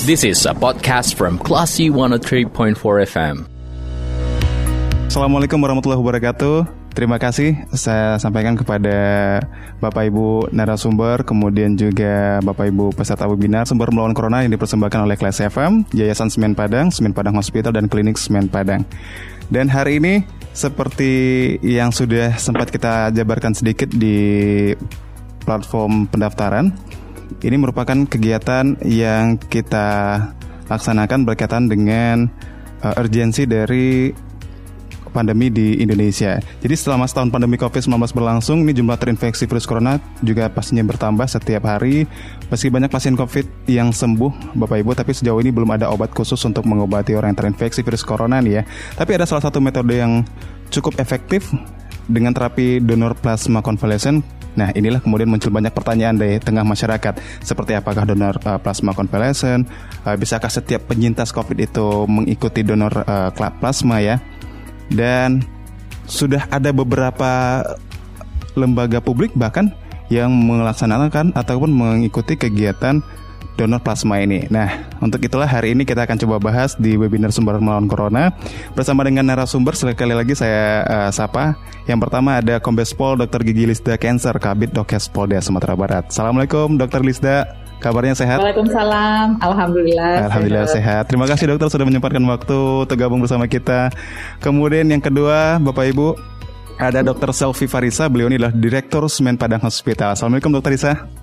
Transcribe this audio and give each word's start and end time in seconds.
This 0.00 0.24
is 0.24 0.48
a 0.48 0.56
podcast 0.56 1.12
from 1.12 1.36
Classy 1.36 1.92
103.4 1.92 2.48
FM. 3.04 3.44
Assalamualaikum 5.12 5.60
warahmatullahi 5.60 6.00
wabarakatuh. 6.00 6.64
Terima 6.96 7.20
kasih 7.20 7.68
saya 7.76 8.16
sampaikan 8.16 8.56
kepada 8.56 8.96
Bapak 9.76 10.08
Ibu 10.08 10.56
narasumber, 10.56 11.20
kemudian 11.20 11.76
juga 11.76 12.40
Bapak 12.40 12.72
Ibu 12.72 12.96
peserta 12.96 13.28
webinar 13.28 13.68
sumber 13.68 13.92
melawan 13.92 14.16
corona 14.16 14.40
yang 14.40 14.56
dipersembahkan 14.56 15.04
oleh 15.04 15.20
Kelas 15.20 15.44
FM, 15.44 15.84
Yayasan 15.92 16.32
Semen 16.32 16.56
Padang, 16.56 16.88
Semen 16.88 17.12
Padang 17.12 17.36
Hospital, 17.36 17.76
dan 17.76 17.84
Klinik 17.84 18.16
Semen 18.16 18.48
Padang. 18.48 18.88
Dan 19.52 19.68
hari 19.68 20.00
ini 20.00 20.24
seperti 20.56 21.60
yang 21.60 21.92
sudah 21.92 22.40
sempat 22.40 22.72
kita 22.72 23.12
jabarkan 23.12 23.52
sedikit 23.52 23.92
di 23.92 24.72
platform 25.44 26.08
pendaftaran, 26.08 26.72
ini 27.44 27.56
merupakan 27.56 27.96
kegiatan 28.04 28.76
yang 28.84 29.40
kita 29.40 30.20
laksanakan 30.68 31.26
berkaitan 31.26 31.66
dengan 31.66 32.30
uh, 32.84 33.00
urgensi 33.00 33.48
dari 33.48 34.12
pandemi 35.10 35.50
di 35.50 35.82
Indonesia. 35.82 36.38
Jadi 36.62 36.74
selama 36.78 37.04
setahun 37.10 37.34
pandemi 37.34 37.58
COVID-19 37.58 37.98
berlangsung, 38.14 38.62
ini 38.62 38.72
jumlah 38.72 38.94
terinfeksi 38.94 39.50
virus 39.50 39.66
corona 39.66 39.98
juga 40.22 40.46
pastinya 40.48 40.86
bertambah 40.86 41.26
setiap 41.26 41.66
hari. 41.66 42.06
Meski 42.46 42.70
banyak 42.70 42.88
pasien 42.88 43.18
COVID 43.18 43.66
yang 43.66 43.90
sembuh, 43.90 44.54
Bapak 44.54 44.78
Ibu, 44.86 44.94
tapi 44.94 45.10
sejauh 45.10 45.42
ini 45.42 45.50
belum 45.50 45.74
ada 45.74 45.90
obat 45.90 46.14
khusus 46.14 46.38
untuk 46.46 46.62
mengobati 46.64 47.18
orang 47.18 47.34
yang 47.34 47.40
terinfeksi 47.42 47.82
virus 47.82 48.06
corona 48.06 48.38
nih 48.38 48.62
ya. 48.62 48.64
Tapi 48.94 49.10
ada 49.18 49.26
salah 49.26 49.42
satu 49.42 49.58
metode 49.58 49.98
yang 49.98 50.22
cukup 50.70 51.02
efektif 51.02 51.50
dengan 52.06 52.32
terapi 52.32 52.80
donor 52.80 53.18
plasma 53.18 53.60
convalescent 53.60 54.40
Nah, 54.58 54.74
inilah 54.74 54.98
kemudian 54.98 55.30
muncul 55.30 55.54
banyak 55.54 55.70
pertanyaan 55.70 56.18
dari 56.18 56.42
tengah 56.42 56.66
masyarakat, 56.66 57.22
seperti 57.38 57.78
apakah 57.78 58.02
donor 58.02 58.34
uh, 58.42 58.58
plasma 58.58 58.90
convalescent, 58.90 59.70
uh, 60.02 60.16
bisakah 60.18 60.50
setiap 60.50 60.90
penyintas 60.90 61.30
COVID 61.30 61.54
itu 61.54 61.86
mengikuti 62.10 62.66
donor 62.66 62.90
uh, 63.06 63.30
plasma 63.30 64.02
ya? 64.02 64.18
Dan 64.90 65.46
sudah 66.10 66.50
ada 66.50 66.74
beberapa 66.74 67.62
lembaga 68.58 68.98
publik 68.98 69.30
bahkan 69.38 69.70
yang 70.10 70.34
melaksanakan 70.34 71.30
ataupun 71.38 71.70
mengikuti 71.70 72.34
kegiatan 72.34 72.98
donor 73.60 73.84
plasma 73.84 74.24
ini. 74.24 74.48
Nah, 74.48 74.88
untuk 75.04 75.20
itulah 75.20 75.44
hari 75.44 75.76
ini 75.76 75.84
kita 75.84 76.08
akan 76.08 76.16
coba 76.16 76.40
bahas 76.40 76.72
di 76.80 76.96
webinar 76.96 77.28
sumber 77.28 77.60
melawan 77.60 77.84
corona 77.84 78.32
bersama 78.72 79.04
dengan 79.04 79.28
narasumber 79.28 79.76
sekali 79.76 80.16
lagi 80.16 80.32
saya 80.32 80.80
uh, 80.88 81.10
sapa. 81.12 81.60
Yang 81.84 82.08
pertama 82.08 82.40
ada 82.40 82.56
Kombes 82.56 82.96
Pol 82.96 83.20
Dr. 83.20 83.44
Gigi 83.44 83.68
Lisda 83.68 84.00
Cancer 84.00 84.32
Kabit 84.40 84.72
Dokes 84.72 85.12
Polda 85.12 85.44
Sumatera 85.44 85.76
Barat. 85.76 86.08
Assalamualaikum 86.08 86.80
Dr. 86.80 87.04
Lisda. 87.04 87.44
Kabarnya 87.80 88.12
sehat? 88.12 88.44
Waalaikumsalam. 88.44 89.40
Alhamdulillah. 89.40 90.28
Alhamdulillah 90.28 90.68
sehat. 90.68 90.84
sehat. 90.84 91.02
Terima 91.08 91.24
kasih 91.24 91.48
dokter 91.48 91.72
sudah 91.72 91.88
menyempatkan 91.88 92.20
waktu 92.28 92.60
tergabung 92.84 93.24
bersama 93.24 93.48
kita. 93.48 93.88
Kemudian 94.44 94.84
yang 94.84 95.00
kedua, 95.00 95.56
Bapak 95.56 95.88
Ibu, 95.88 96.12
ada 96.76 97.00
Dr. 97.00 97.32
Selvi 97.32 97.64
Farisa. 97.64 98.04
Beliau 98.12 98.28
ini 98.28 98.36
adalah 98.36 98.52
Direktur 98.52 99.08
Semen 99.08 99.40
Padang 99.40 99.64
Hospital. 99.64 100.12
Assalamualaikum 100.12 100.52
Dr. 100.52 100.76
Risa. 100.76 101.19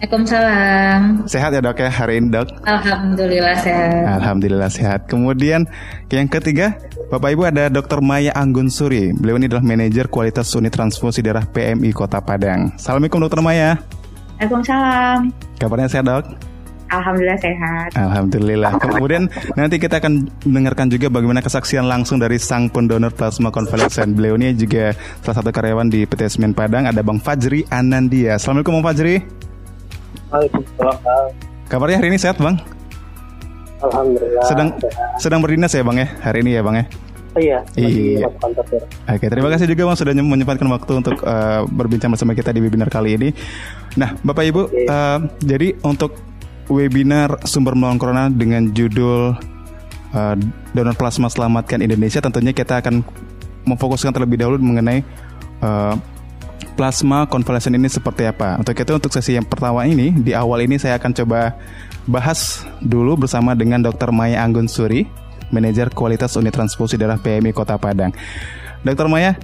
Waalaikumsalam. 0.00 1.28
Sehat 1.28 1.52
ya 1.52 1.60
dok 1.60 1.76
ya 1.76 1.92
hari 1.92 2.24
ini 2.24 2.32
dok? 2.32 2.48
Alhamdulillah 2.64 3.52
sehat. 3.60 4.00
Alhamdulillah 4.16 4.70
sehat. 4.72 5.00
Kemudian 5.12 5.68
yang 6.08 6.24
ketiga, 6.24 6.72
Bapak 7.12 7.36
Ibu 7.36 7.44
ada 7.44 7.68
Dr. 7.68 8.00
Maya 8.00 8.32
Anggun 8.32 8.72
Suri. 8.72 9.12
Beliau 9.12 9.36
ini 9.36 9.52
adalah 9.52 9.60
manajer 9.60 10.08
kualitas 10.08 10.48
unit 10.56 10.72
transfusi 10.72 11.20
darah 11.20 11.44
PMI 11.44 11.92
Kota 11.92 12.16
Padang. 12.24 12.72
Assalamualaikum 12.80 13.20
Dr. 13.28 13.44
Maya. 13.44 13.76
Waalaikumsalam. 14.40 15.36
Kabarnya 15.60 15.92
sehat 15.92 16.08
dok? 16.08 16.24
Alhamdulillah 16.88 17.38
sehat. 17.44 17.90
Alhamdulillah. 17.92 18.72
Kemudian 18.80 19.28
nanti 19.52 19.76
kita 19.76 20.00
akan 20.00 20.32
mendengarkan 20.48 20.88
juga 20.88 21.12
bagaimana 21.12 21.44
kesaksian 21.44 21.84
langsung 21.84 22.16
dari 22.16 22.40
sang 22.40 22.72
pendonor 22.72 23.12
plasma 23.12 23.52
konvalesen. 23.52 24.16
Beliau 24.16 24.40
ini 24.40 24.56
juga 24.56 24.96
salah 25.20 25.44
satu 25.44 25.52
karyawan 25.52 25.92
di 25.92 26.08
PT 26.08 26.40
Semen 26.40 26.56
Padang. 26.56 26.88
Ada 26.88 27.04
Bang 27.04 27.20
Fajri 27.20 27.68
Anandia. 27.68 28.40
Assalamualaikum 28.40 28.80
Bang 28.80 28.96
Fajri. 28.96 29.49
Waalaikumsalam. 30.30 31.26
Kabarnya 31.66 31.96
hari 31.98 32.08
ini 32.14 32.18
sehat 32.18 32.38
bang? 32.38 32.56
Alhamdulillah. 33.80 34.44
Sedang 34.46 34.68
sehat. 34.78 35.18
sedang 35.18 35.40
berdinas 35.42 35.72
ya 35.74 35.82
bang 35.82 35.98
ya 36.04 36.08
hari 36.22 36.38
ini 36.46 36.50
ya 36.54 36.62
bang 36.62 36.76
ya? 36.78 36.84
iya. 37.38 37.58
Iya. 37.78 38.26
Oke 39.06 39.26
terima 39.30 39.48
kasih 39.54 39.70
juga 39.70 39.86
bang 39.86 39.96
sudah 39.98 40.12
menyempatkan 40.18 40.66
waktu 40.66 40.92
untuk 40.98 41.22
uh, 41.22 41.62
berbincang 41.70 42.10
bersama 42.10 42.34
kita 42.34 42.50
di 42.50 42.60
webinar 42.62 42.90
kali 42.90 43.14
ini. 43.14 43.28
Nah 43.94 44.18
bapak 44.26 44.44
ibu, 44.50 44.66
uh, 44.66 45.18
jadi 45.38 45.78
untuk 45.86 46.18
webinar 46.70 47.42
sumber 47.46 47.74
melawan 47.74 47.98
corona 47.98 48.30
dengan 48.30 48.70
judul 48.70 49.34
uh, 50.14 50.34
donor 50.74 50.94
plasma 50.98 51.30
selamatkan 51.30 51.82
Indonesia, 51.82 52.22
tentunya 52.22 52.50
kita 52.50 52.82
akan 52.82 53.02
memfokuskan 53.66 54.10
terlebih 54.14 54.42
dahulu 54.42 54.58
mengenai 54.58 55.02
uh, 55.62 55.94
plasma 56.80 57.28
konvalesen 57.28 57.76
ini 57.76 57.92
seperti 57.92 58.24
apa. 58.24 58.56
Untuk 58.56 58.72
itu 58.72 58.88
untuk 58.96 59.12
sesi 59.12 59.36
yang 59.36 59.44
pertama 59.44 59.84
ini 59.84 60.16
di 60.16 60.32
awal 60.32 60.64
ini 60.64 60.80
saya 60.80 60.96
akan 60.96 61.12
coba 61.12 61.52
bahas 62.08 62.64
dulu 62.80 63.20
bersama 63.20 63.52
dengan 63.52 63.84
Dr. 63.84 64.08
Maya 64.08 64.40
Anggun 64.40 64.64
Suri, 64.64 65.04
manajer 65.52 65.92
kualitas 65.92 66.40
unit 66.40 66.56
transfusi 66.56 66.96
darah 66.96 67.20
PMI 67.20 67.52
Kota 67.52 67.76
Padang. 67.76 68.16
Dr. 68.80 69.12
Maya, 69.12 69.36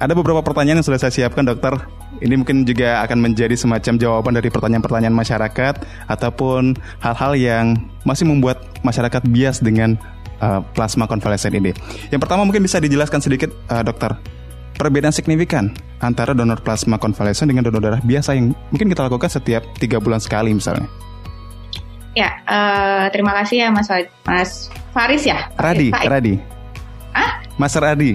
ada 0.00 0.16
beberapa 0.16 0.40
pertanyaan 0.40 0.80
yang 0.80 0.88
sudah 0.88 0.96
saya 0.96 1.12
siapkan, 1.12 1.44
dokter. 1.44 1.76
Ini 2.24 2.32
mungkin 2.32 2.64
juga 2.64 3.04
akan 3.04 3.20
menjadi 3.20 3.52
semacam 3.60 4.00
jawaban 4.00 4.32
dari 4.32 4.48
pertanyaan-pertanyaan 4.48 5.12
masyarakat 5.12 5.84
ataupun 6.08 6.80
hal-hal 7.04 7.32
yang 7.36 7.76
masih 8.08 8.24
membuat 8.24 8.64
masyarakat 8.80 9.20
bias 9.28 9.60
dengan 9.60 10.00
uh, 10.40 10.64
plasma 10.72 11.04
konvalesen 11.04 11.60
ini. 11.60 11.76
Yang 12.08 12.24
pertama 12.24 12.48
mungkin 12.48 12.64
bisa 12.64 12.80
dijelaskan 12.80 13.20
sedikit, 13.20 13.52
uh, 13.68 13.84
dokter 13.84 14.16
perbedaan 14.74 15.14
signifikan 15.14 15.70
antara 16.02 16.34
donor 16.36 16.60
plasma 16.60 16.98
konvalesen 16.98 17.50
dengan 17.50 17.66
donor 17.66 17.80
darah 17.80 18.02
biasa 18.02 18.36
yang 18.36 18.52
mungkin 18.68 18.90
kita 18.90 19.06
lakukan 19.06 19.30
setiap 19.30 19.62
tiga 19.78 20.02
bulan 20.02 20.20
sekali 20.20 20.52
misalnya? 20.52 20.86
Ya, 22.14 22.30
uh, 22.46 23.10
terima 23.10 23.34
kasih 23.42 23.66
ya 23.66 23.68
Mas 23.74 23.90
Mas 24.22 24.70
Faris 24.94 25.26
ya. 25.26 25.50
Radi, 25.58 25.90
Faris. 25.90 26.10
Radi. 26.10 26.34
Ah? 27.10 27.42
Mas 27.58 27.74
Radi. 27.74 28.12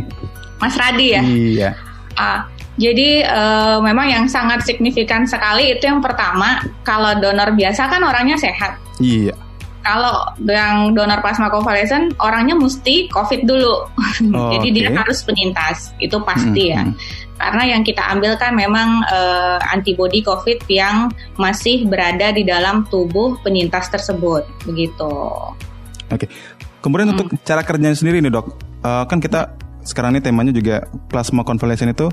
Mas 0.59 0.75
Radi 0.79 1.07
ya. 1.11 1.21
Iya. 1.23 1.71
Uh, 2.15 2.39
jadi 2.79 3.27
uh, 3.27 3.77
memang 3.83 4.07
yang 4.07 4.25
sangat 4.31 4.63
signifikan 4.63 5.27
sekali 5.27 5.75
itu 5.75 5.83
yang 5.83 5.99
pertama 5.99 6.63
kalau 6.87 7.11
donor 7.19 7.51
biasa 7.51 7.91
kan 7.91 7.99
orangnya 7.99 8.39
sehat. 8.39 8.79
Iya 9.03 9.35
kalau 9.79 10.27
yang 10.43 10.91
donor 10.91 11.23
plasma 11.23 11.47
konvalesen 11.47 12.11
orangnya 12.19 12.55
mesti 12.55 13.07
COVID 13.11 13.47
dulu. 13.47 13.75
Oh, 14.19 14.51
Jadi 14.51 14.75
okay. 14.75 14.83
dia 14.83 14.91
harus 14.91 15.23
penyintas, 15.23 15.95
itu 16.03 16.17
pasti 16.27 16.69
hmm, 16.69 16.73
ya. 16.75 16.81
Hmm. 16.83 16.93
Karena 17.39 17.63
yang 17.71 17.81
kita 17.87 18.03
ambil 18.11 18.35
kan 18.35 18.51
memang 18.51 18.99
uh, 19.07 19.57
antibodi 19.71 20.19
COVID 20.19 20.67
yang 20.67 21.07
masih 21.39 21.87
berada 21.87 22.35
di 22.35 22.43
dalam 22.43 22.83
tubuh 22.91 23.39
penyintas 23.39 23.87
tersebut, 23.87 24.43
begitu. 24.67 25.07
Oke. 26.11 26.27
Okay. 26.27 26.29
Kemudian 26.83 27.07
hmm. 27.09 27.15
untuk 27.15 27.27
cara 27.47 27.63
kerjanya 27.63 27.95
sendiri 27.95 28.19
nih, 28.19 28.27
Dok. 28.27 28.47
Uh, 28.83 29.07
kan 29.07 29.23
kita 29.23 29.55
sekarang 29.87 30.19
ini 30.19 30.21
temanya 30.21 30.51
juga 30.51 30.83
plasma 31.07 31.47
konvalesen 31.47 31.95
itu 31.95 32.11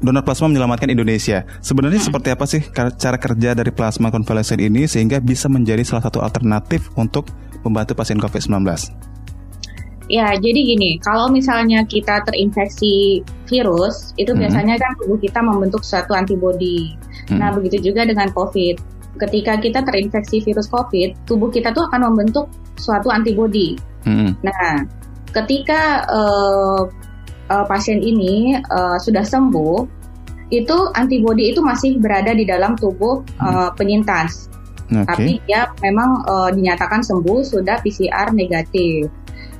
donor 0.00 0.22
plasma 0.24 0.52
menyelamatkan 0.52 0.92
Indonesia. 0.92 1.44
Sebenarnya 1.64 2.00
hmm. 2.02 2.08
seperti 2.12 2.28
apa 2.32 2.44
sih 2.44 2.62
cara 2.74 3.16
kerja 3.16 3.56
dari 3.56 3.72
plasma 3.72 4.12
konvalesen 4.12 4.60
ini 4.60 4.84
sehingga 4.84 5.22
bisa 5.22 5.48
menjadi 5.48 5.82
salah 5.84 6.04
satu 6.04 6.20
alternatif 6.20 6.92
untuk 6.96 7.28
membantu 7.64 7.96
pasien 7.96 8.20
COVID-19? 8.20 8.62
Ya, 10.06 10.38
jadi 10.38 10.60
gini, 10.62 11.02
kalau 11.02 11.26
misalnya 11.26 11.82
kita 11.82 12.22
terinfeksi 12.22 13.26
virus, 13.50 14.14
itu 14.14 14.30
hmm. 14.30 14.38
biasanya 14.46 14.74
kan 14.78 14.94
tubuh 15.02 15.18
kita 15.18 15.42
membentuk 15.42 15.82
suatu 15.82 16.14
antibodi. 16.14 16.94
Hmm. 17.26 17.42
Nah, 17.42 17.50
begitu 17.50 17.90
juga 17.90 18.06
dengan 18.06 18.30
COVID. 18.30 18.78
Ketika 19.18 19.58
kita 19.58 19.82
terinfeksi 19.82 20.46
virus 20.46 20.70
COVID, 20.70 21.26
tubuh 21.26 21.50
kita 21.50 21.74
tuh 21.74 21.90
akan 21.90 22.12
membentuk 22.12 22.46
suatu 22.78 23.10
antibodi. 23.10 23.74
Hmm. 24.06 24.38
Nah, 24.46 24.86
ketika 25.34 26.06
uh, 26.06 26.86
uh, 27.50 27.64
pasien 27.66 28.02
ini 28.02 28.58
uh, 28.70 28.98
sudah 28.98 29.22
sembuh, 29.22 29.86
itu 30.54 30.76
antibodi 30.94 31.50
itu 31.50 31.58
masih 31.58 31.98
berada 31.98 32.30
di 32.30 32.46
dalam 32.46 32.78
tubuh 32.78 33.22
uh, 33.42 33.74
penyintas. 33.74 34.46
Okay. 34.86 35.02
Tapi 35.02 35.32
dia 35.50 35.66
memang 35.82 36.22
uh, 36.30 36.50
dinyatakan 36.54 37.02
sembuh 37.02 37.42
sudah 37.42 37.82
PCR 37.82 38.30
negatif. 38.30 39.10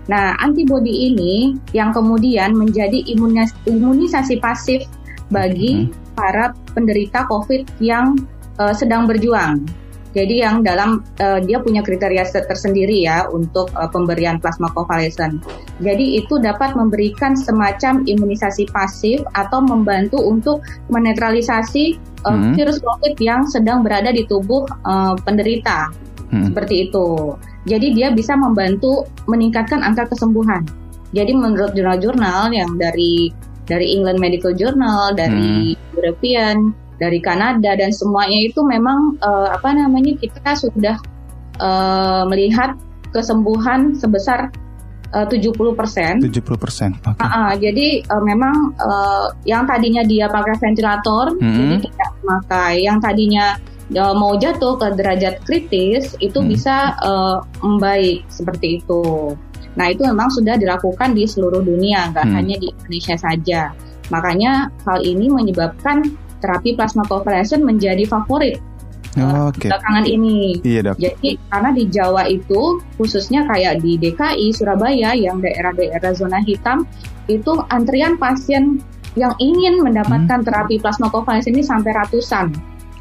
Nah, 0.07 0.39
antibodi 0.39 1.11
ini 1.11 1.59
yang 1.75 1.91
kemudian 1.91 2.55
menjadi 2.55 3.03
imunis 3.11 3.51
imunisasi 3.67 4.39
pasif 4.39 4.87
bagi 5.35 5.91
hmm. 5.91 6.15
para 6.15 6.55
penderita 6.79 7.27
COVID 7.27 7.83
yang 7.83 8.15
uh, 8.63 8.71
sedang 8.71 9.11
berjuang. 9.11 9.67
Jadi 10.17 10.41
yang 10.41 10.65
dalam 10.65 11.05
uh, 11.21 11.45
dia 11.45 11.61
punya 11.61 11.85
kriteria 11.85 12.25
tersendiri 12.49 13.05
ya 13.05 13.29
untuk 13.29 13.69
uh, 13.77 13.85
pemberian 13.85 14.41
plasma 14.41 14.73
konvalesen. 14.73 15.45
Jadi 15.85 16.25
itu 16.25 16.41
dapat 16.41 16.73
memberikan 16.73 17.37
semacam 17.37 18.01
imunisasi 18.09 18.73
pasif 18.73 19.21
atau 19.37 19.61
membantu 19.61 20.17
untuk 20.25 20.65
menetralisasi 20.89 22.01
uh, 22.25 22.33
hmm. 22.33 22.57
virus 22.57 22.81
COVID 22.81 23.21
yang 23.21 23.45
sedang 23.45 23.85
berada 23.85 24.09
di 24.09 24.25
tubuh 24.25 24.65
uh, 24.89 25.13
penderita. 25.21 25.93
hmm. 26.31 26.53
seperti 26.53 26.91
itu. 26.91 27.35
Jadi 27.67 27.87
dia 27.99 28.15
bisa 28.15 28.39
membantu 28.39 29.07
meningkatkan 29.27 29.83
angka 29.83 30.11
kesembuhan. 30.11 30.63
Jadi 31.15 31.33
menurut 31.35 31.75
jurnal-jurnal 31.75 32.51
yang 32.55 32.79
dari 32.79 33.31
dari 33.67 33.99
England 33.99 34.23
Medical 34.23 34.55
Journal, 34.55 35.15
dari 35.19 35.75
hmm. 35.75 35.99
European, 35.99 36.71
dari 36.97 37.21
Kanada 37.21 37.77
dan 37.77 37.93
semuanya 37.93 38.49
itu 38.49 38.65
memang 38.65 39.21
uh, 39.21 39.53
apa 39.53 39.73
namanya 39.77 40.17
kita 40.17 40.57
sudah 40.57 40.97
uh, 41.61 42.25
melihat 42.29 42.77
kesembuhan 43.13 43.97
sebesar 43.97 44.53
uh, 45.13 45.27
70 45.29 45.57
persen. 45.79 46.21
70 46.21 46.57
persen. 46.57 46.91
Okay. 47.01 47.23
Uh, 47.23 47.27
uh, 47.27 47.53
jadi 47.57 48.03
uh, 48.09 48.23
memang 48.25 48.77
uh, 48.81 49.33
yang 49.49 49.69
tadinya 49.69 50.03
dia 50.03 50.27
pakai 50.29 50.57
ventilator, 50.59 51.37
mm 51.37 51.41
-hmm. 51.41 51.57
jadi 51.57 51.77
tidak 51.89 52.11
memakai. 52.25 52.75
Yang 52.83 52.99
tadinya 53.05 53.47
uh, 53.97 54.15
mau 54.17 54.33
jatuh 54.37 54.75
ke 54.81 54.87
derajat 54.97 55.35
kritis, 55.45 56.17
itu 56.19 56.39
mm. 56.41 56.47
bisa 56.49 56.97
uh, 57.05 57.45
membaik 57.65 58.27
seperti 58.33 58.83
itu. 58.83 59.37
Nah 59.77 59.93
itu 59.93 60.09
memang 60.09 60.33
sudah 60.33 60.57
dilakukan 60.57 61.13
di 61.13 61.29
seluruh 61.29 61.61
dunia, 61.61 62.13
nggak 62.13 62.27
mm. 62.27 62.35
hanya 62.35 62.57
di 62.57 62.69
Indonesia 62.73 63.17
saja. 63.21 63.63
Makanya 64.09 64.71
hal 64.87 65.03
ini 65.03 65.27
menyebabkan 65.27 66.15
terapi 66.47 66.79
plasma 66.79 67.03
convalescent 67.11 67.67
menjadi 67.67 68.07
favorit 68.07 68.63
Oh, 69.17 69.49
okay. 69.49 69.73
belakangan 69.73 70.05
ini. 70.05 70.61
Iya 70.61 70.93
dok. 70.93 70.97
Jadi 71.01 71.41
karena 71.49 71.71
di 71.73 71.85
Jawa 71.89 72.29
itu 72.29 72.85
khususnya 73.01 73.49
kayak 73.49 73.81
di 73.81 73.97
DKI, 73.97 74.53
Surabaya 74.53 75.17
yang 75.17 75.41
daerah-daerah 75.41 76.13
zona 76.13 76.45
hitam 76.45 76.85
itu 77.27 77.57
antrian 77.73 78.21
pasien 78.21 78.85
yang 79.17 79.33
ingin 79.41 79.81
mendapatkan 79.81 80.45
hmm. 80.45 80.47
terapi 80.47 80.77
plasma 80.77 81.09
convalescent 81.09 81.57
ini 81.57 81.65
sampai 81.65 81.97
ratusan. 81.97 82.53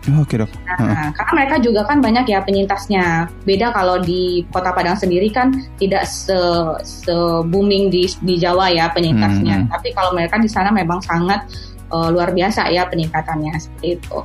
Oh, 0.05 0.21
Oke 0.23 0.37
okay, 0.37 0.45
dok. 0.45 0.51
Nah, 0.63 0.77
uh. 0.79 1.09
karena 1.17 1.31
mereka 1.33 1.55
juga 1.59 1.81
kan 1.83 1.97
banyak 1.99 2.25
ya 2.31 2.39
penyintasnya. 2.45 3.27
Beda 3.43 3.75
kalau 3.75 3.99
di 3.99 4.47
Kota 4.53 4.71
Padang 4.71 4.95
sendiri 4.95 5.27
kan 5.33 5.51
tidak 5.81 6.07
se, 6.07 6.37
se 6.85 7.15
booming 7.43 7.91
di 7.91 8.07
di 8.23 8.39
Jawa 8.39 8.71
ya 8.71 8.87
penyintasnya. 8.93 9.65
Hmm. 9.65 9.67
Tapi 9.67 9.91
kalau 9.91 10.15
mereka 10.15 10.39
di 10.39 10.47
sana 10.47 10.71
memang 10.71 11.03
sangat 11.03 11.43
uh, 11.91 12.09
luar 12.09 12.31
biasa 12.31 12.69
ya 12.71 12.87
peningkatannya 12.89 13.53
seperti 13.57 13.99
itu. 13.99 14.19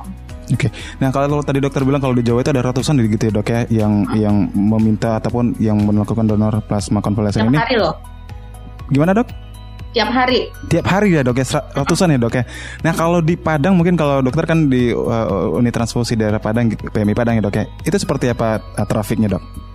Oke, 0.51 0.67
okay. 0.67 0.71
nah 0.99 1.15
kalau 1.15 1.39
tadi 1.39 1.63
dokter 1.63 1.87
bilang 1.87 2.03
kalau 2.03 2.11
di 2.11 2.27
Jawa 2.27 2.43
itu 2.43 2.51
ada 2.51 2.59
ratusan 2.59 2.99
gitu 3.07 3.31
ya 3.31 3.31
dok 3.31 3.47
ya 3.47 3.59
yang 3.71 4.03
hmm. 4.03 4.19
yang 4.19 4.35
meminta 4.51 5.15
ataupun 5.15 5.55
yang 5.63 5.79
melakukan 5.79 6.27
donor 6.27 6.59
plasma 6.67 6.99
konvalesen 6.99 7.47
ini. 7.47 7.55
Tiap 7.55 7.63
hari 7.63 7.75
loh. 7.79 7.95
Gimana 8.91 9.15
dok? 9.15 9.31
Tiap 9.95 10.09
hari. 10.11 10.51
Tiap 10.67 10.85
hari 10.87 11.15
ya 11.15 11.23
dok 11.23 11.39
ya 11.39 11.45
ratusan 11.71 12.15
ya 12.15 12.19
dok 12.19 12.35
ya. 12.35 12.43
Nah 12.83 12.91
kalau 12.91 13.23
di 13.23 13.39
Padang 13.39 13.79
mungkin 13.79 13.95
kalau 13.95 14.19
dokter 14.19 14.43
kan 14.43 14.67
di 14.67 14.91
uh, 14.91 15.55
unit 15.55 15.71
transfusi 15.71 16.19
daerah 16.19 16.43
Padang 16.43 16.67
PMI 16.75 17.15
Padang 17.15 17.39
ya 17.39 17.43
dok 17.47 17.55
ya. 17.55 17.63
Itu 17.87 17.95
seperti 17.95 18.31
apa 18.31 18.59
uh, 18.59 18.87
trafiknya 18.87 19.31
dok? 19.31 19.70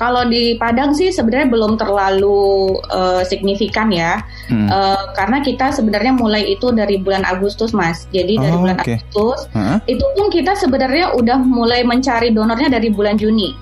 Kalau 0.00 0.24
di 0.24 0.56
Padang 0.56 0.96
sih 0.96 1.12
sebenarnya 1.12 1.52
belum 1.52 1.76
terlalu 1.76 2.72
uh, 2.88 3.20
signifikan 3.20 3.92
ya, 3.92 4.24
hmm. 4.48 4.72
uh, 4.72 5.12
karena 5.12 5.44
kita 5.44 5.76
sebenarnya 5.76 6.16
mulai 6.16 6.56
itu 6.56 6.72
dari 6.72 6.96
bulan 6.96 7.20
Agustus 7.28 7.76
mas. 7.76 8.08
Jadi 8.08 8.40
dari 8.40 8.56
oh, 8.56 8.64
bulan 8.64 8.80
okay. 8.80 8.96
Agustus 8.96 9.44
huh? 9.52 9.76
itu 9.84 10.00
pun 10.16 10.32
kita 10.32 10.56
sebenarnya 10.56 11.12
udah 11.12 11.36
mulai 11.44 11.84
mencari 11.84 12.32
donornya 12.32 12.72
dari 12.72 12.88
bulan 12.88 13.20
Juni. 13.20 13.52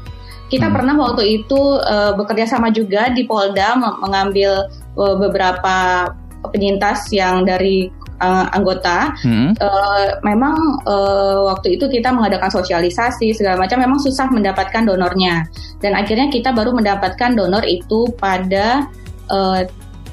Kita 0.47 0.71
hmm. 0.71 0.75
pernah 0.79 0.95
waktu 0.95 1.43
itu 1.43 1.59
uh, 1.83 2.15
bekerja 2.15 2.47
sama 2.47 2.71
juga 2.71 3.11
di 3.11 3.27
Polda 3.27 3.75
mengambil 3.75 4.71
uh, 4.95 5.19
beberapa 5.19 6.07
penyintas 6.55 7.11
yang 7.11 7.43
dari 7.43 7.91
uh, 8.21 8.47
anggota, 8.53 9.15
hmm. 9.23 9.57
uh, 9.59 10.07
memang 10.23 10.57
uh, 10.85 11.49
waktu 11.51 11.79
itu 11.79 11.87
kita 11.89 12.11
mengadakan 12.11 12.51
sosialisasi 12.51 13.35
segala 13.35 13.59
macam, 13.59 13.81
memang 13.81 13.99
susah 14.03 14.29
mendapatkan 14.31 14.85
donornya. 14.87 15.47
Dan 15.79 15.95
akhirnya 15.95 16.29
kita 16.31 16.51
baru 16.55 16.75
mendapatkan 16.75 17.35
donor 17.39 17.63
itu 17.65 18.11
pada 18.19 18.87
uh, 19.31 19.63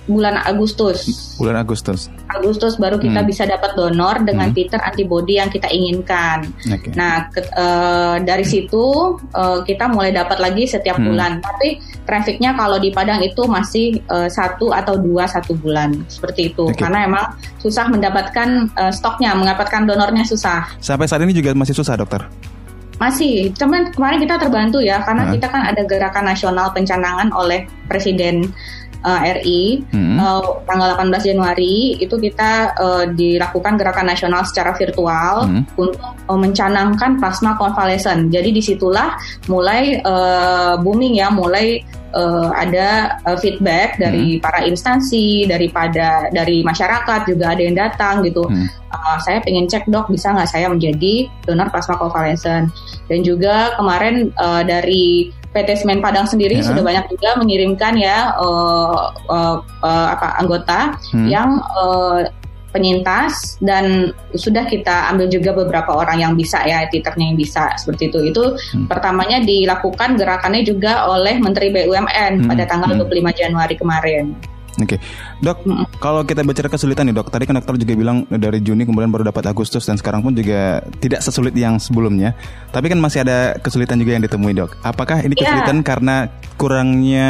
bulan 0.06 0.42
Agustus. 0.46 1.06
Bulan 1.38 1.58
Agustus. 1.58 2.10
Agustus 2.30 2.78
baru 2.78 3.02
kita 3.02 3.26
hmm. 3.26 3.30
bisa 3.30 3.44
dapat 3.46 3.74
donor 3.74 4.22
dengan 4.22 4.50
hmm. 4.50 4.56
titer 4.56 4.82
antibody 4.82 5.42
yang 5.42 5.50
kita 5.50 5.70
inginkan. 5.70 6.46
Okay. 6.62 6.94
Nah, 6.94 7.30
ke, 7.34 7.42
uh, 7.58 8.18
dari 8.22 8.46
situ 8.46 9.18
uh, 9.34 9.60
kita 9.66 9.90
mulai 9.90 10.14
dapat 10.14 10.38
lagi 10.38 10.70
setiap 10.70 11.02
hmm. 11.02 11.06
bulan. 11.10 11.32
Tapi 11.42 11.82
trafficnya 12.06 12.54
kalau 12.54 12.78
di 12.78 12.94
Padang 12.94 13.22
itu 13.26 13.44
masih 13.50 14.00
uh, 14.14 14.30
satu 14.30 14.72
atau 14.72 14.96
dua 14.98 15.26
satu 15.26 15.58
bulan 15.58 15.94
seperti 16.06 16.54
itu. 16.54 16.70
Okay. 16.70 16.86
Karena 16.86 17.10
emang 17.10 17.26
susah 17.58 17.90
mendapatkan 17.90 18.70
uh, 18.78 18.94
stoknya, 18.94 19.34
mendapatkan 19.34 19.90
donornya 19.90 20.24
susah. 20.24 20.70
Sampai 20.78 21.10
saat 21.10 21.26
ini 21.26 21.34
juga 21.34 21.58
masih 21.58 21.74
susah, 21.74 21.98
dokter. 21.98 22.22
Masih, 22.96 23.52
cuman 23.60 23.92
kemarin 23.92 24.24
kita 24.24 24.40
terbantu 24.40 24.80
ya 24.80 25.04
karena 25.04 25.28
kita 25.28 25.52
kan 25.52 25.68
ada 25.68 25.84
gerakan 25.84 26.32
nasional 26.32 26.72
pencanangan 26.72 27.28
oleh 27.36 27.68
Presiden 27.92 28.48
uh, 29.06 29.20
RI 29.22 29.86
hmm. 29.94 30.18
uh, 30.18 30.66
tanggal 30.66 30.98
18 30.98 31.30
Januari 31.32 32.02
itu 32.02 32.18
kita 32.18 32.74
uh, 32.76 33.04
dilakukan 33.14 33.78
gerakan 33.78 34.10
nasional 34.10 34.42
secara 34.44 34.74
virtual 34.74 35.46
hmm. 35.46 35.64
untuk 35.78 36.02
uh, 36.02 36.40
mencanangkan 36.40 37.22
plasma 37.22 37.54
konvalesen. 37.56 38.34
Jadi 38.34 38.50
di 38.50 38.62
situlah 38.66 39.16
mulai 39.46 40.02
uh, 40.02 40.82
booming 40.82 41.22
ya, 41.22 41.30
mulai 41.30 41.86
uh, 42.14 42.50
ada 42.54 43.18
uh, 43.26 43.38
feedback 43.40 43.98
dari 43.98 44.38
hmm. 44.38 44.42
para 44.44 44.62
instansi, 44.68 45.50
daripada 45.50 46.30
dari 46.30 46.62
masyarakat 46.62 47.26
juga 47.26 47.56
ada 47.56 47.62
yang 47.62 47.78
datang 47.78 48.22
gitu. 48.22 48.46
Hmm. 48.46 48.68
Uh, 48.94 49.18
saya 49.24 49.42
pengen 49.42 49.66
cek 49.66 49.90
dok 49.90 50.12
bisa 50.12 50.32
nggak 50.32 50.50
saya 50.50 50.70
menjadi 50.70 51.28
donor 51.50 51.68
plasma 51.74 51.98
konvalesen 51.98 52.70
dan 53.10 53.20
juga 53.26 53.76
kemarin 53.76 54.30
uh, 54.38 54.62
dari 54.64 55.34
PT 55.56 55.84
Semen 55.84 56.04
Padang 56.04 56.28
sendiri 56.28 56.60
ya. 56.60 56.68
sudah 56.68 56.84
banyak 56.84 57.08
juga 57.16 57.40
mengirimkan 57.40 57.96
ya 57.96 58.36
uh, 58.36 59.16
uh, 59.32 59.56
uh, 59.64 60.08
apa 60.12 60.36
anggota 60.44 61.00
hmm. 61.16 61.28
yang 61.32 61.64
uh, 61.80 62.28
penyintas 62.76 63.56
dan 63.64 64.12
sudah 64.36 64.68
kita 64.68 65.16
ambil 65.16 65.32
juga 65.32 65.56
beberapa 65.56 65.96
orang 65.96 66.20
yang 66.20 66.34
bisa 66.36 66.60
ya 66.68 66.84
titernya 66.92 67.32
yang 67.32 67.40
bisa 67.40 67.72
seperti 67.80 68.12
itu. 68.12 68.20
Itu 68.36 68.44
hmm. 68.60 68.92
pertamanya 68.92 69.40
dilakukan 69.40 70.20
gerakannya 70.20 70.68
juga 70.68 71.08
oleh 71.08 71.40
Menteri 71.40 71.72
BUMN 71.72 72.44
hmm. 72.44 72.50
pada 72.52 72.64
tanggal 72.68 72.92
hmm. 72.92 73.08
25 73.08 73.40
Januari 73.40 73.76
kemarin. 73.80 74.36
Oke, 74.76 75.00
okay. 75.00 75.00
dok, 75.40 75.64
mm 75.64 75.88
kalau 76.04 76.28
kita 76.28 76.44
bicara 76.44 76.68
kesulitan 76.68 77.08
nih 77.08 77.16
dok, 77.16 77.32
tadi 77.32 77.48
kan 77.48 77.56
dokter 77.56 77.80
juga 77.80 77.96
bilang 77.96 78.28
dari 78.28 78.60
Juni 78.60 78.84
kemudian 78.84 79.08
baru 79.08 79.24
dapat 79.24 79.48
Agustus 79.48 79.88
dan 79.88 79.96
sekarang 79.96 80.20
pun 80.20 80.36
juga 80.36 80.84
tidak 81.00 81.24
sesulit 81.24 81.56
yang 81.56 81.80
sebelumnya. 81.80 82.36
Tapi 82.76 82.92
kan 82.92 83.00
masih 83.00 83.24
ada 83.24 83.56
kesulitan 83.64 83.96
juga 84.04 84.20
yang 84.20 84.24
ditemui 84.28 84.52
dok. 84.52 84.76
Apakah 84.84 85.24
ini 85.24 85.32
iya. 85.40 85.48
kesulitan 85.48 85.80
yeah. 85.80 85.88
karena 85.88 86.16
kurangnya 86.60 87.30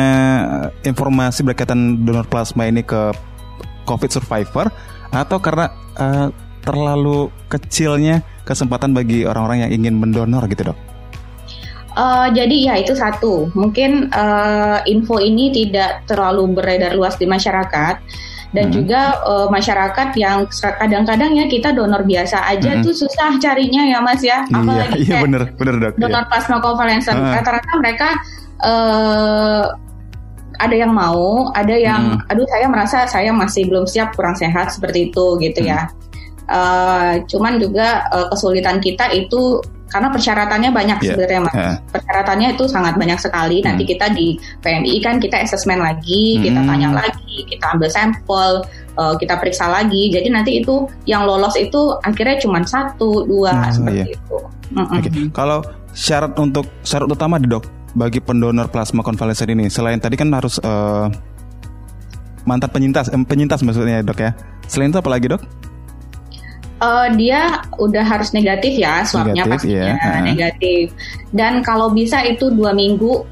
eh, 0.74 0.89
informasi 0.89 1.46
berkaitan 1.46 2.01
donor 2.01 2.25
plasma 2.25 2.65
ini 2.65 2.81
ke 2.81 3.13
COVID 3.86 4.10
survivor 4.10 4.74
atau 5.15 5.39
karena 5.39 5.72
uh, 5.95 6.27
terlalu 6.65 7.31
kecilnya 7.48 8.25
kesempatan 8.43 8.91
bagi 8.91 9.24
orang-orang 9.24 9.69
yang 9.69 9.72
ingin 9.72 9.95
mendonor 9.95 10.43
gitu 10.51 10.74
dok? 10.74 10.77
Uh, 11.95 12.27
jadi 12.36 12.55
ya 12.60 12.74
itu 12.84 12.91
satu, 12.91 13.48
mungkin 13.55 14.12
uh, 14.12 14.84
info 14.84 15.15
ini 15.24 15.55
tidak 15.55 16.03
terlalu 16.03 16.51
beredar 16.51 16.91
luas 16.91 17.15
di 17.15 17.24
masyarakat 17.24 18.03
dan 18.51 18.67
hmm. 18.67 18.75
juga 18.75 19.24
uh, 19.24 19.48
masyarakat 19.48 20.12
yang 20.19 20.43
kadang-kadang 20.51 21.31
ya 21.39 21.48
kita 21.48 21.72
donor 21.72 22.03
biasa 22.03 22.51
aja 22.51 22.75
hmm. 22.75 22.84
tuh 22.84 22.91
susah 22.91 23.39
carinya 23.39 23.88
ya 23.88 24.03
mas 24.03 24.19
ya, 24.19 24.43
iya, 24.43 24.55
apalagi 24.60 25.00
iya, 25.03 25.07
iya, 25.07 25.24
bener, 25.24 25.41
bener, 25.55 25.75
dok, 25.79 25.93
donor 25.95 26.24
iya. 26.24 26.29
plasma 26.31 26.57
convalescent. 26.60 27.15
Uh. 27.15 27.31
Rata-rata 27.31 27.72
mereka 27.79 28.07
uh, 28.60 29.65
ada 30.59 30.75
yang 30.75 30.91
mau, 30.91 31.51
ada 31.53 31.75
yang, 31.75 32.19
hmm. 32.19 32.31
aduh 32.31 32.47
saya 32.47 32.65
merasa 32.69 32.97
saya 33.07 33.31
masih 33.31 33.67
belum 33.67 33.85
siap, 33.85 34.15
kurang 34.15 34.35
sehat 34.38 34.71
seperti 34.71 35.12
itu 35.12 35.25
gitu 35.41 35.59
hmm. 35.63 35.69
ya. 35.69 35.81
Uh, 36.45 37.25
cuman 37.25 37.57
juga 37.57 38.05
uh, 38.13 38.29
kesulitan 38.29 38.77
kita 38.77 39.09
itu 39.17 39.57
karena 39.89 40.09
persyaratannya 40.12 40.69
banyak 40.74 40.97
yeah. 41.01 41.07
sebenarnya 41.13 41.39
mas. 41.41 41.55
Yeah. 41.55 41.75
Persyaratannya 41.93 42.47
itu 42.57 42.63
sangat 42.67 42.93
banyak 42.97 43.19
sekali. 43.21 43.57
Nanti 43.63 43.83
hmm. 43.85 43.91
kita 43.95 44.05
di 44.13 44.27
PMI 44.62 44.97
kan 45.01 45.15
kita 45.21 45.35
asesmen 45.41 45.79
lagi, 45.79 46.38
hmm. 46.38 46.43
kita 46.43 46.59
tanya 46.65 46.89
lagi, 46.91 47.38
kita 47.47 47.65
ambil 47.74 47.89
sampel, 47.89 48.51
uh, 48.97 49.13
kita 49.15 49.39
periksa 49.39 49.69
lagi. 49.69 50.12
Jadi 50.12 50.27
nanti 50.29 50.51
itu 50.62 50.89
yang 51.05 51.24
lolos 51.24 51.55
itu 51.55 51.95
akhirnya 52.03 52.38
cuma 52.41 52.59
satu, 52.65 53.24
dua 53.24 53.53
hmm, 53.55 53.71
seperti 53.71 54.01
yeah. 54.01 54.15
itu. 54.17 54.38
Mm 54.74 54.85
Okay. 54.97 55.12
Kalau 55.29 55.62
syarat 55.93 56.33
untuk 56.41 56.65
syarat 56.81 57.07
utama 57.07 57.38
di 57.38 57.45
dok 57.45 57.85
bagi 57.95 58.19
pendonor 58.19 58.67
plasma 58.67 59.01
konvalesen 59.01 59.55
ini, 59.55 59.71
selain 59.71 59.97
tadi 59.97 60.19
kan 60.19 60.27
harus 60.35 60.59
uh, 60.59 61.07
mantan 62.43 62.69
penyintas, 62.69 63.07
eh, 63.07 63.23
penyintas 63.23 63.63
maksudnya 63.63 64.03
dok 64.03 64.19
ya. 64.19 64.35
Selain 64.67 64.91
itu 64.91 64.99
apa 64.99 65.09
lagi 65.09 65.31
dok? 65.31 65.41
uh, 66.81 67.07
dia 67.15 67.61
udah 67.79 68.03
harus 68.03 68.31
negatif 68.35 68.75
ya 68.75 69.05
swabnya 69.07 69.43
pastinya 69.47 69.95
yeah. 69.95 70.21
negatif 70.23 70.91
dan 71.31 71.63
kalau 71.63 71.91
bisa 71.91 72.23
itu 72.25 72.51
dua 72.51 72.75
minggu 72.75 73.23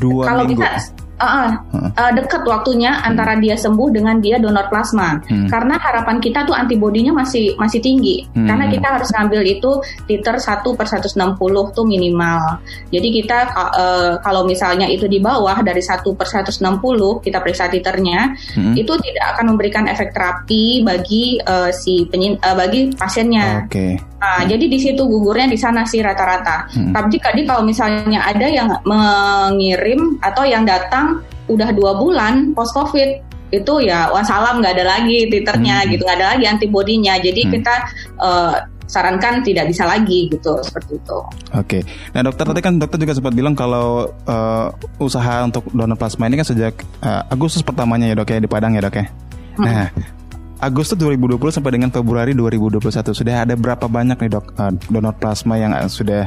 dua 0.00 0.24
kalau 0.28 0.44
minggu. 0.44 0.60
bisa 0.60 0.92
Uh, 1.20 1.52
uh, 2.00 2.12
dekat 2.16 2.48
waktunya 2.48 2.96
antara 3.04 3.36
dia 3.36 3.52
sembuh 3.52 3.92
dengan 3.92 4.16
dia 4.24 4.40
donor 4.40 4.72
plasma. 4.72 5.20
Hmm. 5.28 5.52
Karena 5.52 5.76
harapan 5.76 6.16
kita 6.16 6.48
tuh 6.48 6.56
antibodinya 6.56 7.12
masih 7.12 7.60
masih 7.60 7.84
tinggi. 7.84 8.24
Hmm. 8.32 8.48
Karena 8.48 8.72
kita 8.72 8.88
harus 8.88 9.12
ngambil 9.12 9.42
itu 9.44 9.70
titer 10.08 10.40
1 10.40 10.64
per 10.64 10.86
160 10.88 11.76
tuh 11.76 11.84
minimal. 11.84 12.64
Jadi 12.88 13.08
kita 13.20 13.38
uh, 13.52 14.12
kalau 14.24 14.48
misalnya 14.48 14.88
itu 14.88 15.04
di 15.04 15.20
bawah 15.20 15.60
dari 15.60 15.84
1 15.84 16.00
per 16.16 16.24
160 16.24 17.20
kita 17.20 17.38
periksa 17.44 17.68
titernya, 17.68 18.32
hmm. 18.56 18.74
itu 18.80 18.92
tidak 19.04 19.36
akan 19.36 19.52
memberikan 19.52 19.84
efek 19.92 20.16
terapi 20.16 20.80
bagi 20.80 21.36
uh, 21.44 21.68
si 21.68 22.08
penyin, 22.08 22.40
uh, 22.40 22.56
bagi 22.56 22.96
pasiennya. 22.96 23.68
Oke. 23.68 23.72
Okay. 23.72 23.92
Nah, 24.20 24.44
hmm. 24.44 24.48
jadi 24.52 24.64
di 24.68 24.78
situ 24.78 25.02
gugurnya 25.08 25.48
di 25.48 25.56
sana 25.56 25.88
sih 25.88 26.04
rata-rata. 26.04 26.68
Hmm. 26.68 26.92
Tapi 26.92 27.16
jadi 27.16 27.42
kalau 27.48 27.64
misalnya 27.64 28.20
ada 28.20 28.46
yang 28.46 28.68
mengirim 28.84 30.20
atau 30.20 30.44
yang 30.44 30.68
datang 30.68 31.09
udah 31.50 31.74
dua 31.74 31.98
bulan 31.98 32.54
post 32.54 32.72
covid 32.72 33.20
itu 33.50 33.74
ya 33.82 34.06
wassalam 34.14 34.62
nggak 34.62 34.78
ada 34.78 34.86
lagi 34.86 35.26
titernya 35.26 35.82
hmm. 35.82 35.88
gitu 35.90 36.02
nggak 36.06 36.18
ada 36.22 36.28
lagi 36.38 36.44
antibodinya 36.46 37.18
jadi 37.18 37.42
hmm. 37.42 37.50
kita 37.58 37.74
uh, 38.22 38.54
sarankan 38.90 39.46
tidak 39.46 39.70
bisa 39.70 39.86
lagi 39.86 40.26
gitu 40.26 40.50
seperti 40.66 40.98
itu. 40.98 41.18
Oke. 41.54 41.78
Nah 42.10 42.26
dokter 42.26 42.42
tadi 42.42 42.58
kan 42.58 42.74
dokter 42.82 42.98
juga 42.98 43.14
sempat 43.14 43.38
bilang 43.38 43.54
kalau 43.54 44.10
uh, 44.26 44.66
usaha 44.98 45.46
untuk 45.46 45.70
donor 45.70 45.94
plasma 45.94 46.26
ini 46.26 46.42
kan 46.42 46.48
sejak 46.50 46.74
uh, 47.06 47.22
Agustus 47.30 47.62
pertamanya 47.62 48.10
ya 48.10 48.18
dok 48.18 48.34
ya 48.34 48.42
di 48.42 48.50
Padang 48.50 48.74
ya 48.74 48.82
dok 48.82 48.98
ya. 48.98 49.06
Hmm. 49.06 49.62
Nah 49.62 49.86
Agustus 50.58 50.98
2020 50.98 51.38
sampai 51.54 51.72
dengan 51.78 51.94
Februari 51.94 52.34
2021 52.34 52.90
sudah 53.14 53.46
ada 53.46 53.54
berapa 53.54 53.86
banyak 53.86 54.18
nih 54.26 54.30
dok 54.34 54.46
uh, 54.58 54.74
donor 54.90 55.14
plasma 55.14 55.54
yang 55.54 55.70
sudah 55.86 56.26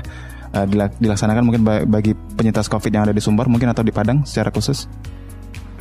uh, 0.54 0.68
dilaksanakan 1.02 1.44
mungkin 1.44 1.62
bagi 1.66 2.14
penyintas 2.14 2.70
COVID 2.70 2.92
yang 2.94 3.04
ada 3.10 3.14
di 3.14 3.22
Sumbar 3.22 3.50
mungkin 3.50 3.74
atau 3.74 3.82
di 3.82 3.92
Padang 3.92 4.24
secara 4.24 4.54
khusus? 4.54 4.86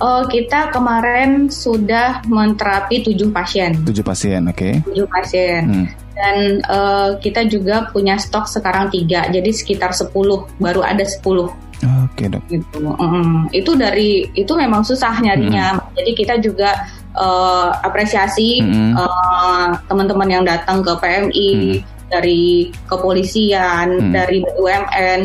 Oh, 0.03 0.27
kita 0.27 0.75
kemarin 0.75 1.47
sudah 1.47 2.27
menterapi 2.27 3.07
tujuh 3.07 3.31
pasien. 3.31 3.79
Tujuh 3.87 4.03
pasien, 4.03 4.43
oke. 4.51 4.59
Okay. 4.59 4.73
Tujuh 4.83 5.07
pasien. 5.07 5.63
Hmm. 5.63 5.87
Dan 6.13 6.37
uh, 6.67 7.15
kita 7.23 7.47
juga 7.47 7.87
punya 7.95 8.19
stok 8.19 8.51
sekarang 8.51 8.91
tiga, 8.91 9.31
jadi 9.31 9.47
sekitar 9.55 9.95
sepuluh, 9.95 10.51
baru 10.59 10.83
ada 10.83 11.07
sepuluh. 11.07 11.55
Oke 11.83 12.27
okay, 12.27 12.27
dok. 12.31 12.43
Gitu. 12.51 12.79
Mm, 12.79 13.51
itu 13.51 13.71
dari 13.75 14.11
itu 14.39 14.53
memang 14.55 14.83
susah 14.83 15.19
nyarinya. 15.23 15.79
Hmm. 15.79 15.95
Jadi 15.99 16.11
kita 16.19 16.35
juga 16.39 16.71
uh, 17.15 17.75
apresiasi 17.83 18.63
hmm. 18.63 18.95
uh, 18.99 19.71
teman-teman 19.87 20.29
yang 20.31 20.45
datang 20.47 20.83
ke 20.83 20.93
PMI. 20.99 21.49
Hmm 21.55 21.92
dari 22.13 22.69
kepolisian, 22.85 23.89
hmm. 23.97 24.13
dari 24.13 24.45
BUMN 24.45 25.21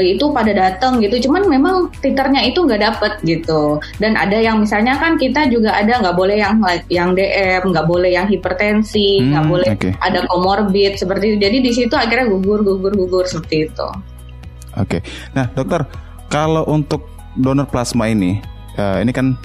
itu 0.00 0.32
pada 0.32 0.56
datang 0.56 1.04
gitu 1.04 1.28
cuman 1.28 1.44
memang 1.44 1.92
titernya 2.00 2.40
itu 2.48 2.64
nggak 2.64 2.80
dapet 2.80 3.12
gitu 3.28 3.76
dan 4.00 4.16
ada 4.16 4.40
yang 4.40 4.64
misalnya 4.64 4.96
kan 4.96 5.20
kita 5.20 5.44
juga 5.52 5.76
ada 5.76 6.00
nggak 6.00 6.16
boleh 6.16 6.40
yang 6.40 6.56
yang 6.88 7.12
DM 7.12 7.60
nggak 7.68 7.84
boleh 7.84 8.08
yang 8.08 8.24
hipertensi 8.24 9.20
nggak 9.20 9.44
hmm, 9.44 9.52
boleh 9.52 9.68
okay. 9.76 9.92
ada 10.00 10.24
komorbid 10.32 10.96
seperti 10.96 11.36
itu 11.36 11.38
jadi 11.44 11.56
di 11.60 11.72
situ 11.76 11.92
akhirnya 11.92 12.32
gugur 12.32 12.64
gugur 12.64 12.96
gugur 12.96 13.28
seperti 13.28 13.68
itu 13.68 13.84
oke 13.84 14.88
okay. 14.88 15.00
nah 15.36 15.44
dokter 15.52 15.84
kalau 16.32 16.64
untuk 16.72 17.04
donor 17.36 17.68
plasma 17.68 18.08
ini 18.08 18.40
uh, 18.80 18.96
ini 18.96 19.12
kan 19.12 19.36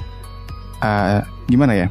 uh, 0.80 1.20
gimana 1.52 1.76
ya 1.76 1.88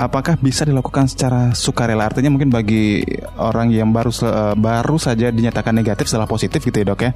apakah 0.00 0.40
bisa 0.40 0.64
dilakukan 0.64 1.04
secara 1.04 1.52
sukarela? 1.52 2.08
Artinya 2.08 2.32
mungkin 2.32 2.48
bagi 2.48 3.04
orang 3.36 3.68
yang 3.68 3.92
baru 3.92 4.08
uh, 4.24 4.56
baru 4.56 4.96
saja 4.96 5.28
dinyatakan 5.28 5.76
negatif 5.76 6.08
setelah 6.08 6.24
positif 6.24 6.64
gitu 6.64 6.80
ya 6.80 6.86
dok 6.88 7.04
ya, 7.04 7.12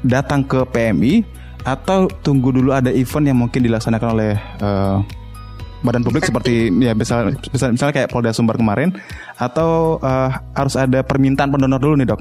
datang 0.00 0.48
ke 0.48 0.64
PMI 0.64 1.22
atau 1.68 2.08
tunggu 2.24 2.48
dulu 2.48 2.72
ada 2.72 2.88
event 2.88 3.28
yang 3.28 3.38
mungkin 3.44 3.60
dilaksanakan 3.60 4.08
oleh 4.16 4.32
uh, 4.64 5.04
badan 5.84 6.02
publik 6.02 6.24
seperti 6.24 6.72
ya 6.80 6.96
misal, 6.96 7.28
misal 7.52 7.70
misalnya 7.76 7.94
kayak 7.94 8.10
Polda 8.10 8.32
Sumbar 8.32 8.56
kemarin 8.56 8.96
atau 9.36 10.00
uh, 10.00 10.32
harus 10.56 10.74
ada 10.80 11.04
permintaan 11.04 11.52
pendonor 11.52 11.78
dulu 11.78 11.94
nih 12.00 12.08
dok? 12.08 12.20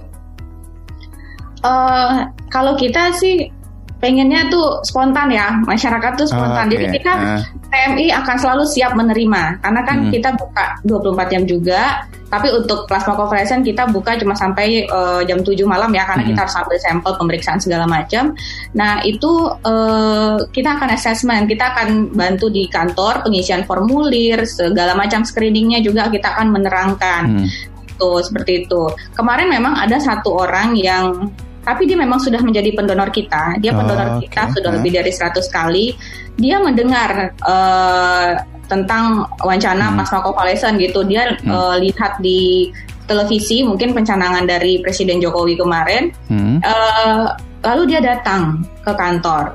Uh, 1.65 2.29
kalau 2.53 2.77
kita 2.77 3.10
sih 3.17 3.50
pengennya 3.98 4.46
tuh 4.54 4.82
spontan 4.86 5.34
ya 5.34 5.58
masyarakat 5.66 6.12
tuh 6.18 6.27
spontan. 6.30 6.70
Oh, 6.70 6.70
okay. 6.70 6.74
Jadi 6.77 6.86
kita 7.01 7.13
uh. 7.18 7.42
TMI 7.68 8.13
akan 8.13 8.36
selalu 8.38 8.63
siap 8.70 8.94
menerima 8.94 9.62
karena 9.62 9.82
kan 9.84 9.98
hmm. 10.08 10.12
kita 10.13 10.30
buka 10.38 10.66
24 10.86 11.34
jam 11.34 11.44
juga. 11.50 11.82
Tapi 12.27 12.51
untuk 12.51 12.84
plasma 12.92 13.16
convalescent 13.16 13.63
kita 13.63 13.88
buka 13.88 14.20
cuma 14.20 14.36
sampai 14.36 14.84
uh, 14.92 15.24
jam 15.24 15.39
7 15.39 15.63
malam 15.63 15.88
ya 15.96 16.04
karena 16.04 16.27
hmm. 16.27 16.30
kita 16.36 16.39
harus 16.44 16.56
ambil 16.60 16.77
sampel 16.84 17.12
pemeriksaan 17.16 17.60
segala 17.63 17.86
macam. 17.88 18.36
Nah, 18.75 19.00
itu 19.08 19.48
uh, 19.63 20.36
kita 20.51 20.75
akan 20.75 20.92
assessment, 20.92 21.48
kita 21.48 21.72
akan 21.72 22.12
bantu 22.12 22.51
di 22.51 22.68
kantor 22.68 23.24
pengisian 23.24 23.63
formulir, 23.63 24.44
segala 24.44 24.92
macam 24.92 25.24
screeningnya 25.24 25.80
juga 25.80 26.12
kita 26.12 26.36
akan 26.36 26.51
menerangkan. 26.51 27.24
Hmm. 27.32 27.48
Tuh, 27.96 28.20
seperti 28.20 28.68
itu. 28.68 28.92
Kemarin 29.16 29.48
memang 29.48 29.80
ada 29.80 29.96
satu 29.98 30.36
orang 30.36 30.75
yang 30.75 31.32
tapi 31.68 31.84
dia 31.84 32.00
memang 32.00 32.16
sudah 32.16 32.40
menjadi 32.40 32.72
pendonor 32.72 33.12
kita. 33.12 33.60
Dia 33.60 33.76
pendonor 33.76 34.16
oh, 34.16 34.20
kita 34.24 34.56
sudah 34.56 34.72
lebih 34.80 34.96
dari 34.96 35.12
100 35.12 35.36
kali. 35.52 35.92
Dia 36.40 36.64
mendengar 36.64 37.36
uh, 37.44 38.40
tentang 38.72 39.28
wacana 39.44 39.92
hmm. 39.92 39.96
plasma 40.00 40.20
convalescent 40.24 40.80
gitu. 40.80 41.04
Dia 41.04 41.36
hmm. 41.36 41.52
uh, 41.52 41.76
lihat 41.76 42.24
di 42.24 42.72
televisi 43.04 43.68
mungkin 43.68 43.92
pencanangan 43.92 44.48
dari 44.48 44.80
Presiden 44.80 45.20
Jokowi 45.20 45.60
kemarin. 45.60 46.08
Hmm. 46.32 46.64
Uh, 46.64 47.36
lalu 47.68 47.92
dia 47.92 48.00
datang 48.00 48.64
ke 48.88 48.96
kantor. 48.96 49.52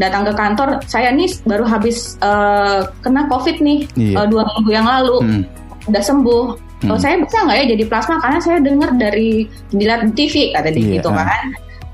Datang 0.00 0.24
ke 0.24 0.32
kantor, 0.32 0.80
saya 0.88 1.12
nih 1.12 1.28
baru 1.44 1.68
habis 1.68 2.16
uh, 2.24 2.88
kena 3.04 3.28
COVID 3.28 3.60
nih 3.60 3.84
iya. 4.00 4.24
uh, 4.24 4.26
dua 4.32 4.48
minggu 4.48 4.70
yang 4.72 4.88
lalu, 4.88 5.20
hmm. 5.20 5.42
udah 5.92 6.00
sembuh 6.00 6.69
Hmm. 6.80 6.96
Oh, 6.96 6.98
saya 6.98 7.20
bisa 7.20 7.36
nggak 7.44 7.56
ya 7.60 7.64
jadi 7.76 7.84
plasma 7.88 8.16
karena 8.20 8.38
saya 8.40 8.58
dengar 8.60 8.90
dari 8.96 9.44
dilihat 9.72 10.00
di 10.08 10.12
TV 10.16 10.34
kata 10.56 10.68
dia 10.72 10.80
yeah. 10.80 10.92
gitu 11.00 11.10
kan. 11.12 11.44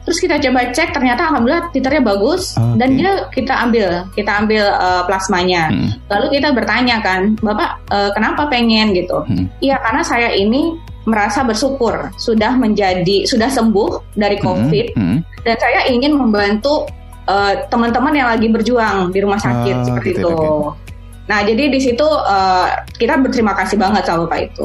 Terus 0.07 0.19
kita 0.23 0.39
coba 0.39 0.71
cek 0.71 0.95
ternyata 0.95 1.27
alhamdulillah 1.27 1.67
titernya 1.75 1.99
bagus 1.99 2.55
okay. 2.55 2.79
dan 2.79 2.89
dia 2.95 3.13
kita 3.35 3.55
ambil 3.59 4.07
kita 4.15 4.31
ambil 4.39 4.65
uh, 4.79 5.03
plasmanya. 5.11 5.75
Hmm. 5.75 5.91
Lalu 6.07 6.27
kita 6.39 6.55
bertanya 6.55 7.03
kan, 7.03 7.35
"Bapak 7.43 7.83
uh, 7.91 8.15
kenapa 8.15 8.47
pengen 8.47 8.95
gitu?" 8.95 9.27
Hmm. 9.27 9.51
Iya, 9.59 9.83
karena 9.83 10.07
saya 10.07 10.31
ini 10.31 10.79
merasa 11.07 11.47
bersyukur 11.47 12.11
sudah 12.19 12.55
menjadi 12.59 13.27
sudah 13.27 13.51
sembuh 13.51 14.15
dari 14.19 14.39
hmm. 14.39 14.45
Covid 14.45 14.87
hmm. 14.95 15.03
Hmm. 15.03 15.19
dan 15.47 15.57
saya 15.63 15.87
ingin 15.87 16.19
membantu 16.19 16.87
uh, 17.31 17.55
teman-teman 17.71 18.15
yang 18.15 18.29
lagi 18.31 18.51
berjuang 18.51 19.15
di 19.15 19.19
rumah 19.23 19.39
sakit 19.39 19.75
oh, 19.75 19.85
seperti 19.87 20.11
gitu, 20.19 20.27
itu. 20.27 20.35
Okay. 20.35 20.86
Nah, 21.27 21.43
jadi 21.43 21.71
di 21.71 21.81
situ 21.83 22.07
uh, 22.07 22.71
kita 22.99 23.19
berterima 23.19 23.53
kasih 23.59 23.77
banget 23.79 24.07
sama 24.07 24.27
Bapak 24.27 24.41
itu. 24.47 24.65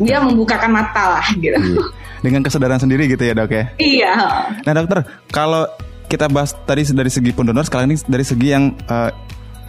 Dia 0.00 0.22
membukakan 0.22 0.70
mata 0.72 1.18
lah 1.18 1.26
gitu. 1.36 1.58
Iya. 1.58 1.84
Dengan 2.18 2.42
kesadaran 2.42 2.82
sendiri 2.82 3.06
gitu 3.06 3.22
ya 3.22 3.34
dok 3.36 3.52
ya? 3.52 3.64
Iya. 3.78 4.14
Nah 4.66 4.72
dokter, 4.74 5.06
kalau 5.30 5.70
kita 6.10 6.26
bahas 6.26 6.50
tadi 6.66 6.82
dari 6.90 7.10
segi 7.12 7.30
pendonor, 7.30 7.62
sekarang 7.62 7.94
ini 7.94 7.96
dari 8.06 8.24
segi 8.26 8.48
yang 8.50 8.74
uh, 8.90 9.10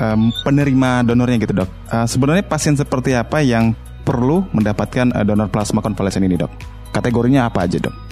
um, 0.02 0.34
penerima 0.42 1.06
donornya 1.06 1.38
gitu 1.46 1.54
dok. 1.62 1.70
Uh, 1.92 2.08
sebenarnya 2.10 2.46
pasien 2.48 2.74
seperti 2.74 3.14
apa 3.14 3.44
yang 3.44 3.76
perlu 4.02 4.48
mendapatkan 4.56 5.14
uh, 5.14 5.26
donor 5.28 5.52
plasma 5.52 5.84
konvalesen 5.84 6.26
ini 6.26 6.40
dok? 6.40 6.50
Kategorinya 6.90 7.46
apa 7.46 7.70
aja 7.70 7.78
dok? 7.78 8.09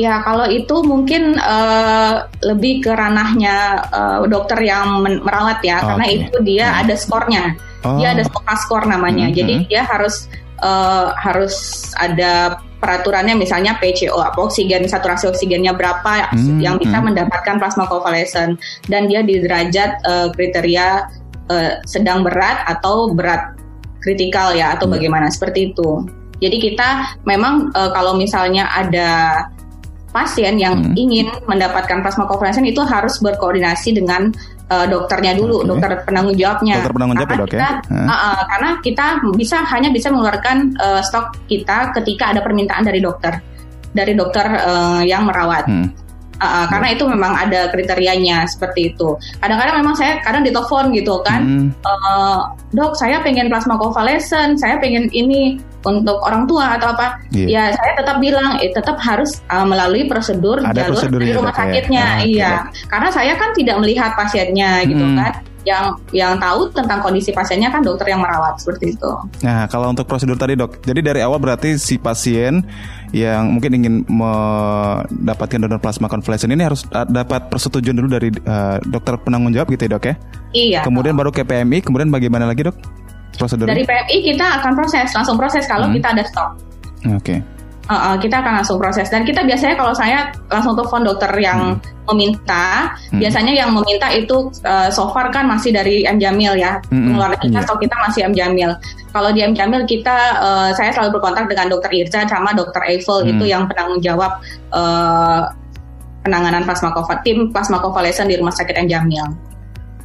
Ya 0.00 0.24
kalau 0.24 0.48
itu 0.48 0.80
mungkin 0.80 1.36
uh, 1.36 2.24
lebih 2.40 2.80
ke 2.80 2.92
ranahnya 2.96 3.84
uh, 3.92 4.24
dokter 4.24 4.64
yang 4.64 5.04
merawat 5.04 5.60
ya, 5.60 5.84
oh, 5.84 5.94
karena 5.94 6.06
okay. 6.08 6.16
itu 6.16 6.36
dia 6.40 6.66
hmm. 6.72 6.80
ada 6.80 6.94
skornya, 6.96 7.44
oh. 7.84 8.00
dia 8.00 8.08
ada 8.16 8.24
skor 8.56 8.88
namanya, 8.88 9.28
hmm. 9.28 9.36
jadi 9.36 9.54
dia 9.68 9.82
harus 9.84 10.32
uh, 10.64 11.12
harus 11.18 11.88
ada 12.00 12.56
peraturannya 12.82 13.38
misalnya 13.38 13.78
PCO 13.78 14.18
apa 14.18 14.42
oksigen 14.42 14.90
saturasi 14.90 15.30
oksigennya 15.30 15.70
berapa 15.70 16.34
hmm. 16.34 16.58
yang 16.58 16.82
bisa 16.82 16.98
hmm. 16.98 17.14
mendapatkan 17.14 17.62
plasma 17.62 17.86
convalescent 17.86 18.58
dan 18.90 19.06
dia 19.06 19.22
di 19.22 19.38
derajat 19.38 20.02
uh, 20.02 20.28
kriteria 20.34 21.06
uh, 21.46 21.78
sedang 21.86 22.26
berat 22.26 22.66
atau 22.66 23.14
berat 23.14 23.54
kritikal 24.02 24.50
ya 24.50 24.74
atau 24.74 24.90
hmm. 24.90 24.98
bagaimana 24.98 25.30
seperti 25.30 25.70
itu. 25.70 26.02
Jadi 26.42 26.58
kita 26.58 27.22
memang 27.22 27.70
uh, 27.70 27.94
kalau 27.94 28.18
misalnya 28.18 28.66
ada 28.74 29.46
pasien 30.12 30.60
yang 30.60 30.76
hmm. 30.78 30.94
ingin 30.94 31.26
mendapatkan 31.48 32.04
plasma 32.04 32.28
konvalesen 32.28 32.68
itu 32.68 32.84
harus 32.84 33.16
berkoordinasi 33.18 33.96
dengan 33.96 34.28
uh, 34.68 34.86
dokternya 34.86 35.34
dulu, 35.34 35.64
okay. 35.64 35.68
dokter 35.72 35.90
penanggung 36.04 36.36
jawabnya. 36.36 36.74
Dokter 36.84 36.94
penanggung 36.94 37.16
jawab 37.16 37.30
ya, 37.32 37.38
dok 37.40 37.48
ya? 37.56 37.70
Uh, 37.88 38.12
uh, 38.12 38.40
karena 38.52 38.70
kita 38.84 39.06
bisa 39.34 39.56
hanya 39.64 39.88
bisa 39.88 40.08
mengeluarkan 40.12 40.56
uh, 40.76 41.00
stok 41.00 41.48
kita 41.48 41.96
ketika 41.96 42.36
ada 42.36 42.40
permintaan 42.44 42.84
dari 42.84 43.00
dokter, 43.00 43.40
dari 43.96 44.12
dokter 44.12 44.44
uh, 44.46 45.00
yang 45.02 45.24
merawat. 45.24 45.64
Hmm. 45.66 45.88
Uh, 46.40 46.66
karena 46.66 46.96
itu 46.96 47.04
memang 47.06 47.32
ada 47.36 47.70
kriterianya 47.70 48.48
seperti 48.48 48.94
itu. 48.94 49.14
Kadang-kadang 49.38 49.84
memang 49.84 49.94
saya 49.94 50.18
kadang 50.24 50.42
ditelepon 50.42 50.90
gitu 50.96 51.22
kan, 51.22 51.40
hmm. 51.44 51.68
uh, 51.86 52.50
dok 52.74 52.98
saya 52.98 53.22
pengen 53.22 53.46
plasma 53.46 53.78
konvalesen, 53.78 54.58
saya 54.58 54.80
pengen 54.82 55.06
ini 55.14 55.60
untuk 55.86 56.18
orang 56.22 56.46
tua 56.50 56.78
atau 56.78 56.94
apa. 56.94 57.20
Yeah. 57.30 57.48
Ya 57.48 57.62
saya 57.78 57.92
tetap 57.94 58.16
bilang, 58.18 58.58
eh, 58.58 58.74
tetap 58.74 58.98
harus 58.98 59.38
uh, 59.54 59.62
melalui 59.62 60.10
prosedur 60.10 60.58
ada 60.62 60.90
jalur 60.90 61.22
di 61.22 61.30
rumah 61.30 61.54
sakitnya, 61.54 62.22
ya. 62.22 62.26
iya. 62.26 62.52
Okay. 62.70 62.90
Karena 62.90 63.08
saya 63.14 63.32
kan 63.38 63.50
tidak 63.54 63.76
melihat 63.78 64.10
pasiennya 64.18 64.82
gitu 64.88 65.04
hmm. 65.04 65.18
kan 65.18 65.34
yang 65.62 65.94
yang 66.10 66.34
tahu 66.38 66.66
tentang 66.74 66.98
kondisi 66.98 67.30
pasiennya 67.30 67.70
kan 67.70 67.80
dokter 67.82 68.10
yang 68.10 68.20
merawat 68.20 68.58
seperti 68.58 68.94
itu. 68.98 69.10
Nah, 69.46 69.70
kalau 69.70 69.90
untuk 69.90 70.06
prosedur 70.06 70.34
tadi 70.34 70.58
dok, 70.58 70.82
jadi 70.82 71.00
dari 71.00 71.20
awal 71.22 71.38
berarti 71.38 71.78
si 71.78 71.96
pasien 71.96 72.66
yang 73.14 73.54
mungkin 73.54 73.76
ingin 73.76 73.94
mendapatkan 74.08 75.58
donor 75.60 75.78
plasma 75.78 76.08
konvalesen 76.08 76.50
ini 76.50 76.64
harus 76.64 76.82
dapat 77.12 77.46
persetujuan 77.52 77.96
dulu 77.96 78.08
dari 78.08 78.28
uh, 78.48 78.80
dokter 78.88 79.20
penanggung 79.20 79.52
jawab 79.52 79.70
gitu 79.70 79.86
ya 79.86 79.90
dok 79.94 80.04
ya? 80.06 80.14
Iya. 80.52 80.80
Kemudian 80.82 81.14
baru 81.14 81.30
ke 81.30 81.46
PMI, 81.46 81.84
kemudian 81.84 82.10
bagaimana 82.10 82.48
lagi 82.48 82.66
dok? 82.66 82.76
Prosedur? 83.38 83.70
Dari 83.70 83.86
PMI 83.86 84.16
kita 84.34 84.46
akan 84.60 84.72
proses, 84.76 85.08
langsung 85.14 85.38
proses 85.38 85.64
kalau 85.64 85.88
hmm. 85.88 85.96
kita 86.00 86.08
ada 86.12 86.22
stok. 86.26 86.50
Oke. 87.06 87.16
Okay 87.22 87.61
uh, 87.92 88.00
uh, 88.12 88.16
kita 88.16 88.40
akan 88.40 88.64
langsung 88.64 88.80
proses 88.80 89.12
dan 89.12 89.28
kita 89.28 89.44
biasanya 89.44 89.76
kalau 89.76 89.92
saya 89.92 90.32
langsung 90.48 90.72
telepon 90.72 91.04
dokter 91.04 91.28
yang 91.36 91.76
hmm. 91.76 92.08
meminta 92.08 92.96
hmm. 93.12 93.20
biasanya 93.20 93.52
yang 93.52 93.70
meminta 93.76 94.08
itu 94.08 94.48
uh, 94.64 94.88
so 94.88 95.12
far 95.12 95.28
kan 95.28 95.44
masih 95.44 95.76
dari 95.76 96.08
M 96.08 96.16
Jamil 96.16 96.56
ya 96.56 96.80
hmm. 96.88 97.12
pengeluaran 97.12 97.38
kita 97.44 97.60
yeah. 97.60 97.76
kita 97.76 97.96
masih 98.08 98.20
M 98.24 98.34
Jamil 98.34 98.70
kalau 99.12 99.28
di 99.30 99.40
M 99.44 99.52
Jamil 99.52 99.84
kita 99.84 100.16
uh, 100.40 100.70
saya 100.72 100.90
selalu 100.96 101.20
berkontak 101.20 101.52
dengan 101.52 101.68
dokter 101.68 101.92
Irza 101.92 102.24
sama 102.24 102.56
dokter 102.56 102.80
Eiffel 102.88 103.28
hmm. 103.28 103.30
itu 103.36 103.44
yang 103.52 103.68
penanggung 103.68 104.00
jawab 104.00 104.40
uh, 104.72 105.52
penanganan 106.24 106.64
plasma 106.64 106.94
tim 107.20 107.50
plasma 107.52 107.82
konvalesen 107.82 108.30
di 108.30 108.40
rumah 108.40 108.54
sakit 108.54 108.74
M 108.80 108.88
Jamil. 108.88 109.51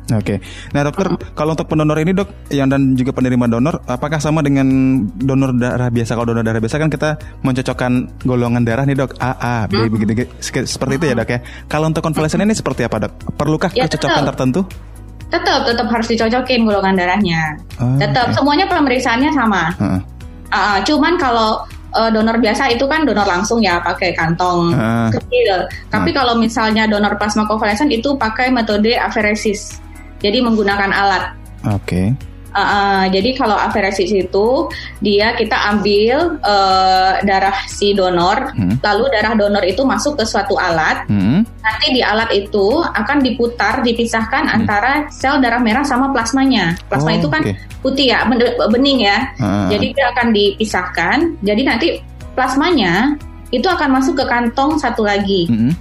Oke. 0.07 0.23
Okay. 0.23 0.37
Nah, 0.71 0.87
dokter, 0.87 1.07
uh 1.11 1.19
kalau 1.35 1.51
untuk 1.51 1.67
pendonor 1.67 1.99
ini, 1.99 2.15
Dok, 2.15 2.49
yang 2.49 2.71
dan 2.71 2.95
juga 2.95 3.11
penerima 3.11 3.51
donor, 3.51 3.83
apakah 3.83 4.23
sama 4.23 4.39
dengan 4.39 4.65
donor 5.19 5.51
darah 5.53 5.91
biasa? 5.91 6.15
Kalau 6.15 6.31
donor 6.31 6.43
darah 6.47 6.63
biasa 6.63 6.79
kan 6.79 6.87
kita 6.87 7.09
mencocokkan 7.43 7.91
golongan 8.23 8.63
darah 8.63 8.87
nih, 8.87 8.95
Dok, 8.95 9.19
A, 9.19 9.31
A, 9.35 9.55
B, 9.67 9.75
uh 9.75 9.91
begitu, 9.91 10.23
seperti 10.39 10.95
uh 10.95 10.99
itu 10.99 11.05
ya, 11.11 11.15
Dok 11.19 11.29
ya. 11.29 11.39
Kalau 11.67 11.91
untuk 11.91 11.99
konvalesen 11.99 12.39
uh 12.39 12.47
ini 12.47 12.55
seperti 12.55 12.87
apa, 12.87 13.03
Dok? 13.03 13.35
Perlukah 13.35 13.71
ya, 13.75 13.83
kecocokan 13.85 14.23
tetap. 14.23 14.29
tertentu? 14.31 14.61
Tetap, 15.27 15.59
tetap 15.67 15.87
harus 15.91 16.07
dicocokin 16.07 16.61
golongan 16.63 16.95
darahnya. 16.95 17.59
Oh, 17.83 17.99
tetap, 17.99 18.31
okay. 18.31 18.35
semuanya 18.39 18.65
pemeriksaannya 18.71 19.31
sama. 19.35 19.75
Uh-uh. 19.75 20.01
Uh, 20.47 20.79
cuman 20.87 21.19
kalau 21.19 21.67
uh, 21.91 22.07
donor 22.07 22.39
biasa 22.39 22.71
itu 22.71 22.87
kan 22.87 23.03
donor 23.03 23.27
langsung 23.27 23.59
ya 23.59 23.83
pakai 23.83 24.15
kantong 24.15 24.71
uh, 24.71 25.11
kecil. 25.11 25.67
Tapi 25.91 26.09
uh. 26.11 26.15
kalau 26.15 26.39
misalnya 26.39 26.87
donor 26.87 27.19
plasma 27.19 27.43
konvalesen 27.43 27.91
itu 27.91 28.15
pakai 28.15 28.55
metode 28.55 28.95
aferesis. 28.95 29.83
Jadi 30.21 30.37
menggunakan 30.41 30.89
alat. 30.91 31.23
Oke. 31.67 31.81
Okay. 31.83 32.07
Uh, 32.57 32.61
uh, 32.63 33.01
jadi 33.13 33.37
kalau 33.37 33.53
aferesis 33.53 34.09
itu 34.09 34.65
dia 34.97 35.37
kita 35.37 35.53
ambil 35.77 36.41
uh, 36.41 37.21
darah 37.21 37.53
si 37.69 37.93
donor, 37.93 38.49
hmm. 38.57 38.81
lalu 38.81 39.13
darah 39.13 39.37
donor 39.37 39.61
itu 39.61 39.85
masuk 39.85 40.17
ke 40.17 40.25
suatu 40.25 40.57
alat. 40.57 41.05
Hmm. 41.05 41.45
Nanti 41.45 41.87
di 41.93 42.01
alat 42.01 42.33
itu 42.33 42.81
akan 42.81 43.21
diputar, 43.21 43.85
dipisahkan 43.85 44.49
hmm. 44.49 44.55
antara 44.57 45.05
sel 45.13 45.37
darah 45.37 45.61
merah 45.61 45.85
sama 45.85 46.09
plasmanya. 46.09 46.73
Plasma 46.89 47.13
oh, 47.13 47.17
itu 47.21 47.27
kan 47.29 47.41
okay. 47.45 47.55
putih 47.85 48.09
ya, 48.09 48.25
bening 48.73 49.05
ya. 49.05 49.29
Uh. 49.37 49.69
Jadi 49.69 49.93
dia 49.93 50.09
akan 50.17 50.27
dipisahkan. 50.33 51.17
Jadi 51.45 51.61
nanti 51.61 51.87
plasmanya 52.33 53.13
itu 53.53 53.67
akan 53.69 54.01
masuk 54.01 54.17
ke 54.17 54.25
kantong 54.25 54.81
satu 54.81 55.05
lagi. 55.05 55.45
Hmm. 55.45 55.77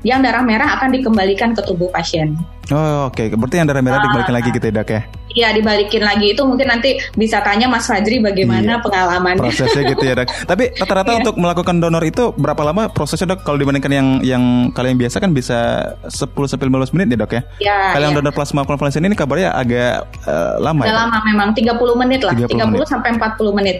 Yang 0.00 0.20
darah 0.30 0.42
merah 0.44 0.68
akan 0.80 0.88
dikembalikan 0.96 1.52
ke 1.52 1.62
tubuh 1.64 1.92
pasien. 1.92 2.36
Oh 2.70 3.10
oke, 3.10 3.18
okay. 3.18 3.34
berarti 3.34 3.58
yang 3.58 3.66
darah 3.66 3.82
merah 3.82 3.98
uh, 3.98 4.04
dibalikin 4.06 4.34
lagi 4.34 4.48
gitu 4.54 4.64
ya 4.70 4.74
dok 4.78 4.90
ya? 4.94 5.00
Iya 5.30 5.48
dibalikin 5.54 6.02
lagi 6.02 6.26
itu 6.34 6.42
mungkin 6.42 6.66
nanti 6.70 6.98
bisa 7.14 7.42
tanya 7.42 7.66
Mas 7.66 7.86
Fajri 7.86 8.22
bagaimana 8.22 8.78
iya. 8.78 8.82
pengalamannya. 8.82 9.42
Prosesnya 9.42 9.82
gitu 9.90 10.04
ya 10.06 10.14
dok. 10.22 10.26
Tapi 10.50 10.64
rata-rata 10.78 11.10
iya. 11.14 11.18
untuk 11.22 11.34
melakukan 11.38 11.76
donor 11.82 12.02
itu 12.06 12.30
berapa 12.38 12.62
lama 12.62 12.86
prosesnya 12.90 13.34
dok? 13.34 13.42
Kalau 13.42 13.58
dibandingkan 13.58 13.90
yang 13.90 14.08
yang 14.22 14.42
kalian 14.70 14.98
biasa 14.98 15.18
kan 15.18 15.34
bisa 15.34 15.58
10 16.06 16.30
sampai 16.46 16.66
15 16.70 16.94
menit 16.94 17.06
ya 17.14 17.18
dok 17.18 17.32
ya? 17.34 17.42
Iya. 17.58 17.78
Kalau 17.98 18.04
yang 18.06 18.16
donor 18.22 18.32
plasma 18.34 18.62
konvalesen 18.62 19.02
ini 19.02 19.18
kabarnya 19.18 19.50
agak 19.50 20.06
uh, 20.30 20.62
lama 20.62 20.86
ya? 20.86 20.94
lama 20.94 21.18
memang 21.26 21.48
30 21.50 21.74
menit 22.06 22.20
lah, 22.22 22.34
30, 22.38 22.54
30 22.54 22.70
menit. 22.70 22.86
sampai 22.86 23.10
40 23.18 23.58
menit. 23.58 23.78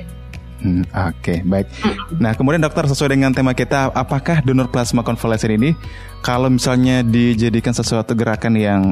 Hmm, 0.60 0.84
Oke, 0.92 1.16
okay, 1.16 1.38
baik. 1.40 1.72
Nah, 2.20 2.36
kemudian 2.36 2.60
dokter 2.60 2.84
sesuai 2.84 3.16
dengan 3.16 3.32
tema 3.32 3.56
kita, 3.56 3.96
apakah 3.96 4.44
donor 4.44 4.68
plasma 4.68 5.00
konvalesen 5.00 5.56
ini 5.56 5.72
kalau 6.20 6.52
misalnya 6.52 7.00
dijadikan 7.00 7.72
sesuatu 7.72 8.12
gerakan 8.12 8.60
yang 8.60 8.82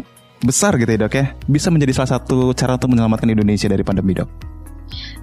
besar 0.40 0.80
gitu 0.80 0.88
ya 0.88 0.98
dok 1.04 1.12
ya, 1.12 1.36
bisa 1.44 1.68
menjadi 1.68 2.00
salah 2.00 2.16
satu 2.16 2.56
cara 2.56 2.80
untuk 2.80 2.96
menyelamatkan 2.96 3.28
Indonesia 3.28 3.68
dari 3.68 3.84
pandemi 3.84 4.16
dok? 4.16 4.56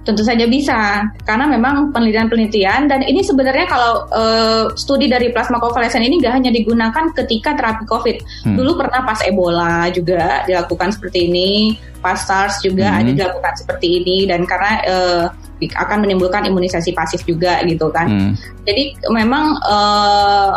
Tentu 0.06 0.22
saja 0.22 0.46
bisa, 0.46 1.02
karena 1.26 1.50
memang 1.50 1.90
penelitian-penelitian 1.90 2.86
dan 2.86 3.02
ini 3.02 3.26
sebenarnya 3.26 3.66
kalau 3.66 4.06
uh, 4.14 4.70
studi 4.78 5.10
dari 5.10 5.34
plasma 5.34 5.58
konvalesen 5.58 6.06
ini 6.06 6.22
nggak 6.22 6.30
hanya 6.30 6.54
digunakan 6.54 7.10
ketika 7.10 7.58
terapi 7.58 7.82
COVID. 7.90 8.16
Hmm. 8.46 8.54
Dulu 8.54 8.78
pernah 8.78 9.02
pas 9.02 9.18
Ebola 9.26 9.90
juga 9.90 10.46
dilakukan 10.46 10.94
seperti 10.94 11.26
ini, 11.26 11.74
pas 11.98 12.22
SARS 12.22 12.62
juga 12.62 12.86
hmm. 12.86 12.98
ada 13.02 13.10
dilakukan 13.18 13.54
seperti 13.58 13.86
ini 13.98 14.30
dan 14.30 14.46
karena 14.46 14.72
uh, 14.86 15.26
akan 15.60 16.04
menimbulkan 16.04 16.44
imunisasi 16.44 16.92
pasif 16.92 17.24
juga 17.24 17.60
gitu 17.64 17.88
kan. 17.88 18.06
Hmm. 18.06 18.32
Jadi 18.68 18.96
memang 19.08 19.56
uh, 19.64 20.52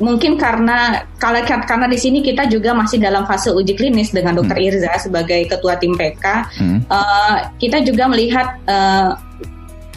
mungkin 0.00 0.40
karena 0.40 1.04
kalau 1.20 1.42
karena 1.44 1.86
di 1.86 1.98
sini 2.00 2.24
kita 2.24 2.48
juga 2.48 2.72
masih 2.72 3.02
dalam 3.02 3.28
fase 3.28 3.52
uji 3.52 3.76
klinis 3.76 4.14
dengan 4.14 4.38
Dokter 4.38 4.56
hmm. 4.56 4.66
Irza 4.70 4.92
sebagai 4.96 5.50
ketua 5.50 5.76
tim 5.76 5.92
PK, 5.98 6.24
hmm. 6.56 6.78
uh, 6.88 7.36
kita 7.60 7.82
juga 7.84 8.08
melihat 8.08 8.56
uh, 8.70 9.18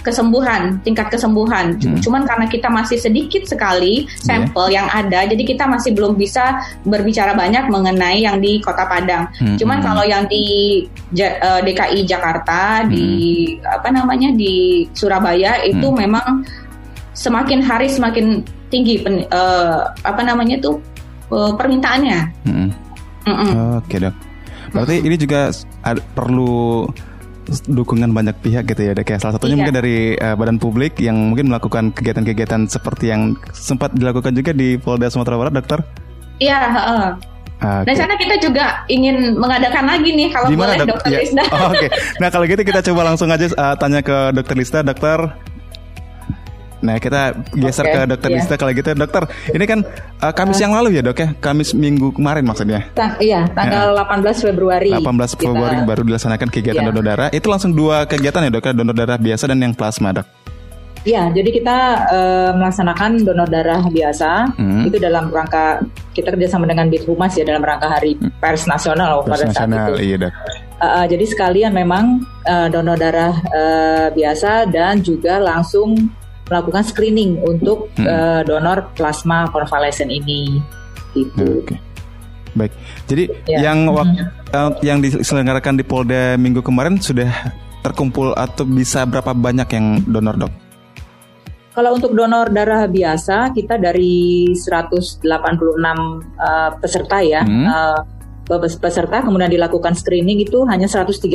kesembuhan, 0.03 0.77
tingkat 0.83 1.07
kesembuhan. 1.09 1.79
Hmm. 1.79 1.97
Cuman 2.03 2.27
karena 2.27 2.45
kita 2.45 2.67
masih 2.67 2.99
sedikit 2.99 3.47
sekali 3.47 4.05
sampel 4.19 4.69
yeah. 4.69 4.83
yang 4.83 4.87
ada, 4.91 5.19
jadi 5.31 5.43
kita 5.47 5.63
masih 5.65 5.95
belum 5.95 6.19
bisa 6.19 6.59
berbicara 6.83 7.31
banyak 7.33 7.71
mengenai 7.71 8.21
yang 8.21 8.37
di 8.43 8.59
Kota 8.59 8.83
Padang. 8.85 9.31
Hmm. 9.39 9.55
Cuman 9.55 9.79
hmm. 9.79 9.85
kalau 9.87 10.03
yang 10.03 10.23
di 10.27 10.45
uh, 11.17 11.63
DKI 11.63 12.03
Jakarta, 12.03 12.83
hmm. 12.83 12.87
di 12.91 13.07
apa 13.63 13.89
namanya 13.89 14.29
di 14.35 14.85
Surabaya 14.91 15.63
itu 15.63 15.87
hmm. 15.87 15.97
memang 15.97 16.27
semakin 17.15 17.63
hari 17.63 17.87
semakin 17.87 18.43
tinggi 18.67 18.99
pen, 18.99 19.23
uh, 19.31 19.87
apa 20.03 20.21
namanya 20.21 20.59
tuh 20.59 20.77
uh, 21.31 21.55
permintaannya. 21.55 22.19
Hmm. 22.43 22.69
Oke 23.23 23.87
okay, 23.87 23.97
dok. 24.03 24.15
Berarti 24.73 24.95
ini 25.05 25.15
juga 25.15 25.53
perlu 26.17 26.89
dukungan 27.67 28.10
banyak 28.12 28.36
pihak 28.39 28.63
gitu 28.71 28.82
ya 28.88 28.93
ya 28.95 29.17
salah 29.19 29.36
satunya 29.36 29.56
iya. 29.56 29.60
mungkin 29.63 29.75
dari 29.75 29.97
uh, 30.17 30.36
badan 30.36 30.58
publik 30.58 30.97
yang 30.99 31.15
mungkin 31.32 31.51
melakukan 31.51 31.91
kegiatan-kegiatan 31.91 32.65
seperti 32.71 33.12
yang 33.12 33.36
sempat 33.51 33.91
dilakukan 33.93 34.32
juga 34.34 34.51
di 34.56 34.79
Polda 34.79 35.12
Sumatera 35.12 35.36
Barat 35.39 35.53
dokter 35.53 35.79
iya 36.39 36.60
uh, 36.71 37.12
Okay. 37.63 37.88
Dan 37.88 37.95
sana 37.95 38.13
kita 38.19 38.36
juga 38.43 38.84
ingin 38.91 39.39
mengadakan 39.39 39.88
lagi 39.88 40.12
nih 40.12 40.27
kalau 40.36 40.51
Gimana, 40.51 40.75
boleh 40.75 40.84
dok 40.84 40.89
dokter 40.99 41.12
ya. 41.15 41.19
Lista. 41.23 41.43
Oh, 41.47 41.71
Oke, 41.71 41.77
okay. 41.79 41.89
nah 42.21 42.27
kalau 42.27 42.43
gitu 42.43 42.62
kita 42.67 42.79
coba 42.91 43.01
langsung 43.08 43.32
aja 43.32 43.47
uh, 43.56 43.75
tanya 43.79 44.03
ke 44.03 44.36
dokter 44.36 44.56
Lista, 44.60 44.79
dokter 44.84 45.32
Nah 46.83 46.99
kita 46.99 47.31
geser 47.55 47.87
okay, 47.87 47.95
ke 47.95 47.99
dokter 48.11 48.29
yeah. 48.29 48.37
Lista 48.43 48.55
kalau 48.59 48.71
gitu 48.75 48.91
dokter 48.91 49.23
ini 49.55 49.63
kan 49.63 49.79
uh, 50.19 50.33
Kamis 50.35 50.59
uh, 50.59 50.63
yang 50.67 50.73
lalu 50.75 50.99
ya 50.99 51.01
dok 51.01 51.15
ya 51.15 51.27
Kamis 51.39 51.71
minggu 51.71 52.11
kemarin 52.11 52.43
maksudnya 52.43 52.91
ta 52.91 53.15
iya 53.23 53.47
tanggal 53.55 53.95
ya. 53.95 54.19
18 54.19 54.45
Februari 54.51 54.91
18 54.91 55.39
Februari 55.39 55.79
kita, 55.79 55.87
baru 55.87 56.01
dilaksanakan 56.03 56.47
kegiatan 56.51 56.83
yeah. 56.83 56.89
donor 56.91 57.03
darah 57.07 57.29
itu 57.31 57.47
langsung 57.47 57.71
dua 57.71 58.03
kegiatan 58.03 58.43
ya 58.43 58.51
dok 58.51 58.67
ya 58.67 58.73
donor 58.75 58.95
darah 58.95 59.15
biasa 59.15 59.47
dan 59.47 59.63
yang 59.63 59.71
plasma 59.71 60.11
dok 60.11 60.27
Ya, 61.03 61.27
jadi 61.35 61.51
kita 61.51 61.77
uh, 62.15 62.51
melaksanakan 62.55 63.27
donor 63.27 63.51
darah 63.51 63.83
biasa 63.91 64.55
hmm. 64.55 64.87
itu 64.87 65.03
dalam 65.03 65.27
rangka 65.35 65.83
kita 66.15 66.31
kerjasama 66.31 66.63
dengan 66.63 66.87
Bithumas 66.87 67.35
ya 67.35 67.43
dalam 67.43 67.59
rangka 67.59 67.91
Hari 67.91 68.15
hmm. 68.15 68.39
Pers 68.39 68.71
Nasional 68.71 69.19
Pers 69.27 69.43
pada 69.43 69.43
nasional, 69.51 69.75
saat 69.75 69.91
itu. 69.91 69.93
Iya, 69.99 70.15
dok. 70.23 70.31
Uh, 70.79 71.05
jadi 71.11 71.25
sekalian 71.27 71.71
memang 71.75 72.23
uh, 72.47 72.71
donor 72.71 72.95
darah 72.95 73.35
uh, 73.35 74.07
biasa 74.15 74.71
dan 74.71 75.03
juga 75.03 75.43
langsung 75.43 76.07
melakukan 76.47 76.84
screening 76.84 77.39
untuk 77.43 77.91
hmm. 77.95 78.08
uh, 78.08 78.41
donor 78.43 78.91
plasma 78.95 79.47
konvalesen 79.51 80.12
ini. 80.12 80.60
Gitu. 81.13 81.63
Oke. 81.63 81.73
Okay. 81.73 81.79
Baik. 82.53 82.73
Jadi 83.10 83.23
ya. 83.49 83.69
yang 83.69 83.89
waktu 83.89 84.29
uh, 84.53 84.71
yang 84.86 85.01
diselenggarakan 85.01 85.82
di 85.82 85.84
Polda 85.86 86.38
minggu 86.38 86.62
kemarin 86.62 87.01
sudah 87.01 87.29
terkumpul 87.82 88.32
atau 88.38 88.63
bisa 88.63 89.03
berapa 89.10 89.34
banyak 89.34 89.67
yang 89.73 89.86
donor 90.06 90.38
dok? 90.38 90.53
Kalau 91.73 91.97
untuk 91.97 92.13
donor 92.13 92.53
darah 92.53 92.86
biasa 92.86 93.49
kita 93.58 93.82
dari 93.82 94.53
186 94.53 95.25
uh, 95.25 96.69
peserta 96.77 97.17
ya. 97.25 97.41
Hmm. 97.41 97.65
Uh, 97.65 97.99
peserta 98.60 99.23
kemudian 99.23 99.47
dilakukan 99.47 99.95
screening 99.95 100.43
itu 100.43 100.67
hanya 100.67 100.86
138 100.86 101.32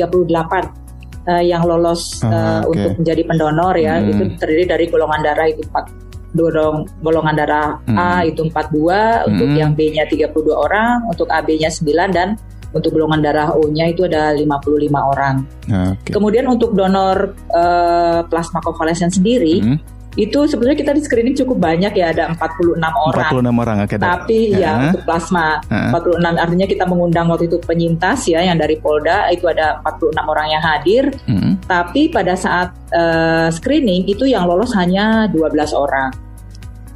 uh, 1.27 1.43
yang 1.43 1.65
lolos 1.65 2.21
uh, 2.23 2.63
okay. 2.63 2.69
untuk 2.71 2.91
menjadi 3.03 3.21
pendonor 3.27 3.75
ya 3.75 3.99
hmm. 3.99 4.09
itu 4.11 4.23
terdiri 4.39 4.65
dari 4.69 4.85
golongan 4.87 5.19
darah 5.25 5.47
itu 5.49 5.61
empat 5.67 5.85
dorong 6.33 6.85
golongan 7.01 7.35
darah 7.35 7.69
Hmm. 7.89 7.97
A 7.97 8.21
itu 8.21 8.45
42, 8.45 9.25
untuk 9.25 9.49
Hmm. 9.49 9.57
yang 9.57 9.71
B-nya 9.73 10.05
32 10.05 10.53
orang, 10.53 11.01
untuk 11.09 11.25
AB-nya 11.25 11.73
9 11.73 12.09
dan 12.13 12.37
untuk 12.69 12.93
golongan 12.93 13.21
darah 13.25 13.49
O-nya 13.57 13.89
itu 13.89 14.05
ada 14.05 14.29
55 14.37 15.01
orang. 15.01 15.41
Oke. 15.65 16.13
Kemudian 16.13 16.45
untuk 16.45 16.77
donor 16.77 17.33
eh, 17.49 18.21
plasma 18.29 18.61
konvalesen 18.61 19.09
sendiri 19.09 19.57
Hmm. 19.61 19.77
Itu 20.19 20.39
sebenarnya 20.43 20.77
kita 20.77 20.91
di 20.91 20.99
screening 20.99 21.31
cukup 21.33 21.57
banyak 21.61 21.93
ya 21.93 22.11
ada 22.11 22.23
46 22.29 22.75
orang. 22.75 23.31
46 23.31 23.55
orang 23.57 23.77
dok. 23.79 24.03
Tapi 24.03 24.39
ya 24.51 24.59
Ya. 24.59 24.71
untuk 24.85 25.01
plasma 25.01 25.63
Heeh. 25.65 25.89
46 25.89 26.35
artinya 26.35 26.67
kita 26.67 26.83
mengundang 26.83 27.25
waktu 27.25 27.47
itu 27.47 27.57
penyintas 27.59 28.27
ya 28.27 28.39
yang 28.41 28.55
dari 28.55 28.75
Polda 28.75 29.29
itu 29.29 29.47
ada 29.47 29.79
46 29.81 30.27
orang 30.27 30.47
yang 30.49 30.59
hadir. 30.59 31.03
Hmm. 31.23 31.55
Tapi 31.63 32.09
pada 32.09 32.35
saat 32.35 32.75
eh, 32.89 33.47
screening 33.49 34.03
itu 34.05 34.25
yang 34.25 34.43
lolos 34.43 34.75
hanya 34.75 35.25
12 35.25 35.71
orang. 35.71 36.11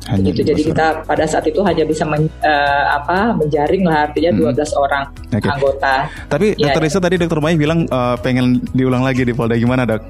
Hanya 0.03 0.36
Gitu. 0.36 0.43
Jadi 0.43 0.62
12 0.62 0.69
kita 0.69 0.86
pada 1.01 1.23
saat 1.23 1.45
itu 1.45 1.63
hanya 1.63 1.83
bisa 1.83 2.03
men- 2.03 2.27
eh, 2.41 2.83
apa 2.91 3.31
menjaring 3.31 3.88
lah 3.88 4.03
artinya 4.05 4.36
Hmm. 4.36 4.51
12 4.51 4.75
orang 4.75 5.03
Oke. 5.29 5.47
anggota. 5.47 5.95
Tapi 6.27 6.45
Ya, 6.53 6.67
dokter 6.67 6.81
ya. 6.81 6.86
Risa 6.91 6.99
tadi 6.99 7.15
dokter 7.15 7.39
Mai 7.39 7.55
bilang 7.55 7.88
eh, 7.88 8.15
pengen 8.19 8.59
diulang 8.71 8.99
lagi 8.99 9.23
di 9.23 9.31
Polda 9.31 9.55
gimana 9.55 9.88
dok? 9.88 10.03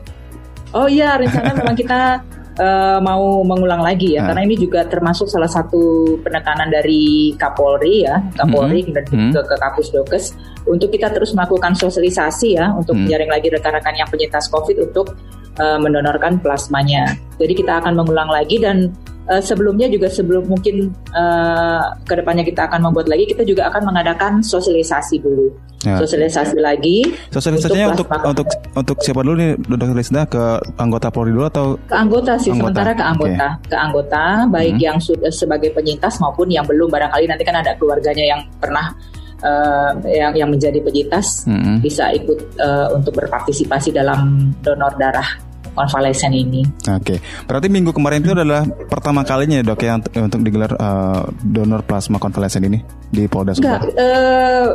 Oh 0.73 0.89
iya, 0.89 1.13
rencana 1.15 1.54
memang 1.54 1.78
kita 1.78 2.17
eh, 2.54 3.00
mau 3.02 3.42
mengulang 3.42 3.82
lagi 3.82 4.13
ya, 4.13 4.22
Ah. 4.22 4.26
karena 4.30 4.46
ini 4.46 4.56
juga 4.56 4.86
termasuk 4.86 5.26
salah 5.26 5.50
satu 5.50 6.16
penekanan 6.22 6.70
dari 6.70 7.34
Kapolri 7.34 8.06
ya, 8.06 8.22
Kapolri 8.38 8.86
dan 8.94 9.06
Hmm. 9.10 9.32
ke, 9.34 9.42
ke 9.42 9.56
Kapus 9.58 9.89
Dokes 9.89 10.26
untuk 10.63 10.94
kita 10.94 11.10
terus 11.10 11.34
melakukan 11.34 11.74
sosialisasi 11.74 12.58
ya, 12.58 12.70
untuk 12.78 12.94
Hmm. 12.94 13.10
menjaring 13.10 13.32
lagi 13.34 13.48
rekan-rekan 13.50 13.96
yang 13.98 14.10
penyintas 14.10 14.50
COVID 14.50 14.78
untuk 14.92 15.18
eh, 15.54 15.78
mendonorkan 15.78 16.42
plasmanya. 16.42 17.13
Jadi 17.38 17.54
kita 17.54 17.78
akan 17.78 17.94
mengulang 17.94 18.26
lagi 18.26 18.58
dan 18.58 18.89
eh, 19.28 19.42
sebelumnya 19.42 19.88
juga 19.88 20.08
sebelum 20.08 20.48
mungkin 20.48 20.92
eh, 21.12 21.84
ke 22.04 22.14
depannya 22.20 22.44
kita 22.44 22.68
akan 22.68 22.90
membuat 22.90 23.08
lagi, 23.08 23.28
kita 23.30 23.44
juga 23.44 23.70
akan 23.72 23.94
mengadakan 23.94 24.32
sosialisasi 24.40 25.20
dulu, 25.20 25.52
Ya. 25.84 26.00
sosialisasi 26.00 26.64
lagi. 26.64 27.04
Sosialisasinya 27.28 27.92
untuk 27.92 28.08
plasma 28.08 28.32
untuk 28.32 28.48
untuk 28.72 28.98
siapa 29.04 29.20
dulu 29.20 29.36
nih 29.36 29.52
dokter 29.68 29.92
Risa 29.92 30.24
ke 30.24 30.44
anggota 30.80 31.12
Polri 31.12 31.36
dulu 31.36 31.44
atau 31.44 31.76
ke 31.76 31.92
anggota 31.92 32.40
sih 32.40 32.56
Anggota, 32.56 32.72
sementara 32.72 32.92
ke 32.96 33.04
anggota 33.04 33.48
ke 33.68 33.76
anggota 33.76 34.24
baik 34.48 34.76
Hmm. 34.80 34.86
yang 34.88 34.98
sudah 35.04 35.28
sebagai 35.28 35.76
penyintas 35.76 36.24
maupun 36.24 36.48
yang 36.48 36.64
belum 36.64 36.88
barangkali 36.88 37.28
nanti 37.28 37.44
kan 37.44 37.60
ada 37.60 37.76
keluarganya 37.76 38.24
yang 38.24 38.42
pernah 38.64 38.96
eh, 39.44 39.92
yang 40.24 40.32
yang 40.40 40.48
menjadi 40.48 40.80
penyintas 40.80 41.44
Hmm. 41.44 41.84
bisa 41.84 42.16
ikut 42.16 42.40
eh, 42.56 42.88
untuk 42.96 43.12
berpartisipasi 43.20 43.92
dalam 43.92 44.56
donor 44.64 44.96
darah 44.96 45.28
konvalesen 45.74 46.32
ini. 46.32 46.62
Oke, 46.88 47.18
berarti 47.44 47.68
minggu 47.68 47.92
kemarin 47.92 48.22
itu 48.22 48.32
adalah 48.32 48.62
pertama 48.88 49.22
kalinya 49.22 49.58
ya 49.58 49.66
dok 49.66 49.80
ya 49.80 49.94
untuk, 49.96 50.12
untuk 50.16 50.40
digelar 50.42 50.72
eh, 50.72 51.22
donor 51.44 51.82
plasma 51.82 52.16
konvalesen 52.16 52.64
ini 52.64 52.80
di 53.08 53.26
Polda 53.26 53.52
Enggak, 53.52 53.82
Sumbar. 53.84 54.00
eh, 54.00 54.68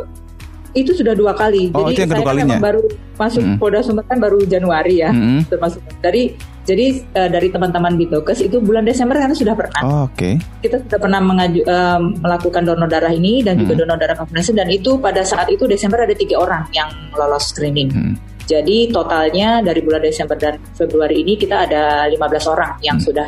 itu 0.71 0.93
sudah 0.93 1.17
dua 1.17 1.33
kali. 1.33 1.73
Oh, 1.73 1.89
itu 1.89 1.97
yang 1.97 2.07
saya 2.07 2.15
kedua 2.15 2.27
kan 2.27 2.35
kalinya? 2.37 2.57
baru 2.61 2.81
masuk 3.15 3.41
Mm. 3.41 3.55
Polda 3.57 3.79
Sumber 3.81 4.05
kan 4.05 4.17
baru 4.17 4.37
Januari 4.45 5.01
ya. 5.01 5.09
Mm-mm. 5.09 5.49
Termasuk 5.49 5.81
dari 5.97 6.37
jadi 6.61 6.85
eh, 7.09 7.25
dari 7.27 7.49
teman-teman 7.49 7.97
Bitokes 7.97 8.39
itu 8.39 8.61
bulan 8.61 8.85
Desember 8.85 9.17
kan 9.17 9.33
sudah 9.33 9.57
pernah. 9.57 9.81
Oh, 9.81 10.05
Oke, 10.05 10.37
kita 10.61 10.77
sudah 10.79 10.99
pernah 10.99 11.17
mengaju, 11.17 11.57
em, 11.59 12.01
melakukan 12.15 12.61
donor 12.61 12.85
darah 12.85 13.09
ini 13.09 13.41
dan 13.41 13.57
juga 13.57 13.73
Hmm. 13.73 13.81
donor 13.81 13.97
darah 13.97 14.13
konvalesen 14.13 14.53
dan 14.53 14.69
itu 14.69 14.93
pada 14.95 15.25
saat 15.25 15.49
itu 15.49 15.65
Desember 15.65 15.97
ada 15.97 16.13
tiga 16.13 16.37
orang 16.37 16.69
yang 16.69 16.85
lolos 17.11 17.49
screening. 17.49 17.89
Hmm. 17.89 18.13
Jadi 18.49 18.89
totalnya 18.89 19.61
dari 19.61 19.77
bulan 19.79 20.01
Desember 20.01 20.33
dan 20.33 20.57
Februari 20.73 21.21
ini 21.21 21.37
kita 21.37 21.69
ada 21.69 22.09
15 22.09 22.17
orang 22.47 22.81
yang 22.81 22.97
Hmm. 22.97 23.05
sudah 23.05 23.27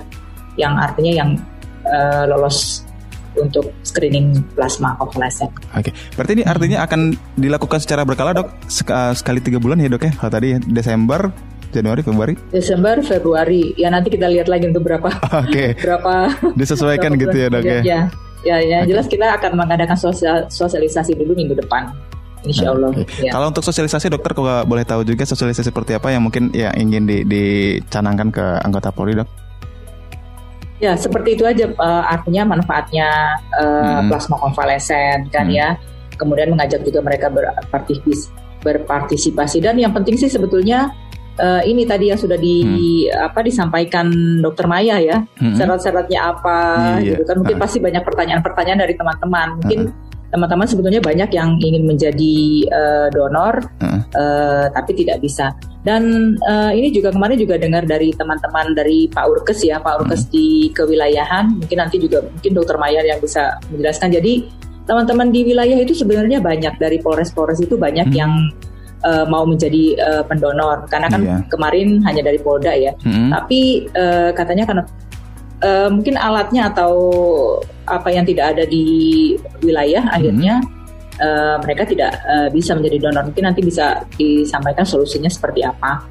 yang 0.58 0.74
artinya 0.76 1.14
yang 1.14 1.30
eh, 1.82 2.26
lolos 2.26 2.82
untuk 3.34 3.74
screening 3.82 4.38
plasma 4.52 4.94
konvalesen. 4.96 5.50
oke. 5.72 5.90
Berarti 6.14 6.32
ini 6.36 6.44
artinya 6.44 6.84
akan 6.84 7.02
dilakukan 7.34 7.80
secara 7.80 8.02
berkala 8.02 8.34
dok 8.34 8.50
Sek- 8.68 8.92
sekali 9.16 9.40
tiga 9.40 9.58
bulan 9.58 9.78
ya 9.78 9.88
dok 9.88 10.04
ya? 10.04 10.12
Kalau 10.12 10.32
tadi 10.32 10.60
Desember, 10.64 11.32
Januari, 11.70 12.02
Februari. 12.02 12.34
Desember, 12.50 13.00
Februari. 13.00 13.72
Ya 13.74 13.88
nanti 13.88 14.10
kita 14.10 14.28
lihat 14.28 14.46
lagi 14.46 14.68
untuk 14.68 14.84
berapa 14.84 15.10
Oke, 15.42 15.74
berapa 15.76 16.14
disesuaikan 16.54 17.14
berapa 17.14 17.24
gitu 17.24 17.36
ya 17.36 17.48
dok 17.48 17.64
ya? 17.64 17.80
Ya, 17.82 18.00
ya, 18.42 18.58
ya, 18.60 18.78
Oke. 18.82 18.88
jelas 18.92 19.06
kita 19.08 19.26
akan 19.34 19.52
mengadakan 19.56 19.96
sosial- 19.96 20.46
sosialisasi 20.46 21.16
dulu 21.16 21.32
minggu 21.34 21.56
depan. 21.56 21.88
Insya 22.42 22.74
Allah. 22.74 22.90
Oke. 22.90 23.06
Ya. 23.22 23.30
Kalau 23.30 23.50
untuk 23.50 23.62
sosialisasi 23.62 24.10
dokter 24.10 24.34
kalau 24.34 24.66
boleh 24.66 24.82
tahu 24.82 25.06
juga 25.06 25.22
sosialisasi 25.24 25.70
seperti 25.70 25.94
apa 25.94 26.10
yang 26.10 26.26
mungkin 26.26 26.50
ya 26.50 26.74
ingin 26.74 27.06
di, 27.06 27.22
dicanangkan 27.22 28.34
ke 28.34 28.46
anggota 28.62 28.90
Polri 28.90 29.14
dok? 29.14 29.30
Ya, 30.82 30.98
seperti 30.98 31.38
itu 31.38 31.46
aja 31.46 31.70
eh, 31.70 32.04
artinya 32.10 32.58
manfaatnya 32.58 33.08
eh, 33.54 34.02
Hmm. 34.02 34.10
plasma 34.10 34.42
konvalesen 34.42 35.30
kan 35.30 35.46
Hmm. 35.46 35.54
ya. 35.54 35.70
Kemudian 36.18 36.50
mengajak 36.50 36.82
juga 36.82 37.02
mereka 37.02 37.30
berpartis- 37.30 38.30
berpartisipasi 38.62 39.58
dan 39.60 39.78
yang 39.78 39.90
penting 39.92 40.18
sih 40.18 40.26
sebetulnya 40.26 40.90
eh, 41.32 41.62
ini 41.64 41.86
tadi 41.86 42.10
yang 42.10 42.18
sudah 42.18 42.36
di 42.36 42.62
apa 43.08 43.40
disampaikan 43.40 44.10
Dokter 44.42 44.66
Maya 44.66 44.98
ya. 44.98 45.22
Hmm. 45.38 45.54
Syarat-syaratnya 45.54 46.20
apa 46.20 46.58
Iya. 46.98 47.14
gitu 47.16 47.24
kan. 47.24 47.36
Mungkin 47.38 47.58
Ah. 47.58 47.62
pasti 47.62 47.78
banyak 47.78 48.02
pertanyaan-pertanyaan 48.02 48.80
dari 48.82 48.94
teman-teman. 48.94 49.48
Mungkin 49.62 49.80
teman-teman 50.32 50.64
sebetulnya 50.64 51.04
banyak 51.04 51.30
yang 51.30 51.60
ingin 51.60 51.84
menjadi 51.84 52.36
eh, 52.66 53.08
donor 53.12 53.60
Heeh. 53.78 54.00
eh, 54.16 54.66
tapi 54.72 54.92
tidak 54.96 55.20
bisa. 55.20 55.52
Dan 55.84 56.04
eh, 56.40 56.72
ini 56.74 56.90
juga 56.90 57.12
kemarin 57.12 57.36
juga 57.36 57.60
dengar 57.60 57.84
dari 57.84 58.16
teman-teman 58.16 58.72
dari 58.72 59.06
Pak 59.06 59.26
Urkes 59.28 59.60
ya, 59.62 59.78
Pak 59.78 60.02
Urkes 60.02 60.32
di 60.32 60.72
kewilayahan. 60.72 61.60
Mungkin 61.60 61.78
nanti 61.78 62.00
juga 62.00 62.24
mungkin 62.24 62.52
Dokter 62.54 62.80
Maya 62.80 63.04
yang 63.04 63.20
bisa 63.20 63.60
menjelaskan. 63.68 64.14
Jadi 64.14 64.48
teman-teman 64.82 65.30
di 65.30 65.44
wilayah 65.44 65.78
itu 65.78 65.94
sebenarnya 65.94 66.40
banyak 66.40 66.80
dari 66.80 66.98
Polres-Polres 66.98 67.60
itu 67.60 67.76
banyak 67.76 68.08
Hmm. 68.10 68.18
yang 68.18 68.34
eh, 69.02 69.26
mau 69.26 69.44
menjadi 69.44 69.98
eh, 69.98 70.24
pendonor 70.30 70.86
karena 70.86 71.10
kan 71.10 71.22
Iya. 71.22 71.38
kemarin 71.50 72.06
hanya 72.06 72.22
dari 72.22 72.38
Polda 72.38 72.72
ya. 72.72 72.94
Hmm. 73.02 73.34
Tapi 73.34 73.90
eh, 73.90 74.30
katanya 74.32 74.64
karena 74.64 74.84
eh, 75.60 75.90
mungkin 75.90 76.16
alatnya 76.18 76.70
atau 76.70 76.94
apa 77.88 78.10
yang 78.14 78.26
tidak 78.28 78.54
ada 78.58 78.64
di 78.66 78.84
wilayah 79.62 80.06
akhirnya 80.14 80.62
eh, 81.18 81.56
mereka 81.62 81.86
tidak 81.86 82.12
eh, 82.26 82.50
bisa 82.54 82.74
menjadi 82.78 82.98
donor. 83.10 83.24
Mungkin 83.30 83.44
nanti 83.46 83.62
bisa 83.62 84.06
disampaikan 84.18 84.86
solusinya 84.86 85.30
seperti 85.30 85.62
apa 85.66 86.06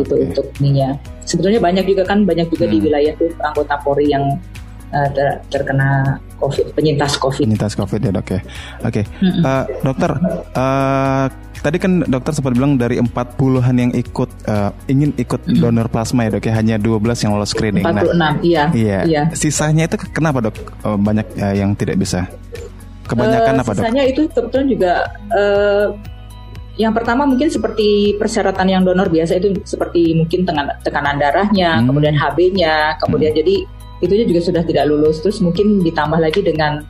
gitu 0.00 0.16
Oke. 0.16 0.24
untuk 0.32 0.46
ininya. 0.64 0.96
Sebetulnya 1.28 1.60
banyak 1.60 1.84
juga 1.84 2.08
kan 2.08 2.24
banyak 2.24 2.48
juga 2.48 2.64
di 2.68 2.80
Hmm. 2.80 2.84
wilayah 2.88 3.12
tuh 3.20 3.28
anggota 3.44 3.74
Polri 3.84 4.08
yang 4.08 4.40
eh, 4.94 5.08
ter- 5.10 5.38
terkena 5.50 6.14
COVID, 6.38 6.72
penyintas 6.72 7.18
COVID. 7.18 7.44
Penyintas 7.44 7.74
COVID 7.74 8.00
ya 8.00 8.10
dok 8.12 8.28
ya. 8.30 8.40
Oke, 8.80 9.02
Mm-mm. 9.18 9.42
Eh, 9.42 9.64
dokter, 9.80 10.10
eh, 10.54 11.24
tadi 11.58 11.76
kan 11.80 11.92
dokter 12.04 12.32
sempat 12.32 12.52
bilang 12.52 12.76
dari 12.76 13.00
40-an 13.00 13.74
yang 13.74 13.90
ikut 13.90 14.30
eh, 14.44 14.70
ingin 14.86 15.10
ikut 15.16 15.40
donor 15.50 15.88
plasma 15.88 16.28
ya 16.28 16.36
dok 16.36 16.44
ya, 16.44 16.52
hanya 16.54 16.76
12 16.76 17.24
yang 17.24 17.32
lolos 17.34 17.50
screening. 17.50 17.82
Nah, 17.82 18.04
46, 18.38 18.44
iya. 18.46 18.64
iya. 18.72 18.98
iya. 19.02 19.22
Sisanya 19.32 19.84
itu 19.84 19.96
kenapa 20.12 20.38
dok 20.40 20.56
Eh, 20.84 20.98
banyak 21.00 21.26
eh, 21.34 21.54
yang 21.58 21.72
tidak 21.74 21.96
bisa? 21.96 22.28
Kebanyakan 23.04 23.54
Eh, 23.56 23.60
apa 23.60 23.70
dok? 23.72 23.82
Sisanya 23.82 24.02
itu 24.04 24.20
kebetulan 24.28 24.66
juga 24.68 24.92
eh, 25.32 25.86
yang 26.74 26.90
pertama 26.90 27.22
mungkin 27.22 27.46
seperti 27.46 28.18
persyaratan 28.18 28.66
yang 28.66 28.82
donor 28.82 29.06
biasa 29.06 29.38
itu 29.38 29.54
seperti 29.62 30.10
mungkin 30.18 30.42
tekanan, 30.42 30.74
tekanan 30.82 31.16
darahnya, 31.22 31.78
Hmm. 31.78 31.86
kemudian 31.86 32.18
HB-nya, 32.18 32.98
kemudian 32.98 33.30
jadi 33.30 33.62
itunya 34.04 34.24
juga 34.24 34.40
sudah 34.42 34.62
tidak 34.62 34.84
lulus. 34.86 35.18
Terus 35.18 35.40
mungkin 35.40 35.80
ditambah 35.80 36.18
lagi 36.18 36.40
dengan 36.40 36.84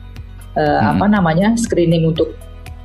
eh, 0.53 0.63
Hmm. 0.63 0.95
apa 0.95 1.05
namanya 1.09 1.51
screening 1.55 2.07
untuk 2.07 2.31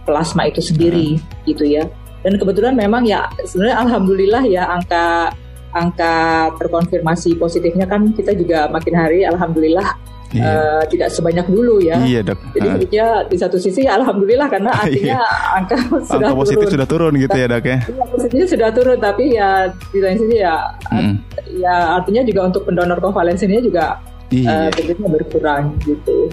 plasma 0.02 0.46
itu 0.46 0.58
sendiri 0.58 1.18
gitu 1.44 1.62
ya. 1.62 1.86
Dan 2.20 2.34
kebetulan 2.34 2.74
memang 2.74 3.02
ya 3.02 3.24
sebenarnya 3.42 3.78
alhamdulillah 3.80 4.42
ya 4.44 4.66
angka 4.68 5.30
angka 5.70 6.14
terkonfirmasi 6.58 7.34
positifnya 7.34 7.86
kan 7.86 8.10
kita 8.10 8.34
juga 8.34 8.66
makin 8.66 8.90
hari 8.92 9.22
alhamdulillah 9.22 9.86
Iya. 10.30 10.46
eh, 10.46 10.82
tidak 10.86 11.10
sebanyak 11.10 11.42
dulu 11.46 11.82
ya. 11.82 11.98
Iya 11.98 12.22
dok. 12.22 12.38
Jadi 12.54 12.66
sebetulnya 12.70 13.08
di 13.26 13.34
satu 13.34 13.56
sisi 13.58 13.82
ya 13.82 13.98
alhamdulillah 13.98 14.46
karena 14.46 14.70
artinya 14.82 15.18
angka 15.54 15.74
sudah 16.06 16.30
angka 16.30 16.38
positif 16.38 16.58
turun. 16.62 16.74
sudah 16.74 16.86
turun 16.86 17.12
gitu 17.18 17.34
ya 17.34 17.46
dok 17.46 17.64
ya. 17.66 17.78
Iya, 17.82 18.04
positifnya 18.10 18.46
sudah 18.46 18.68
turun 18.70 18.98
tapi 18.98 19.24
ya 19.34 19.48
di 19.90 19.98
lain 19.98 20.16
sisi 20.18 20.36
ya 20.38 20.54
Mm-mm. 20.86 21.14
ya 21.58 21.74
artinya 21.98 22.22
juga 22.22 22.40
untuk 22.46 22.62
pendonor 22.62 22.98
konvalensinya 22.98 23.58
juga 23.58 23.98
Iya. 24.30 24.66
eh, 24.66 24.68
tentunya 24.70 25.08
berkurang 25.10 25.74
gitu. 25.80 26.30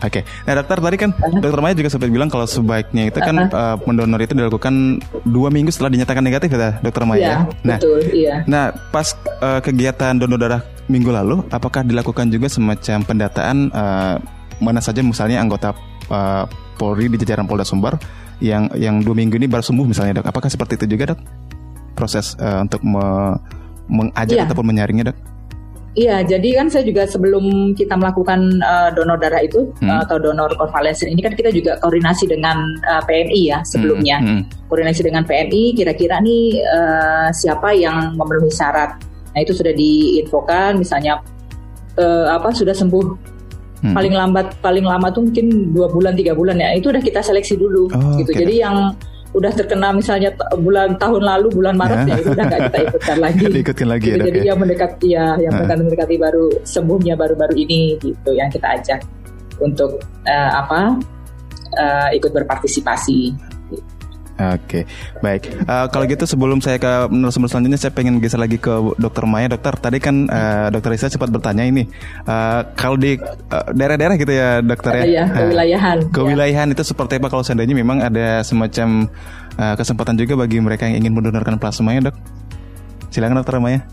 Oke, 0.00 0.24
nah 0.48 0.56
dokter 0.56 0.80
tadi 0.80 0.96
kan 0.96 1.10
dokter 1.36 1.60
Maya 1.60 1.76
juga 1.76 1.92
sempat 1.92 2.08
bilang 2.08 2.32
kalau 2.32 2.48
sebaiknya 2.48 3.12
itu 3.12 3.20
kan 3.20 3.36
eh, 3.44 3.76
pendonor 3.78 4.16
itu 4.18 4.32
dilakukan 4.32 4.96
dua 5.22 5.52
minggu 5.52 5.68
setelah 5.68 5.92
dinyatakan 5.92 6.24
negatif 6.24 6.48
ya 6.48 6.80
dokter 6.80 7.04
Maya. 7.04 7.20
Iya, 7.20 7.36
Nah, 7.60 7.76
betul, 7.76 8.00
iya. 8.08 8.34
nah 8.46 8.72
pas 8.88 9.12
eh, 9.42 9.60
kegiatan 9.60 10.16
donor 10.16 10.40
darah 10.40 10.62
minggu 10.86 11.12
lalu, 11.12 11.44
apakah 11.46 11.84
dilakukan 11.84 12.32
juga 12.32 12.48
semacam 12.48 12.98
pendataan 13.04 13.56
eh, 13.68 14.16
mana 14.56 14.80
saja 14.80 15.04
misalnya 15.04 15.36
anggota 15.36 15.76
eh, 16.08 16.44
Polri 16.80 17.12
di 17.12 17.20
jajaran 17.20 17.44
Polda 17.44 17.68
Sumbar 17.68 18.00
yang 18.40 18.72
yang 18.72 19.04
dua 19.04 19.12
minggu 19.12 19.36
ini 19.36 19.44
baru 19.44 19.60
sembuh 19.60 19.84
misalnya 19.84 20.24
dok? 20.24 20.32
Apakah 20.32 20.48
seperti 20.48 20.80
itu 20.80 20.96
juga 20.96 21.12
dok? 21.12 21.20
Proses 21.92 22.40
eh, 22.40 22.56
untuk 22.56 22.80
me- 22.80 23.36
mengajak 23.84 24.32
Iya. 24.32 24.44
ataupun 24.48 24.64
menyaringnya 24.64 25.12
dok? 25.12 25.18
Iya, 25.90 26.22
jadi 26.22 26.54
kan 26.54 26.70
saya 26.70 26.86
juga 26.86 27.02
sebelum 27.02 27.74
kita 27.74 27.98
melakukan 27.98 28.62
uh, 28.62 28.94
donor 28.94 29.18
darah 29.18 29.42
itu 29.42 29.74
Hmm. 29.82 29.90
uh, 29.90 30.00
atau 30.06 30.22
donor 30.22 30.54
konvalesen 30.54 31.10
ini 31.10 31.18
kan 31.18 31.34
kita 31.34 31.50
juga 31.50 31.82
koordinasi 31.82 32.30
dengan 32.30 32.62
uh, 32.86 33.02
PMI 33.02 33.40
ya 33.50 33.58
sebelumnya. 33.66 34.22
Hmm, 34.22 34.46
hmm. 34.46 34.70
Koordinasi 34.70 35.02
dengan 35.02 35.26
PMI 35.26 35.74
kira-kira 35.74 36.22
nih 36.22 36.62
uh, 36.62 37.28
siapa 37.34 37.74
yang 37.74 38.14
memenuhi 38.14 38.54
syarat. 38.54 39.02
Nah, 39.34 39.40
itu 39.42 39.50
sudah 39.50 39.74
diinfokan 39.74 40.78
misalnya 40.78 41.18
uh, 41.98 42.26
apa 42.30 42.54
sudah 42.54 42.72
sembuh 42.72 43.34
Hmm. 43.80 43.96
paling 43.96 44.12
lambat 44.12 44.60
paling 44.60 44.84
lama 44.84 45.08
tuh 45.08 45.24
mungkin 45.24 45.72
dua 45.72 45.88
bulan 45.88 46.12
tiga 46.12 46.36
bulan 46.36 46.60
ya 46.60 46.76
itu 46.76 46.92
udah 46.92 47.00
kita 47.00 47.24
seleksi 47.24 47.56
dulu 47.56 47.88
Oh, 47.88 48.20
gitu 48.20 48.36
oke. 48.36 48.40
jadi 48.44 48.68
yang 48.68 48.92
udah 49.30 49.52
terkena 49.54 49.94
misalnya 49.94 50.30
bulan 50.58 50.98
tahun 50.98 51.22
lalu 51.22 51.48
bulan 51.54 51.78
Maret 51.78 51.98
Ya. 52.02 52.06
ya, 52.08 52.16
itu 52.18 52.28
udah 52.30 52.44
nggak 52.46 52.60
kita 52.66 52.78
ikutkan 52.88 53.18
lagi 53.24 53.44
Diikutin 53.46 53.88
lagi 53.88 54.02
ya, 54.02 54.10
Gitu, 54.10 54.18
dok, 54.18 54.26
jadi 54.26 54.38
ya? 54.38 54.46
yang 54.50 54.58
mendekati 54.58 55.08
ya 55.08 55.26
yang 55.38 55.52
Ah. 55.54 55.76
mendekati 55.76 56.14
baru 56.16 56.46
sembuhnya 56.62 57.14
baru-baru 57.14 57.54
ini 57.54 57.80
gitu 57.98 58.30
yang 58.34 58.50
kita 58.50 58.66
ajak 58.74 59.00
untuk 59.60 60.02
eh, 60.26 60.50
apa 60.50 60.98
eh, 61.72 62.08
ikut 62.18 62.30
berpartisipasi 62.32 63.18
Oke, 64.40 64.88
baik. 65.20 65.52
Eh, 65.52 65.86
kalau 65.92 66.04
gitu 66.04 66.24
sebelum 66.24 66.64
saya 66.64 66.80
ke 66.80 66.88
narasumber 67.12 67.46
selanjutnya, 67.46 67.76
saya 67.76 67.92
pengen 67.92 68.16
geser 68.18 68.40
lagi 68.40 68.56
ke 68.56 68.72
Dokter 68.96 69.28
Maya. 69.28 69.46
Dokter, 69.46 69.76
tadi 69.76 70.00
kan 70.00 70.24
eh, 70.26 70.66
Dokter 70.72 70.96
Risa 70.96 71.06
sempat 71.06 71.28
bertanya 71.28 71.60
ini, 71.60 71.84
eh, 72.24 72.60
kalau 72.72 72.96
di 72.96 73.20
daerah-daerah 73.70 74.16
gitu 74.16 74.32
ya, 74.32 74.64
Dokter 74.64 74.96
ya, 74.96 75.04
ya 75.04 75.24
Eh, 75.28 75.36
kewilayahan 75.44 75.98
Ya. 76.00 76.08
kewilayahan 76.08 76.68
itu 76.72 76.82
seperti 76.82 77.20
apa 77.20 77.28
kalau 77.28 77.44
seandainya 77.44 77.76
memang 77.76 78.00
ada 78.00 78.40
semacam 78.40 79.12
eh, 79.54 79.74
kesempatan 79.76 80.16
juga 80.16 80.40
bagi 80.40 80.56
mereka 80.56 80.88
yang 80.88 81.04
ingin 81.04 81.12
mendonorkan 81.12 81.60
plasma 81.60 81.92
ya, 81.92 82.08
dok? 82.08 82.16
Silakan 83.12 83.44
Dokter 83.44 83.60
Maya. 83.60 83.84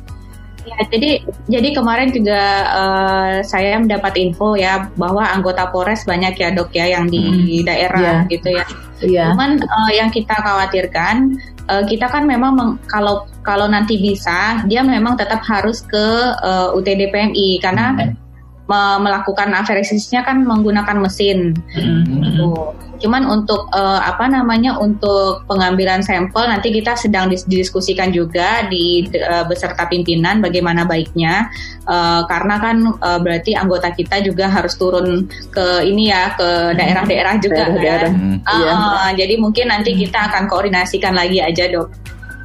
Ya, 0.64 0.80
jadi 0.88 1.24
jadi 1.48 1.70
kemarin 1.74 2.12
juga 2.12 2.40
eh, 2.68 3.36
saya 3.44 3.80
mendapat 3.80 4.16
info 4.16 4.56
ya 4.56 4.88
bahwa 4.96 5.24
anggota 5.24 5.68
Polres 5.68 6.04
banyak 6.04 6.36
ya 6.36 6.52
dok 6.52 6.72
ya 6.72 6.88
yang 6.88 7.08
di 7.08 7.60
daerah 7.64 8.24
Iya. 8.24 8.32
gitu 8.32 8.48
ya. 8.52 8.64
Iya. 9.02 9.34
Cuman 9.34 9.62
eh, 9.62 9.92
yang 9.98 10.10
kita 10.10 10.34
khawatirkan 10.34 11.38
eh, 11.70 11.84
kita 11.86 12.10
kan 12.10 12.26
memang 12.26 12.52
meng- 12.58 12.80
kalau 12.90 13.26
kalau 13.46 13.70
nanti 13.70 14.02
bisa 14.02 14.64
dia 14.66 14.82
memang 14.82 15.16
tetap 15.16 15.42
harus 15.46 15.86
ke 15.86 16.08
eh, 16.42 16.70
UTD 16.78 17.14
PMI 17.14 17.62
karena 17.62 17.94
me- 17.94 18.27
melakukan 18.68 19.56
aferesisnya 19.56 20.22
kan 20.22 20.44
menggunakan 20.44 21.00
mesin. 21.00 21.56
Gitu. 21.72 22.52
Cuman 22.98 23.24
untuk 23.26 23.70
eh, 23.72 24.02
apa 24.02 24.28
namanya 24.28 24.76
untuk 24.76 25.46
pengambilan 25.46 26.02
sampel 26.02 26.50
nanti 26.50 26.74
kita 26.74 26.98
sedang 26.98 27.30
dis- 27.30 27.46
didiskusikan 27.46 28.12
juga 28.12 28.68
di 28.68 29.08
eh, 29.08 29.44
beserta 29.48 29.88
pimpinan 29.88 30.44
bagaimana 30.44 30.84
baiknya 30.84 31.48
Eh, 31.88 32.22
karena 32.28 32.60
kan 32.60 32.84
eh, 32.84 33.20
berarti 33.24 33.56
anggota 33.56 33.88
kita 33.96 34.20
juga 34.20 34.52
harus 34.52 34.76
turun 34.76 35.24
ke 35.48 35.88
ini 35.88 36.12
ya 36.12 36.36
ke 36.36 36.76
daerah-daerah 36.76 37.40
juga 37.40 37.64
Daerah-daerah. 37.64 38.12
kan. 38.12 38.20
Hmm. 38.20 38.38
Ah, 38.44 38.52
Iya. 38.60 38.72
ah, 38.76 39.10
jadi 39.16 39.34
mungkin 39.40 39.72
nanti 39.72 39.96
kita 39.96 40.20
akan 40.28 40.52
koordinasikan 40.52 41.16
lagi 41.16 41.40
aja 41.40 41.64
dok. 41.72 41.88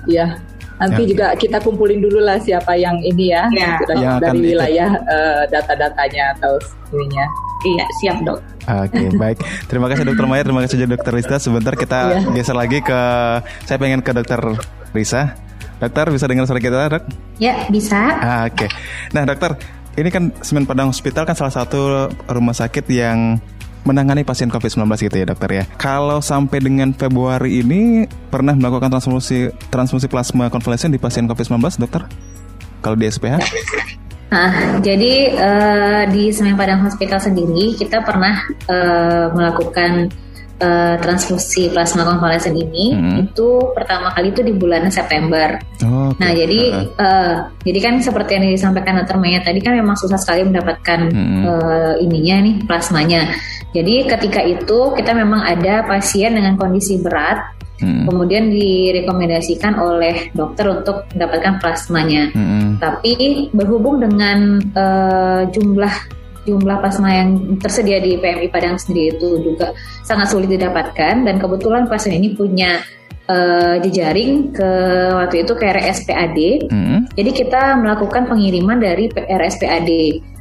Iya. 0.06 0.38
Nanti 0.82 1.02
Ya. 1.04 1.08
juga 1.08 1.26
kita 1.38 1.58
kumpulin 1.58 2.02
dulu 2.02 2.18
lah 2.18 2.36
siapa 2.36 2.74
yang 2.74 2.98
ini 3.00 3.30
ya, 3.30 3.46
Ya. 3.48 3.78
Kita 3.78 3.94
Yang 3.94 4.18
dari 4.18 4.38
wilayah 4.42 4.90
eh, 4.98 5.42
data-datanya 5.46 6.34
atau 6.36 6.58
ininya. 6.90 7.26
Iya 7.62 7.86
siap 7.96 8.16
dok. 8.20 8.38
Oke, 8.64 9.06
baik. 9.22 9.38
Terima 9.64 9.86
kasih 9.86 10.02
Dokter 10.02 10.26
Maya, 10.26 10.42
terima 10.42 10.60
kasih 10.60 10.76
juga 10.76 10.98
Dokter 10.98 11.12
Risa. 11.14 11.36
Sebentar 11.38 11.74
kita 11.74 11.98
Iya. 12.18 12.34
geser 12.34 12.56
lagi 12.56 12.82
ke, 12.82 13.00
saya 13.62 13.78
pengen 13.78 14.02
ke 14.02 14.10
Dokter 14.10 14.42
Risa. 14.90 15.38
Dokter 15.78 16.10
bisa 16.10 16.26
dengar 16.26 16.46
suara 16.46 16.58
kita, 16.58 16.90
dok? 16.90 17.04
Ya 17.38 17.62
bisa. 17.66 17.98
Ah, 17.98 18.42
Oke. 18.44 18.66
Nah, 19.10 19.22
dokter, 19.22 19.54
ini 19.92 20.10
kan 20.10 20.30
Semen 20.38 20.62
Padang 20.62 20.90
Hospital 20.90 21.22
kan 21.22 21.34
salah 21.34 21.50
satu 21.52 22.06
rumah 22.24 22.52
sakit 22.52 22.86
yang 22.88 23.38
menangani 23.82 24.22
pasien 24.22 24.50
COVID-19 24.50 24.86
gitu 24.98 25.16
ya, 25.16 25.26
dokter 25.26 25.50
ya. 25.50 25.64
Kalau 25.78 26.22
sampai 26.22 26.62
dengan 26.62 26.94
Februari 26.94 27.62
ini 27.62 28.06
pernah 28.30 28.54
melakukan 28.54 28.90
transfusi 28.90 29.50
transfusi 29.70 30.06
plasma 30.06 30.50
konvalesen 30.50 30.94
di 30.94 30.98
pasien 30.98 31.26
COVID-19, 31.26 31.82
dokter? 31.82 32.06
Kalau 32.82 32.96
di 32.98 33.06
SPH? 33.06 33.38
Nah, 34.32 34.80
jadi 34.80 35.12
eh, 35.28 36.02
di 36.08 36.32
Semen 36.32 36.56
Padang 36.56 36.80
Hospital 36.88 37.20
sendiri 37.20 37.76
kita 37.76 38.00
pernah 38.00 38.40
eh, 38.48 39.26
melakukan 39.28 40.08
eh, 40.58 40.96
transfusi 41.00 41.70
plasma 41.70 42.04
konvalesen 42.04 42.52
ini 42.52 42.92
Hmm. 42.92 43.16
itu 43.24 43.48
pertama 43.72 44.12
kali 44.12 44.30
itu 44.30 44.42
di 44.42 44.52
bulan 44.52 44.88
September. 44.88 45.56
Oh, 45.82 46.12
oke. 46.12 46.20
Nah, 46.20 46.30
jadi 46.32 46.60
Ah, 46.72 47.04
eh, 47.04 47.34
jadi 47.64 47.78
kan 47.80 47.94
seperti 47.98 48.30
yang 48.36 48.44
disampaikan 48.46 49.00
Dr. 49.02 49.18
Maya 49.18 49.40
tadi 49.40 49.58
kan 49.58 49.72
memang 49.74 49.96
susah 49.96 50.18
sekali 50.18 50.44
mendapatkan 50.44 51.00
Hmm. 51.08 51.42
eh, 51.46 51.94
ininya 52.04 52.36
nih 52.44 52.54
plasmanya. 52.66 53.32
Jadi 53.72 54.04
ketika 54.04 54.40
itu 54.44 54.92
kita 54.92 55.16
memang 55.16 55.40
ada 55.42 55.82
pasien 55.82 56.36
dengan 56.36 56.60
kondisi 56.60 57.00
berat 57.00 57.40
hmm, 57.80 58.04
kemudian 58.06 58.52
direkomendasikan 58.52 59.74
oleh 59.74 60.28
dokter 60.36 60.68
untuk 60.68 61.08
mendapatkan 61.10 61.58
plasmanya. 61.58 62.30
hmm, 62.30 62.78
Tapi 62.78 63.48
berhubung 63.50 63.98
dengan 63.98 64.60
eh, 64.76 65.42
jumlah 65.50 66.21
jumlah 66.42 66.78
plasma 66.82 67.10
yang 67.10 67.58
tersedia 67.62 68.02
di 68.02 68.18
PMI 68.18 68.48
Padang 68.50 68.76
sendiri 68.78 69.14
itu 69.14 69.38
juga 69.42 69.70
sangat 70.02 70.30
sulit 70.34 70.50
didapatkan 70.50 71.22
dan 71.22 71.36
kebetulan 71.38 71.86
pasien 71.86 72.18
ini 72.18 72.34
punya 72.34 72.82
eh, 73.30 73.76
jejaring 73.82 74.50
ke 74.50 74.70
waktu 75.14 75.46
itu 75.46 75.52
ke 75.54 75.64
RSPAD. 75.64 76.38
hmm, 76.68 77.14
Jadi 77.14 77.30
kita 77.30 77.78
melakukan 77.78 78.26
pengiriman 78.26 78.78
dari 78.82 79.06
RSPAD. 79.12 79.90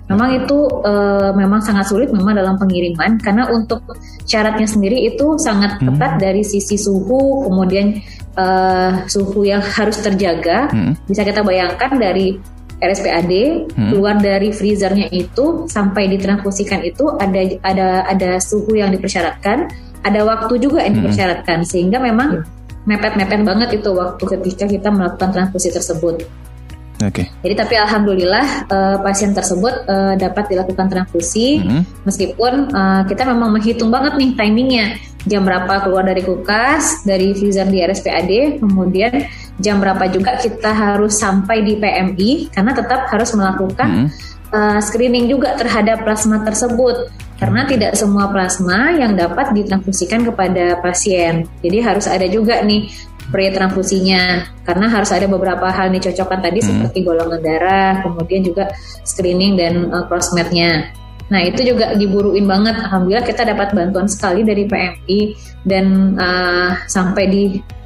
Memang 0.10 0.44
itu 0.44 0.68
eh, 0.84 1.32
memang 1.38 1.64
sangat 1.64 1.88
sulit 1.88 2.12
memang 2.12 2.36
dalam 2.36 2.60
pengiriman 2.60 3.16
karena 3.22 3.48
untuk 3.48 3.86
syaratnya 4.28 4.68
sendiri 4.68 5.08
itu 5.08 5.40
sangat 5.40 5.80
ketat 5.80 6.20
dari 6.20 6.44
sisi 6.44 6.76
suhu, 6.76 7.48
kemudian 7.48 8.02
eh, 8.36 8.92
suhu 9.08 9.46
yang 9.46 9.62
harus 9.62 10.02
terjaga. 10.02 10.68
hmm, 10.74 11.08
Bisa 11.08 11.22
kita 11.22 11.46
bayangkan 11.46 11.96
dari 11.96 12.36
RSPAD 12.82 13.32
Hmm. 13.78 13.90
keluar 13.94 14.18
dari 14.18 14.50
freezernya 14.50 15.08
itu 15.14 15.70
sampai 15.70 16.10
ditransfusikan 16.10 16.82
itu 16.82 17.14
ada 17.22 17.40
ada 17.62 17.88
ada 18.10 18.30
suhu 18.42 18.74
yang 18.76 18.90
dipersyaratkan, 18.90 19.70
ada 20.02 20.20
waktu 20.26 20.58
juga 20.58 20.82
yang 20.82 20.98
Hmm. 20.98 21.06
dipersyaratkan 21.06 21.62
sehingga 21.64 22.02
memang 22.02 22.42
mepet-mepet 22.90 23.46
banget 23.46 23.70
itu 23.78 23.94
waktu 23.94 24.24
ketika 24.26 24.66
kita 24.66 24.90
melakukan 24.90 25.30
transfusi 25.30 25.70
tersebut. 25.70 26.26
Oke. 27.02 27.26
Jadi 27.42 27.54
tapi 27.58 27.74
alhamdulillah 27.82 28.46
eh, 28.70 28.98
pasien 29.02 29.34
tersebut 29.34 29.90
eh, 29.90 30.14
dapat 30.22 30.54
dilakukan 30.54 30.86
transfusi 30.86 31.62
Hmm, 31.62 31.82
meskipun 32.06 32.70
eh, 32.70 33.02
kita 33.10 33.26
memang 33.26 33.58
menghitung 33.58 33.90
banget 33.90 34.18
nih 34.22 34.30
timingnya 34.38 34.86
jam 35.26 35.46
berapa 35.46 35.86
keluar 35.86 36.02
dari 36.06 36.26
kulkas 36.26 37.06
dari 37.06 37.38
freezer 37.38 37.70
di 37.70 37.82
RSPAD 37.86 38.62
kemudian 38.62 39.30
jam 39.62 39.78
berapa 39.78 40.10
juga 40.10 40.42
kita 40.42 40.74
harus 40.74 41.22
sampai 41.22 41.62
di 41.62 41.78
PMI 41.78 42.50
karena 42.50 42.72
tetap 42.74 43.06
harus 43.14 43.30
melakukan 43.38 43.90
hmm, 43.90 44.08
eh, 44.52 44.80
screening 44.82 45.30
juga 45.30 45.54
terhadap 45.56 46.04
plasma 46.04 46.42
tersebut. 46.42 47.14
Karena 47.42 47.66
tidak 47.66 47.98
semua 47.98 48.30
plasma 48.30 48.94
yang 48.94 49.18
dapat 49.18 49.50
ditransfusikan 49.50 50.22
kepada 50.22 50.78
pasien. 50.78 51.50
Jadi 51.66 51.82
harus 51.82 52.06
ada 52.06 52.30
juga 52.30 52.62
nih 52.62 52.86
pre-transfusinya 53.34 54.46
karena 54.68 54.86
harus 54.92 55.10
ada 55.10 55.26
beberapa 55.26 55.72
hal 55.72 55.90
dicocokkan 55.90 56.44
tadi 56.44 56.60
Hmm. 56.62 56.70
seperti 56.70 57.02
golongan 57.08 57.40
darah 57.40 58.04
kemudian 58.04 58.44
juga 58.44 58.70
screening 59.08 59.56
dan 59.56 59.88
uh, 59.88 60.06
crossmatnya 60.06 60.92
nah 61.32 61.40
itu 61.40 61.64
juga 61.64 61.96
diburuin 61.96 62.44
banget. 62.44 62.76
Alhamdulillah 62.76 63.24
kita 63.24 63.48
dapat 63.48 63.72
bantuan 63.72 64.12
sekali 64.12 64.44
dari 64.44 64.68
PMI 64.68 65.20
dan 65.64 66.20
uh, 66.20 66.76
sampai 66.92 67.24
di 67.32 67.44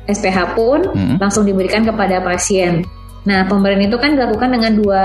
SPH 0.09 0.57
pun 0.57 0.81
Hmm. 0.89 1.21
langsung 1.21 1.45
diberikan 1.45 1.85
kepada 1.85 2.25
pasien. 2.25 2.81
Nah 3.29 3.45
pemberian 3.45 3.85
itu 3.85 4.01
kan 4.01 4.17
dilakukan 4.17 4.49
dengan 4.49 4.73
dua 4.73 5.03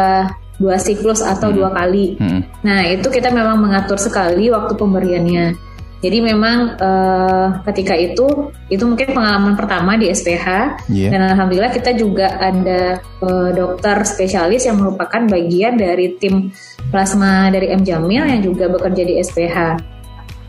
dua 0.61 0.76
siklus 0.76 1.24
atau 1.24 1.48
dua 1.48 1.72
kali. 1.72 2.20
Hmm, 2.20 2.44
Nah, 2.61 2.85
itu 2.85 3.09
kita 3.09 3.33
memang 3.33 3.57
mengatur 3.64 3.96
sekali 3.96 4.53
waktu 4.53 4.76
pemberiannya. 4.76 5.69
Jadi 6.00 6.18
memang 6.24 6.80
eh, 6.80 7.48
ketika 7.68 7.92
itu 7.92 8.48
itu 8.72 8.80
mungkin 8.88 9.12
pengalaman 9.12 9.52
pertama 9.52 10.00
di 10.00 10.08
SPH 10.08 10.80
Iya. 10.88 11.12
dan 11.12 11.20
alhamdulillah 11.36 11.68
kita 11.76 11.92
juga 11.92 12.40
ada 12.40 12.96
eh, 13.04 13.50
dokter 13.52 14.00
spesialis 14.08 14.64
yang 14.64 14.80
merupakan 14.80 15.20
bagian 15.28 15.76
dari 15.76 16.16
tim 16.16 16.48
plasma 16.88 17.52
dari 17.52 17.68
M 17.68 17.84
Jamil 17.84 18.24
yang 18.24 18.40
juga 18.40 18.72
bekerja 18.72 19.02
di 19.04 19.20
SPH. 19.20 19.58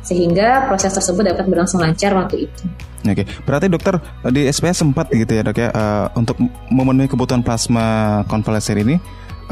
Sehingga 0.02 0.72
proses 0.72 0.96
tersebut 0.96 1.22
dapat 1.22 1.46
berlangsung 1.46 1.78
lancar 1.78 2.16
waktu 2.16 2.50
itu. 2.50 2.64
Oke, 3.02 3.26
berarti 3.44 3.66
dokter 3.68 3.98
di 4.32 4.46
SPH 4.48 4.74
sempat 4.88 5.12
gitu 5.12 5.30
ya 5.30 5.44
dok 5.44 5.58
ya 5.58 5.68
eh, 5.68 6.08
untuk 6.16 6.40
memenuhi 6.72 7.12
kebutuhan 7.12 7.44
plasma 7.44 8.22
konvalesen 8.32 8.88
ini 8.88 8.96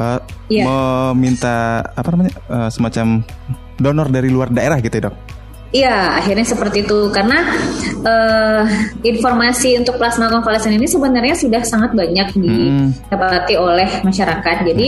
eh, 0.00 0.18
Iya. 0.48 0.64
meminta 0.64 1.84
apa 1.92 2.08
namanya 2.08 2.32
eh, 2.48 2.68
semacam 2.72 3.20
donor 3.76 4.08
dari 4.08 4.32
luar 4.32 4.48
daerah 4.48 4.80
gitu 4.80 4.96
ya 4.96 5.12
dok? 5.12 5.16
Iya, 5.70 6.18
akhirnya 6.18 6.42
seperti 6.42 6.82
itu. 6.82 7.14
Karena 7.14 7.46
eh, 8.02 8.62
informasi 9.06 9.78
untuk 9.78 10.02
plasma 10.02 10.26
konvalesen 10.26 10.74
ini 10.74 10.90
sebenarnya 10.90 11.38
sudah 11.38 11.62
sangat 11.62 11.94
banyak 11.94 12.34
didapati 12.34 13.54
oleh 13.54 13.88
masyarakat. 14.02 14.56
Jadi 14.66 14.86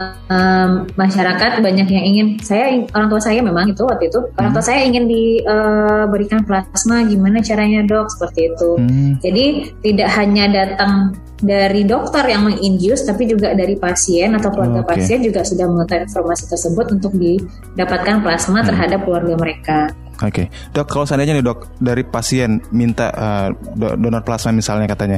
um, 0.00 0.70
masyarakat 0.96 1.60
banyak 1.60 1.88
yang 1.88 2.04
ingin 2.04 2.26
saya 2.40 2.84
orang 2.96 3.08
tua 3.12 3.20
saya 3.20 3.44
memang 3.44 3.70
itu 3.70 3.82
waktu 3.84 4.08
itu 4.08 4.20
orang 4.40 4.52
tua 4.56 4.62
hmm. 4.64 4.70
saya 4.70 4.80
ingin 4.88 5.04
diberikan 5.06 6.40
uh, 6.42 6.46
plasma 6.46 7.04
gimana 7.04 7.38
caranya 7.44 7.84
dok 7.84 8.08
seperti 8.08 8.52
itu 8.52 8.70
hmm. 8.80 9.12
jadi 9.20 9.44
tidak 9.84 10.08
hanya 10.16 10.44
datang 10.48 11.14
dari 11.40 11.88
dokter 11.88 12.20
yang 12.28 12.44
menginjus 12.44 13.08
tapi 13.08 13.24
juga 13.24 13.56
dari 13.56 13.76
pasien 13.80 14.36
atau 14.36 14.52
keluarga 14.52 14.84
okay. 14.84 15.00
pasien 15.00 15.24
juga 15.24 15.40
sudah 15.40 15.66
mengetahui 15.72 16.04
informasi 16.04 16.44
tersebut 16.52 16.86
untuk 16.92 17.12
didapatkan 17.16 18.20
plasma 18.20 18.60
hmm. 18.60 18.68
terhadap 18.68 19.00
keluarga 19.08 19.34
mereka. 19.40 19.78
Oke, 20.20 20.44
okay. 20.44 20.46
dok 20.76 20.84
kalau 20.92 21.08
seandainya 21.08 21.40
nih 21.40 21.44
dok 21.48 21.80
dari 21.80 22.04
pasien 22.04 22.60
minta 22.76 23.08
uh, 23.08 23.48
donor 23.72 24.20
plasma 24.20 24.52
misalnya 24.52 24.84
katanya, 24.84 25.16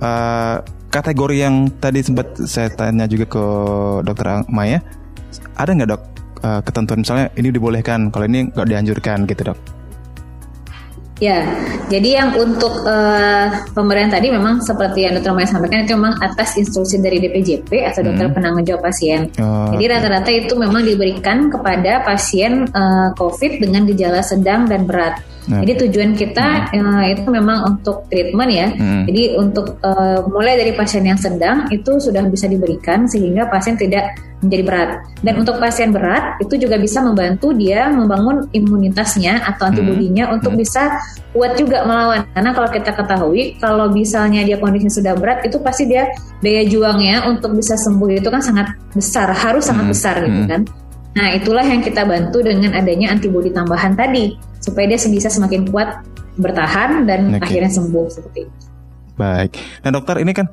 uh, 0.00 0.64
kategori 0.88 1.36
yang 1.36 1.68
tadi 1.78 2.00
sempat 2.00 2.36
saya 2.48 2.72
tanya 2.72 3.04
juga 3.04 3.28
ke 3.28 3.44
dokter 4.04 4.44
Maya, 4.48 4.80
ada 5.54 5.70
nggak 5.70 5.88
dok 5.88 6.02
uh, 6.42 6.60
ketentuan 6.64 7.04
misalnya 7.04 7.26
ini 7.36 7.48
dibolehkan, 7.52 8.08
kalau 8.08 8.24
ini 8.26 8.48
nggak 8.50 8.68
dianjurkan 8.68 9.28
gitu 9.28 9.52
dok? 9.52 9.77
Ya, 11.18 11.42
jadi 11.90 12.22
yang 12.22 12.30
untuk 12.38 12.86
uh, 12.86 13.50
pemberian 13.74 14.06
tadi 14.06 14.30
memang 14.30 14.62
seperti 14.62 15.02
yang 15.02 15.18
dokter 15.18 15.34
Maya 15.34 15.50
sampaikan 15.50 15.82
itu 15.82 15.98
memang 15.98 16.14
atas 16.22 16.54
instruksi 16.54 17.02
dari 17.02 17.18
DPJP 17.18 17.90
atau 17.90 18.06
dokter 18.06 18.30
hmm. 18.30 18.34
penanggung 18.38 18.62
jawab 18.62 18.86
pasien. 18.86 19.26
Oh, 19.42 19.74
jadi 19.74 19.98
rata-rata 19.98 20.30
itu 20.30 20.54
memang 20.54 20.86
diberikan 20.86 21.50
kepada 21.50 22.06
pasien 22.06 22.70
uh, 22.70 23.10
COVID 23.18 23.58
dengan 23.58 23.90
gejala 23.90 24.22
sedang 24.22 24.70
dan 24.70 24.86
berat. 24.86 25.18
Nah. 25.48 25.64
Jadi 25.64 25.88
tujuan 25.88 26.14
kita 26.14 26.70
hmm. 26.70 26.86
uh, 26.86 27.04
itu 27.08 27.26
memang 27.26 27.58
untuk 27.66 28.06
treatment 28.06 28.50
ya. 28.54 28.68
Hmm. 28.78 29.02
Jadi 29.08 29.22
untuk 29.34 29.80
uh, 29.82 30.22
mulai 30.30 30.54
dari 30.54 30.76
pasien 30.76 31.02
yang 31.02 31.18
sedang 31.18 31.66
itu 31.74 31.98
sudah 31.98 32.22
bisa 32.30 32.46
diberikan 32.46 33.10
sehingga 33.10 33.50
pasien 33.50 33.74
tidak 33.74 34.14
menjadi 34.38 34.62
berat. 34.62 34.90
Dan 35.22 35.34
untuk 35.42 35.58
pasien 35.58 35.90
berat 35.90 36.38
itu 36.38 36.54
juga 36.58 36.78
bisa 36.78 37.02
membantu 37.02 37.50
dia 37.50 37.90
membangun 37.90 38.46
imunitasnya 38.54 39.42
atau 39.42 39.66
antibodinya 39.66 40.30
hmm. 40.30 40.36
untuk 40.38 40.54
hmm. 40.54 40.60
bisa 40.62 40.82
kuat 41.34 41.58
juga 41.58 41.82
melawan. 41.82 42.22
Karena 42.32 42.50
kalau 42.54 42.68
kita 42.70 42.90
ketahui 42.94 43.58
kalau 43.58 43.86
misalnya 43.90 44.46
dia 44.46 44.56
kondisinya 44.62 44.94
sudah 44.94 45.12
berat 45.18 45.42
itu 45.42 45.58
pasti 45.58 45.90
dia 45.90 46.06
daya 46.38 46.62
juangnya 46.66 47.26
untuk 47.26 47.54
bisa 47.58 47.74
sembuh 47.74 48.08
itu 48.14 48.28
kan 48.30 48.42
sangat 48.42 48.78
besar, 48.94 49.28
harus 49.34 49.66
sangat 49.66 49.90
hmm. 49.90 49.92
besar 49.92 50.16
gitu 50.22 50.42
hmm. 50.46 50.50
kan. 50.50 50.62
Nah, 51.18 51.34
itulah 51.34 51.66
yang 51.66 51.82
kita 51.82 52.06
bantu 52.06 52.46
dengan 52.46 52.78
adanya 52.78 53.10
antibodi 53.10 53.50
tambahan 53.50 53.98
tadi 53.98 54.38
supaya 54.62 54.86
dia 54.86 54.98
bisa 55.02 55.26
semakin 55.26 55.66
kuat 55.66 56.06
bertahan 56.38 57.02
dan 57.10 57.34
okay. 57.34 57.42
akhirnya 57.42 57.72
sembuh 57.74 58.06
seperti 58.06 58.46
itu. 58.46 58.54
Baik. 59.18 59.58
Nah, 59.82 59.90
dokter 59.90 60.22
ini 60.22 60.30
kan 60.30 60.46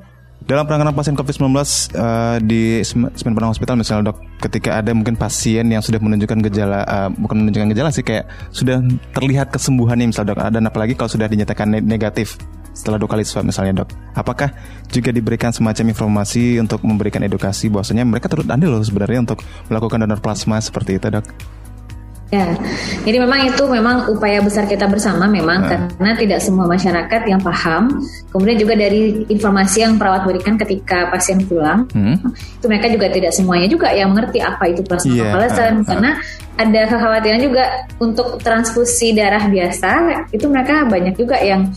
dalam 0.46 0.62
penanganan 0.62 0.94
pasien 0.94 1.18
COVID-19 1.18 1.42
uh, 1.42 1.58
eh, 1.58 2.36
di 2.38 2.62
Semen 2.86 3.34
Padang 3.34 3.50
Hospital 3.50 3.74
misalnya 3.74 4.14
dok, 4.14 4.22
ketika 4.38 4.78
ada 4.78 4.94
mungkin 4.94 5.18
pasien 5.18 5.66
yang 5.66 5.82
sudah 5.82 5.98
menunjukkan 5.98 6.38
gejala, 6.46 6.86
uh, 6.86 7.10
bukan 7.10 7.42
menunjukkan 7.42 7.74
gejala 7.74 7.90
sih 7.90 8.06
kayak 8.06 8.30
sudah 8.54 8.78
terlihat 9.10 9.50
kesembuhannya 9.50 10.14
misalnya 10.14 10.38
dok, 10.38 10.40
dan 10.54 10.62
apalagi 10.70 10.94
kalau 10.94 11.10
sudah 11.10 11.26
dinyatakan 11.26 11.82
negatif 11.82 12.38
setelah 12.76 13.00
dua 13.02 13.10
kali 13.10 13.26
swab 13.26 13.42
misalnya 13.42 13.82
dok. 13.82 13.90
Apakah 14.14 14.54
juga 14.86 15.10
diberikan 15.10 15.50
semacam 15.50 15.90
informasi 15.90 16.62
untuk 16.62 16.78
memberikan 16.86 17.26
edukasi 17.26 17.66
bahwasanya 17.66 18.06
mereka 18.06 18.30
turut 18.30 18.46
andil 18.46 18.70
loh 18.70 18.86
sebenarnya 18.86 19.26
untuk 19.26 19.42
melakukan 19.66 20.06
donor 20.06 20.22
plasma 20.22 20.62
seperti 20.62 21.02
itu 21.02 21.10
dok? 21.10 21.55
Ya, 22.26 22.58
jadi 23.06 23.22
memang 23.22 23.46
itu 23.46 23.62
memang 23.70 24.10
upaya 24.10 24.42
besar 24.42 24.66
kita 24.66 24.90
bersama 24.90 25.30
memang 25.30 25.62
nah. 25.62 25.86
karena 25.94 26.12
tidak 26.18 26.42
semua 26.42 26.66
masyarakat 26.66 27.22
yang 27.22 27.38
paham. 27.38 28.02
Kemudian 28.34 28.58
juga 28.58 28.74
dari 28.74 29.22
informasi 29.30 29.86
yang 29.86 29.94
perawat 29.94 30.26
berikan 30.26 30.58
ketika 30.58 31.06
pasien 31.06 31.38
pulang, 31.46 31.86
hmm. 31.94 32.18
itu 32.34 32.66
mereka 32.66 32.90
juga 32.90 33.06
tidak 33.14 33.30
semuanya 33.30 33.70
juga 33.70 33.94
yang 33.94 34.10
mengerti 34.10 34.42
apa 34.42 34.64
itu 34.66 34.82
plasma 34.82 35.14
yeah. 35.14 35.30
konvalesen 35.30 35.70
uh, 35.70 35.78
uh. 35.78 35.86
karena 35.86 36.10
ada 36.56 36.80
kekhawatiran 36.88 37.40
juga 37.40 37.64
untuk 38.02 38.28
transfusi 38.42 39.14
darah 39.14 39.44
biasa 39.46 39.90
itu 40.34 40.50
mereka 40.50 40.82
banyak 40.88 41.14
juga 41.14 41.38
yang 41.38 41.70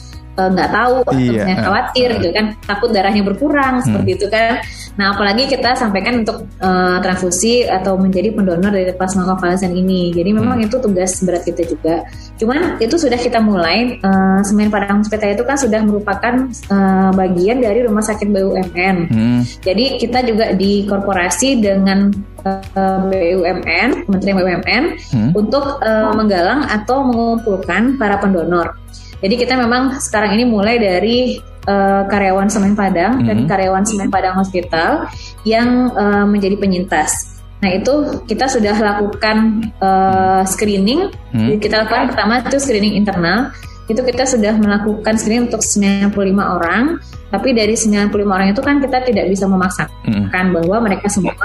nggak 0.47 0.69
uh, 0.71 0.75
tahu 0.75 0.95
iya. 1.19 1.43
atau 1.43 1.63
khawatir 1.67 2.09
gitu 2.21 2.29
kan 2.31 2.45
takut 2.63 2.89
darahnya 2.95 3.23
berkurang 3.25 3.79
hmm. 3.79 3.85
seperti 3.85 4.09
itu 4.15 4.27
kan 4.31 4.63
nah 4.95 5.15
apalagi 5.15 5.49
kita 5.51 5.75
sampaikan 5.75 6.23
untuk 6.23 6.47
uh, 6.63 6.97
transfusi 7.03 7.67
atau 7.67 7.99
menjadi 7.99 8.31
pendonor 8.31 8.71
dari 8.71 8.93
plasma 8.95 9.27
konvalesen 9.27 9.75
ini 9.75 10.15
jadi 10.15 10.31
memang 10.31 10.63
hmm. 10.63 10.65
itu 10.71 10.75
tugas 10.79 11.19
berat 11.25 11.43
kita 11.43 11.63
juga 11.67 11.95
cuman 12.39 12.79
itu 12.79 12.95
sudah 12.95 13.19
kita 13.19 13.39
mulai 13.43 13.99
uh, 13.99 14.39
Semen 14.47 14.71
Padang 14.71 15.03
Hospital 15.03 15.35
itu 15.35 15.43
kan 15.43 15.57
sudah 15.59 15.79
merupakan 15.83 16.47
uh, 16.71 17.11
bagian 17.11 17.59
dari 17.59 17.83
rumah 17.83 18.03
sakit 18.05 18.31
BUMN 18.31 18.95
hmm. 19.11 19.39
jadi 19.59 19.85
kita 19.99 20.19
juga 20.23 20.55
dikorporasi 20.55 21.59
dengan 21.59 22.11
BUMN 22.43 24.07
Kementerian 24.07 24.35
BUMN 24.37 24.83
hmm. 24.95 25.31
untuk 25.35 25.83
uh, 25.83 26.11
menggalang 26.15 26.67
atau 26.67 27.03
mengumpulkan 27.03 27.99
para 27.99 28.19
pendonor 28.21 28.75
jadi 29.19 29.35
kita 29.35 29.53
memang 29.59 29.99
sekarang 29.99 30.39
ini 30.39 30.47
mulai 30.47 30.79
dari 30.79 31.39
uh, 31.67 32.07
karyawan 32.07 32.47
Semen 32.47 32.73
Padang 32.73 33.19
mm 33.19 33.21
-hmm. 33.23 33.27
dan 33.27 33.37
mhm. 33.43 33.47
karyawan 33.47 33.83
Semen 33.85 34.09
Padang 34.09 34.35
Hospital 34.39 35.05
yang 35.43 35.91
uh, 35.95 36.25
menjadi 36.27 36.55
penyintas. 36.55 37.39
Nah 37.59 37.75
itu 37.75 38.23
kita 38.23 38.47
sudah 38.47 38.75
lakukan 38.75 39.67
uh, 39.83 40.43
screening. 40.47 41.11
Hmm. 41.35 41.59
Kita 41.59 41.83
lakukan 41.83 42.15
pertama 42.15 42.39
itu 42.39 42.55
screening 42.55 42.95
internal. 42.95 43.51
Itu 43.91 44.05
kita 44.05 44.23
sudah 44.23 44.55
melakukan 44.55 45.19
screening 45.19 45.51
untuk 45.51 45.59
95 45.59 46.15
orang. 46.39 47.03
Tapi 47.29 47.53
dari 47.53 47.75
95 47.75 48.15
orang 48.25 48.47
itu 48.55 48.61
kan 48.63 48.79
kita 48.79 49.03
tidak 49.05 49.25
bisa 49.29 49.45
memaksakan 49.45 50.45
hmm. 50.49 50.55
bahwa 50.55 50.77
mereka 50.87 51.11
semua 51.11 51.35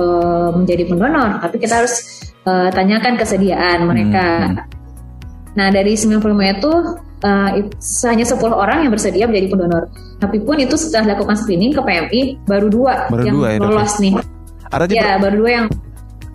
uh, 0.00 0.50
menjadi 0.56 0.88
pendonor. 0.88 1.36
Tapi 1.44 1.56
kita 1.60 1.84
harus 1.84 1.94
uh, 2.48 2.72
tanyakan 2.72 3.20
kesediaan 3.20 3.84
mereka. 3.84 4.26
Hmm. 4.56 4.77
Nah 5.56 5.68
dari 5.72 5.96
95 5.96 6.18
itu 6.28 6.72
uh, 7.24 7.50
hanya 8.10 8.24
10 8.26 8.38
orang 8.52 8.78
yang 8.86 8.92
bersedia 8.92 9.24
menjadi 9.24 9.46
pendonor. 9.54 9.84
Tapi 10.18 10.36
pun 10.42 10.56
itu 10.58 10.74
setelah 10.74 11.14
dilakukan 11.14 11.36
screening 11.38 11.72
ke 11.72 11.80
PMI 11.80 12.20
baru 12.44 12.66
dua 12.66 13.06
baru 13.08 13.22
yang 13.24 13.34
dua, 13.38 13.48
ya, 13.54 13.58
lolos 13.62 13.94
ya? 13.96 14.02
nih. 14.02 14.14
Ada 14.68 14.84
ya 14.92 15.08
baru 15.16 15.36
dua 15.40 15.50
yang 15.50 15.66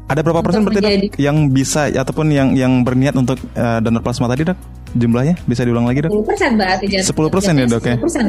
ada 0.03 0.19
berapa 0.19 0.43
persen 0.43 0.67
berarti 0.67 0.83
menjadi... 0.83 1.07
yang 1.15 1.37
bisa 1.47 1.87
ataupun 1.87 2.27
yang 2.27 2.53
yang 2.53 2.83
berniat 2.83 3.15
untuk 3.15 3.39
uh, 3.55 3.79
donor 3.79 4.03
plasma 4.03 4.27
tadi 4.27 4.45
dok? 4.45 4.57
Jumlahnya 4.93 5.39
bisa 5.47 5.65
diulang 5.65 5.89
lagi 5.89 6.05
dok? 6.05 6.11
10 6.11 6.27
persen 6.27 6.49
berarti. 6.59 6.85
10 7.01 7.33
persen 7.33 7.53
ya 7.57 7.65
dok 7.65 7.83
ya? 7.87 7.95
10 7.97 8.03
persen 8.03 8.25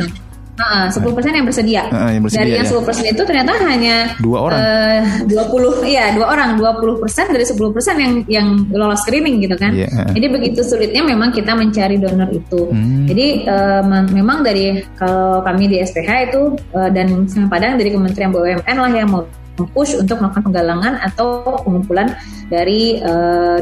sepuluh 0.90 1.14
persen 1.19 1.33
yang 1.35 1.47
bersedia. 1.47 1.83
Uh, 1.90 2.11
yang 2.14 2.23
bersedia. 2.23 2.43
Dari 2.45 2.51
yang 2.55 2.64
ya. 2.64 2.69
sepuluh 2.69 2.87
persen 2.87 3.05
itu 3.11 3.23
ternyata 3.27 3.53
hanya 3.67 3.97
dua 4.23 4.38
orang. 4.51 4.59
Eh, 4.61 5.01
dua 5.27 5.45
puluh, 5.51 5.73
iya 5.83 6.14
dua 6.14 6.27
orang, 6.31 6.57
dua 6.57 6.71
puluh 6.79 6.97
persen 7.03 7.27
dari 7.31 7.45
sepuluh 7.47 7.71
persen 7.75 7.97
yang 7.99 8.12
yang 8.31 8.47
lolos 8.71 9.03
screening 9.03 9.43
gitu 9.43 9.59
kan. 9.59 9.75
Yeah. 9.75 9.90
Iya, 9.90 10.17
Jadi 10.17 10.27
begitu 10.31 10.61
sulitnya 10.62 11.03
memang 11.05 11.35
kita 11.35 11.53
mencari 11.53 11.97
donor 11.99 12.31
itu. 12.31 12.71
Hmm. 12.71 13.07
Jadi 13.11 13.27
uh, 13.47 13.83
memang 14.11 14.47
dari 14.47 14.81
kalau 14.99 15.43
kami 15.43 15.71
di 15.71 15.77
SPH 15.83 16.11
itu 16.33 16.57
uh, 16.75 16.90
dan 16.90 17.27
Padang 17.51 17.77
dari 17.77 17.93
Kementerian 17.93 18.31
BUMN 18.33 18.77
lah 18.79 18.90
yang 18.90 19.11
mau 19.11 19.23
push 19.55 19.95
untuk 19.95 20.19
melakukan 20.19 20.51
penggalangan 20.51 20.95
atau 20.99 21.62
pengumpulan 21.62 22.11
dari 22.51 22.99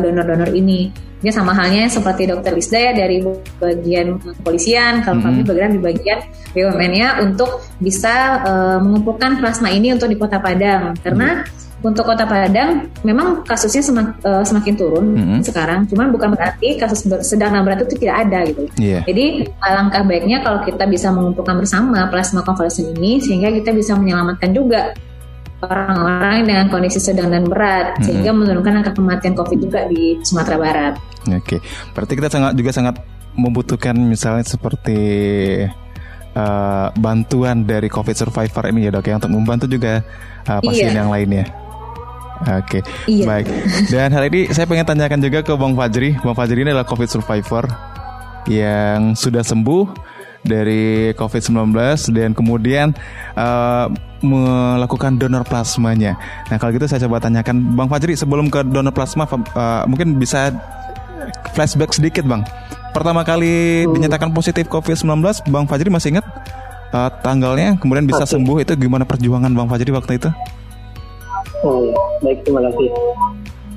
donor-donor 0.00 0.48
uh, 0.48 0.56
ini. 0.56 1.12
Dia 1.22 1.30
sama 1.30 1.54
halnya 1.54 1.86
seperti 1.86 2.26
dokter 2.26 2.50
Lisda 2.50 2.90
ya 2.90 2.92
dari 2.98 3.22
bagian 3.62 4.18
kepolisian, 4.18 5.06
kalau 5.06 5.22
mm 5.22 5.30
-hmm. 5.30 5.38
kami 5.38 5.40
bergerak 5.46 5.70
di 5.70 5.80
bagian 5.80 6.18
BUMN-nya 6.50 7.08
untuk 7.22 7.62
bisa 7.78 8.42
uh, 8.42 8.78
mengumpulkan 8.82 9.38
plasma 9.38 9.70
ini 9.70 9.94
untuk 9.94 10.10
di 10.10 10.18
Kota 10.18 10.42
Padang. 10.42 10.98
Karena 10.98 11.46
mm 11.46 11.46
-hmm. 11.46 11.86
untuk 11.86 12.10
Kota 12.10 12.26
Padang 12.26 12.90
memang 13.06 13.46
kasusnya 13.46 13.86
semak, 13.86 14.18
uh, 14.26 14.42
semakin 14.42 14.74
turun 14.74 15.06
mm 15.14 15.22
-hmm. 15.22 15.40
sekarang, 15.46 15.86
cuman 15.86 16.10
bukan 16.10 16.34
berarti 16.34 16.74
kasus 16.74 17.06
sedang 17.22 17.54
dan 17.54 17.62
berat 17.62 17.86
itu 17.86 18.02
tidak 18.02 18.26
ada 18.26 18.42
gitu. 18.42 18.66
Yeah. 18.82 19.06
Jadi 19.06 19.46
alangkah 19.62 20.02
baiknya 20.02 20.42
kalau 20.42 20.66
kita 20.66 20.90
bisa 20.90 21.14
mengumpulkan 21.14 21.54
bersama 21.54 22.02
plasma 22.10 22.42
konvalesen 22.42 22.98
ini 22.98 23.22
sehingga 23.22 23.54
kita 23.54 23.70
bisa 23.70 23.94
menyelamatkan 23.94 24.50
juga 24.50 24.90
orang-orang 25.62 26.44
dengan 26.44 26.66
kondisi 26.68 26.98
sedang 26.98 27.30
dan 27.30 27.46
berat 27.46 27.98
hmm. 27.98 28.04
sehingga 28.04 28.30
menurunkan 28.34 28.82
angka 28.82 28.92
kematian 28.98 29.34
COVID 29.38 29.58
juga 29.62 29.86
di 29.86 30.18
Sumatera 30.26 30.56
Barat. 30.58 30.94
Oke, 31.30 31.62
berarti 31.94 32.12
kita 32.18 32.28
sangat 32.28 32.52
juga 32.58 32.70
sangat 32.74 32.98
membutuhkan 33.38 33.96
misalnya 33.96 34.44
seperti 34.44 35.00
uh, 36.34 36.92
bantuan 36.98 37.64
dari 37.64 37.88
COVID 37.88 38.16
survivor 38.16 38.64
ini 38.68 38.88
ya 38.88 38.90
dok 38.92 39.06
ya 39.08 39.16
untuk 39.16 39.32
membantu 39.32 39.66
juga 39.70 40.02
uh, 40.50 40.60
pasien 40.60 40.92
iya. 40.92 41.00
yang 41.04 41.08
lainnya. 41.08 41.46
Oke, 42.42 42.82
iya. 43.06 43.22
baik. 43.22 43.46
Dan 43.86 44.10
hal 44.10 44.26
ini 44.26 44.50
saya 44.50 44.66
pengen 44.66 44.82
tanyakan 44.82 45.22
juga 45.22 45.46
ke 45.46 45.54
Bang 45.54 45.78
Fajri. 45.78 46.18
Bang 46.18 46.34
Fajri 46.34 46.66
ini 46.66 46.74
adalah 46.74 46.88
COVID 46.90 47.06
survivor 47.06 47.70
yang 48.50 49.14
sudah 49.14 49.46
sembuh 49.46 50.10
dari 50.42 51.14
COVID-19 51.14 51.70
dan 52.10 52.34
kemudian 52.34 52.90
uh, 53.38 53.86
melakukan 54.22 55.18
donor 55.18 55.42
plasmanya. 55.42 56.16
Nah 56.48 56.56
kalau 56.56 56.72
gitu 56.72 56.86
saya 56.86 57.04
coba 57.06 57.18
tanyakan 57.18 57.74
Bang 57.74 57.90
Fajri 57.90 58.14
sebelum 58.14 58.48
ke 58.48 58.62
donor 58.64 58.94
plasma 58.94 59.26
uh, 59.26 59.84
mungkin 59.84 60.16
bisa 60.16 60.54
flashback 61.52 61.92
sedikit 61.92 62.24
Bang. 62.24 62.46
Pertama 62.94 63.26
kali 63.26 63.84
dinyatakan 63.88 64.30
positif 64.32 64.70
COVID-19 64.70 65.50
Bang 65.50 65.66
Fajri 65.66 65.90
masih 65.90 66.16
ingat 66.16 66.26
uh, 66.94 67.10
tanggalnya 67.20 67.76
kemudian 67.82 68.06
bisa 68.06 68.22
sembuh 68.22 68.62
itu 68.62 68.72
gimana 68.78 69.02
perjuangan 69.02 69.50
Bang 69.52 69.68
Fajri 69.68 69.90
waktu 69.90 70.22
itu? 70.22 70.30
Oh 71.62 71.78
ya, 71.86 71.98
baik 72.26 72.42
terima 72.42 72.62
kasih. 72.66 72.90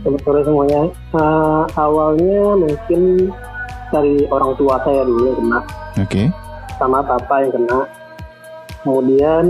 Selamat 0.02 0.22
sore 0.26 0.42
semuanya. 0.46 0.82
Uh, 1.14 1.64
awalnya 1.78 2.42
mungkin 2.58 3.02
dari 3.94 4.26
orang 4.30 4.52
tua 4.58 4.78
saya 4.82 5.02
dulu 5.06 5.22
yang 5.30 5.38
kena. 5.42 5.60
Oke. 5.62 6.10
Okay. 6.10 6.26
Sama 6.78 7.00
papa 7.06 7.36
yang 7.46 7.54
kena. 7.54 7.80
Kemudian 8.86 9.46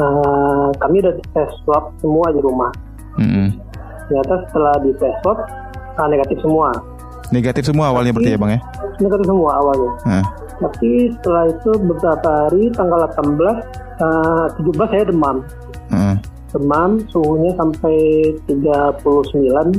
uh, 0.00 0.68
kami 0.80 1.04
udah 1.04 1.14
tes 1.36 1.50
swab 1.62 1.92
semua 2.00 2.26
di 2.32 2.40
rumah. 2.40 2.72
Mm. 3.20 3.54
Ternyata 4.08 4.34
setelah 4.48 4.74
di 4.82 4.90
tes 4.96 5.14
swab 5.22 5.38
uh, 6.00 6.08
negatif 6.08 6.40
semua. 6.40 6.72
Negatif 7.30 7.62
semua 7.70 7.94
awalnya 7.94 8.10
berarti 8.10 8.34
ya 8.34 8.38
bang 8.40 8.52
ya? 8.58 8.60
Negatif 8.98 9.26
semua 9.28 9.50
awalnya. 9.62 9.90
Uh. 10.02 10.24
Tapi 10.60 10.90
setelah 11.16 11.44
itu 11.48 11.70
beberapa 11.78 12.30
hari 12.48 12.68
tanggal 12.74 13.00
18, 13.16 14.02
uh, 14.02 14.46
17 14.58 14.92
saya 14.92 15.04
demam. 15.06 15.36
Uh. 15.94 16.16
Demam 16.50 16.90
suhunya 17.14 17.54
sampai 17.54 17.96
39. 18.50 19.78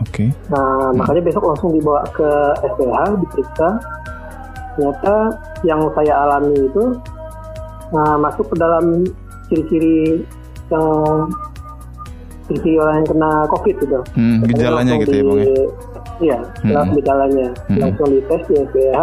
Oke. 0.00 0.08
Okay. 0.08 0.28
Nah, 0.48 0.90
hmm. 0.90 0.98
makanya 0.98 1.22
besok 1.26 1.44
langsung 1.46 1.70
dibawa 1.74 2.02
ke 2.14 2.30
SPH 2.62 2.96
diperiksa. 3.26 3.68
Ternyata 4.72 5.14
yang 5.68 5.80
saya 5.92 6.14
alami 6.24 6.56
itu 6.56 6.84
nah, 7.92 8.16
masuk 8.16 8.48
ke 8.50 8.56
dalam 8.56 9.04
ciri-ciri 9.52 10.24
yang 10.72 11.28
ciri-ciri 12.48 12.76
orang 12.80 12.96
yang 13.04 13.08
kena 13.12 13.30
COVID 13.52 13.76
gitu. 13.84 14.00
Hmm, 14.16 14.36
gejalanya 14.48 14.92
gitu 15.04 15.14
ya, 15.14 15.22
Bang 15.22 15.38
ya? 15.38 15.46
Iya, 16.22 16.38
hmm. 16.64 16.92
gejalanya. 16.96 17.48
Hmm. 17.68 17.78
Langsung 17.78 18.08
dites 18.08 18.42
di 18.48 18.54
SPH. 18.64 19.00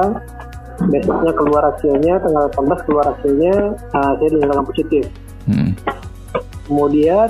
Besoknya 0.79 1.35
keluar 1.35 1.63
hasilnya, 1.75 2.23
tanggal 2.23 2.47
18 2.55 2.87
keluar 2.87 3.05
hasilnya, 3.11 3.75
nah, 3.91 4.15
saya 4.15 4.29
dinyatakan 4.31 4.63
positif. 4.63 5.03
Hmm. 5.43 5.75
Kemudian 6.71 7.29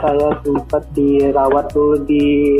saya 0.00 0.28
sempat 0.40 0.82
dirawat 0.96 1.76
dulu 1.76 2.00
di 2.08 2.56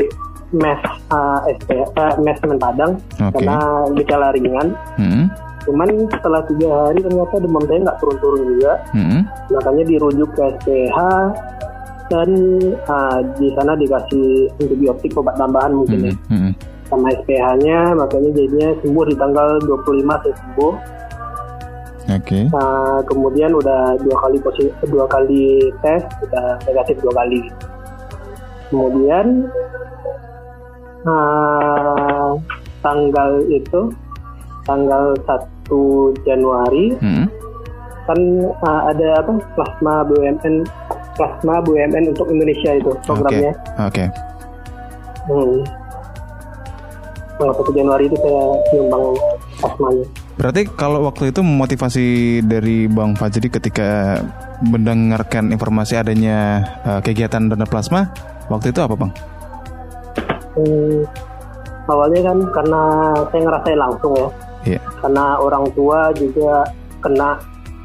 mes 0.53 0.81
uh, 1.09 1.41
SP, 1.49 1.81
uh, 1.81 2.13
mes 2.21 2.37
Semen 2.37 2.61
Padang 2.61 3.01
okay. 3.17 3.41
karena 3.41 3.57
gejala 3.97 4.27
ringan. 4.37 4.67
Hmm. 4.99 5.25
Cuman 5.67 6.07
setelah 6.07 6.41
tiga 6.47 6.67
hari 6.71 7.03
ternyata 7.03 7.35
demam 7.43 7.63
saya 7.67 7.79
nggak 7.83 7.99
turun-turun 7.99 8.41
juga. 8.55 8.73
Hmm. 8.95 9.21
Makanya 9.51 9.83
dirujuk 9.83 10.29
ke 10.31 10.41
SPH 10.63 10.97
dan 12.07 12.29
uh, 12.87 13.19
di 13.35 13.51
sana 13.51 13.75
dikasih 13.75 14.47
antibiotik 14.63 15.11
obat 15.19 15.35
tambahan 15.35 15.75
mungkin 15.75 15.99
hmm. 15.99 16.07
ya. 16.07 16.13
Hmm. 16.31 16.51
Sama 16.87 17.11
SPH-nya 17.19 17.79
makanya 17.99 18.29
jadinya 18.31 18.69
sembuh 18.79 19.05
di 19.11 19.15
tanggal 19.19 19.49
25 19.59 20.23
saya 20.23 20.35
sembuh. 20.39 20.73
Oke. 22.07 22.23
Okay. 22.23 22.43
Nah, 22.55 23.03
kemudian 23.03 23.51
udah 23.51 23.99
dua 23.99 24.15
kali 24.23 24.39
positif, 24.39 24.87
dua 24.87 25.03
kali 25.11 25.59
tes, 25.83 26.07
udah 26.23 26.55
negatif 26.63 26.95
dua 27.03 27.11
kali. 27.19 27.43
Kemudian 28.71 29.51
uh, 31.03 32.39
tanggal 32.79 33.31
itu 33.51 33.91
tanggal 34.63 35.15
1 35.27 35.56
Januari 36.23 36.95
hmm. 36.95 37.25
kan 38.07 38.19
uh, 38.63 38.81
ada 38.87 39.19
apa 39.19 39.31
plasma 39.55 40.07
BUMN 40.07 40.63
plasma 41.17 41.59
BUMN 41.65 42.13
untuk 42.15 42.29
Indonesia 42.31 42.71
itu 42.77 42.91
programnya. 43.03 43.51
Oke. 43.83 44.05
Okay. 44.05 44.07
Okay. 44.07 44.07
Hmm. 45.27 45.59
Tanggal 47.37 47.53
1 47.53 47.77
Januari 47.77 48.03
itu 48.09 48.17
saya 48.17 48.43
nyumbang 48.73 49.03
plasmanya. 49.61 50.05
Berarti 50.37 50.61
kalau 50.73 50.99
waktu 51.05 51.33
itu 51.33 51.41
memotivasi 51.41 52.05
dari 52.45 52.85
Bang 52.85 53.17
Fajri 53.17 53.49
ketika 53.49 54.21
mendengarkan 54.61 55.53
informasi 55.53 55.97
adanya 55.97 56.65
uh, 56.85 57.01
kegiatan 57.01 57.49
donor 57.49 57.69
plasma, 57.69 58.09
waktu 58.49 58.73
itu 58.73 58.81
apa 58.81 58.93
Bang? 58.97 59.11
Hmm, 60.57 61.05
awalnya 61.89 62.33
kan 62.33 62.37
karena 62.53 62.81
saya 63.29 63.41
ngerasain 63.45 63.79
langsung 63.81 64.13
ya. 64.17 64.29
Yeah. 64.75 64.83
Karena 64.99 65.39
orang 65.39 65.71
tua 65.71 66.11
juga 66.11 66.67
kena 66.99 67.39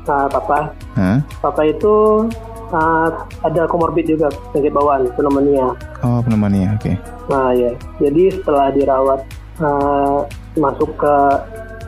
uh, 0.08 0.28
papa. 0.32 0.74
Huh? 0.98 1.18
Papa 1.38 1.62
itu 1.68 2.26
uh, 2.74 3.08
ada 3.46 3.62
komorbid 3.70 4.08
juga 4.08 4.32
penyakit 4.50 4.72
bawaan 4.74 5.02
pneumonia. 5.14 5.76
Oh 6.02 6.18
pneumonia, 6.24 6.74
oke. 6.74 6.82
Okay. 6.82 6.94
Nah 7.30 7.54
ya, 7.54 7.70
jadi 8.02 8.34
setelah 8.34 8.74
dirawat 8.74 9.20
uh, 9.62 10.26
masuk 10.58 10.90
ke 10.98 11.14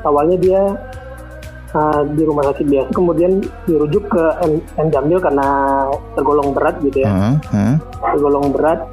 awalnya 0.06 0.36
dia 0.38 0.62
uh, 1.74 2.00
di 2.14 2.22
rumah 2.22 2.46
sakit 2.52 2.66
biasa, 2.70 2.88
kemudian 2.94 3.42
dirujuk 3.66 4.06
ke 4.08 4.24
N, 4.78 4.88
Jambil 4.94 5.18
karena 5.18 5.48
tergolong 6.14 6.54
berat 6.54 6.78
gitu 6.84 7.02
ya. 7.02 7.10
Uh, 7.10 7.36
uh. 7.50 7.74
Tergolong 8.14 8.54
berat 8.54 8.86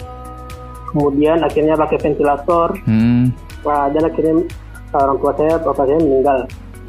kemudian 0.92 1.40
akhirnya 1.42 1.80
pakai 1.80 1.98
ventilator 2.04 2.76
hmm. 2.84 3.32
nah, 3.64 3.88
dan 3.90 4.04
akhirnya 4.12 4.44
orang 4.96 5.18
tua 5.20 5.32
saya 5.40 5.54
bapak 5.60 5.86
saya 5.88 6.00
meninggal 6.00 6.38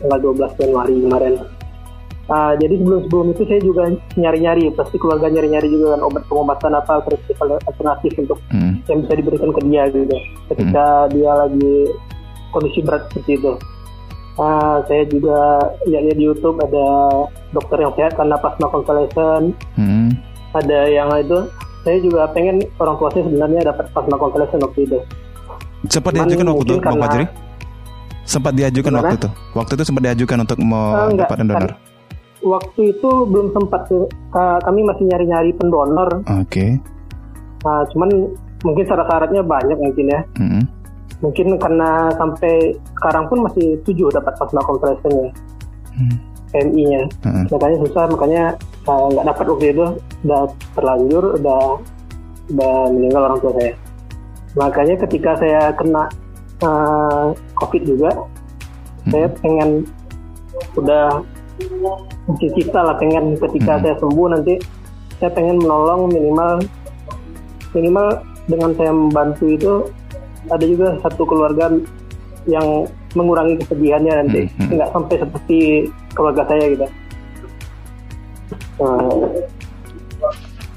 tanggal 0.03 0.19
12 0.35 0.59
Januari 0.59 0.95
kemarin 0.99 1.35
uh, 2.27 2.53
jadi 2.59 2.75
sebelum 2.79 3.01
sebelum 3.07 3.27
itu 3.35 3.43
saya 3.47 3.61
juga 3.63 3.83
nyari-nyari 4.19 4.63
pasti 4.75 4.97
keluarga 4.99 5.27
nyari-nyari 5.31 5.69
juga 5.71 5.87
kan 5.95 6.01
obat 6.03 6.23
pengobatan 6.27 6.73
apa 6.75 6.91
alternatif 7.03 7.37
alternatif 7.41 8.13
untuk 8.19 8.39
hmm. 8.51 8.73
yang 8.91 8.99
bisa 9.07 9.15
diberikan 9.15 9.51
ke 9.55 9.61
dia 9.67 9.83
gitu 9.91 10.17
ketika 10.51 10.85
hmm. 11.07 11.11
dia 11.15 11.31
lagi 11.35 11.75
kondisi 12.51 12.81
berat 12.85 13.07
seperti 13.11 13.39
itu 13.39 13.55
Uh, 14.33 14.81
saya 14.89 15.05
juga 15.13 15.61
lihatnya 15.85 16.17
di 16.17 16.25
YouTube 16.25 16.57
ada 16.65 16.89
dokter 17.53 17.85
yang 17.85 17.93
sehat 18.01 18.17
karena 18.17 18.33
plasma 18.41 18.65
convalescent. 18.73 19.53
Hmm. 19.77 20.09
Ada 20.57 20.89
yang 20.89 21.13
itu 21.21 21.53
saya 21.85 22.01
juga 22.01 22.33
pengen 22.33 22.65
orang 22.81 22.97
tua 22.97 23.13
saya 23.13 23.29
sebenarnya 23.29 23.61
dapat 23.69 23.93
plasma 23.93 24.17
convalescent 24.17 24.65
waktu 24.65 24.89
itu. 24.89 24.99
Sempat 25.85 26.17
diajukan 26.17 26.49
waktu 26.49 26.65
itu, 26.65 26.75
Bang 26.81 26.97
Fajri? 26.97 27.25
Sempat 28.25 28.53
diajukan 28.55 28.93
Gimana? 28.93 29.03
waktu 29.03 29.17
itu. 29.19 29.29
Waktu 29.55 29.73
itu 29.79 29.85
sempat 29.85 30.03
diajukan 30.07 30.39
untuk 30.47 30.59
mau 30.63 30.95
uh, 30.95 31.13
dapat 31.13 31.37
donor. 31.43 31.73
Waktu 32.43 32.81
itu 32.91 33.11
belum 33.31 33.55
sempat 33.55 33.83
uh, 33.93 34.59
kami 34.67 34.81
masih 34.83 35.05
nyari-nyari 35.11 35.51
pendonor. 35.55 36.11
Oke. 36.27 36.47
Okay. 36.49 36.71
Uh, 37.63 37.83
cuman 37.95 38.11
mungkin 38.67 38.85
syarat-syaratnya 38.87 39.43
banyak 39.47 39.79
mungkin 39.79 40.07
ya. 40.11 40.21
Mm 40.39 40.49
-hmm. 40.49 40.63
Mungkin 41.23 41.47
karena 41.63 42.11
sampai 42.19 42.75
sekarang 42.99 43.31
pun 43.31 43.47
masih 43.47 43.79
tujuh 43.87 44.11
dapat 44.11 44.35
plasma 44.35 44.63
convalescent 44.67 45.15
ya. 45.15 45.31
Mm. 45.95 46.33
PMI-nya. 46.53 47.03
Hmm. 47.25 47.45
Makanya 47.49 47.77
susah, 47.89 48.05
makanya 48.13 48.43
eh, 48.85 49.05
nggak 49.17 49.25
uh, 49.25 49.29
dapat 49.33 49.45
waktu 49.49 49.67
itu, 49.73 49.87
udah 50.29 50.43
terlanjur, 50.77 51.25
udah 51.41 51.63
udah 52.53 52.75
meninggal 52.93 53.23
orang 53.33 53.39
tua 53.41 53.53
saya. 53.57 53.73
Makanya 54.53 54.95
ketika 55.09 55.31
saya 55.41 55.73
kena 55.73 56.13
uh, 56.63 57.37
COVID 57.59 57.83
juga, 57.85 58.11
hmm. 58.15 59.11
saya 59.11 59.27
pengen 59.43 59.71
udah 60.79 61.21
cita 62.39 62.81
lah 62.81 62.97
pengen 62.97 63.37
ketika 63.39 63.79
hmm. 63.79 63.83
saya 63.85 63.95
sembuh 64.01 64.27
nanti 64.33 64.55
saya 65.21 65.31
pengen 65.35 65.61
menolong 65.61 66.11
minimal 66.11 66.53
minimal 67.77 68.09
dengan 68.51 68.71
saya 68.75 68.91
membantu 68.91 69.45
itu 69.47 69.73
ada 70.51 70.65
juga 70.67 70.99
satu 71.07 71.23
keluarga 71.23 71.71
yang 72.51 72.91
mengurangi 73.15 73.55
kesedihannya 73.63 74.13
nanti 74.27 74.41
hmm, 74.51 74.59
hmm. 74.59 74.71
nggak 74.75 74.91
sampai 74.91 75.17
seperti 75.21 75.59
keluarga 76.17 76.43
saya 76.51 76.65
gitu 76.75 76.87
uh, 78.83 79.23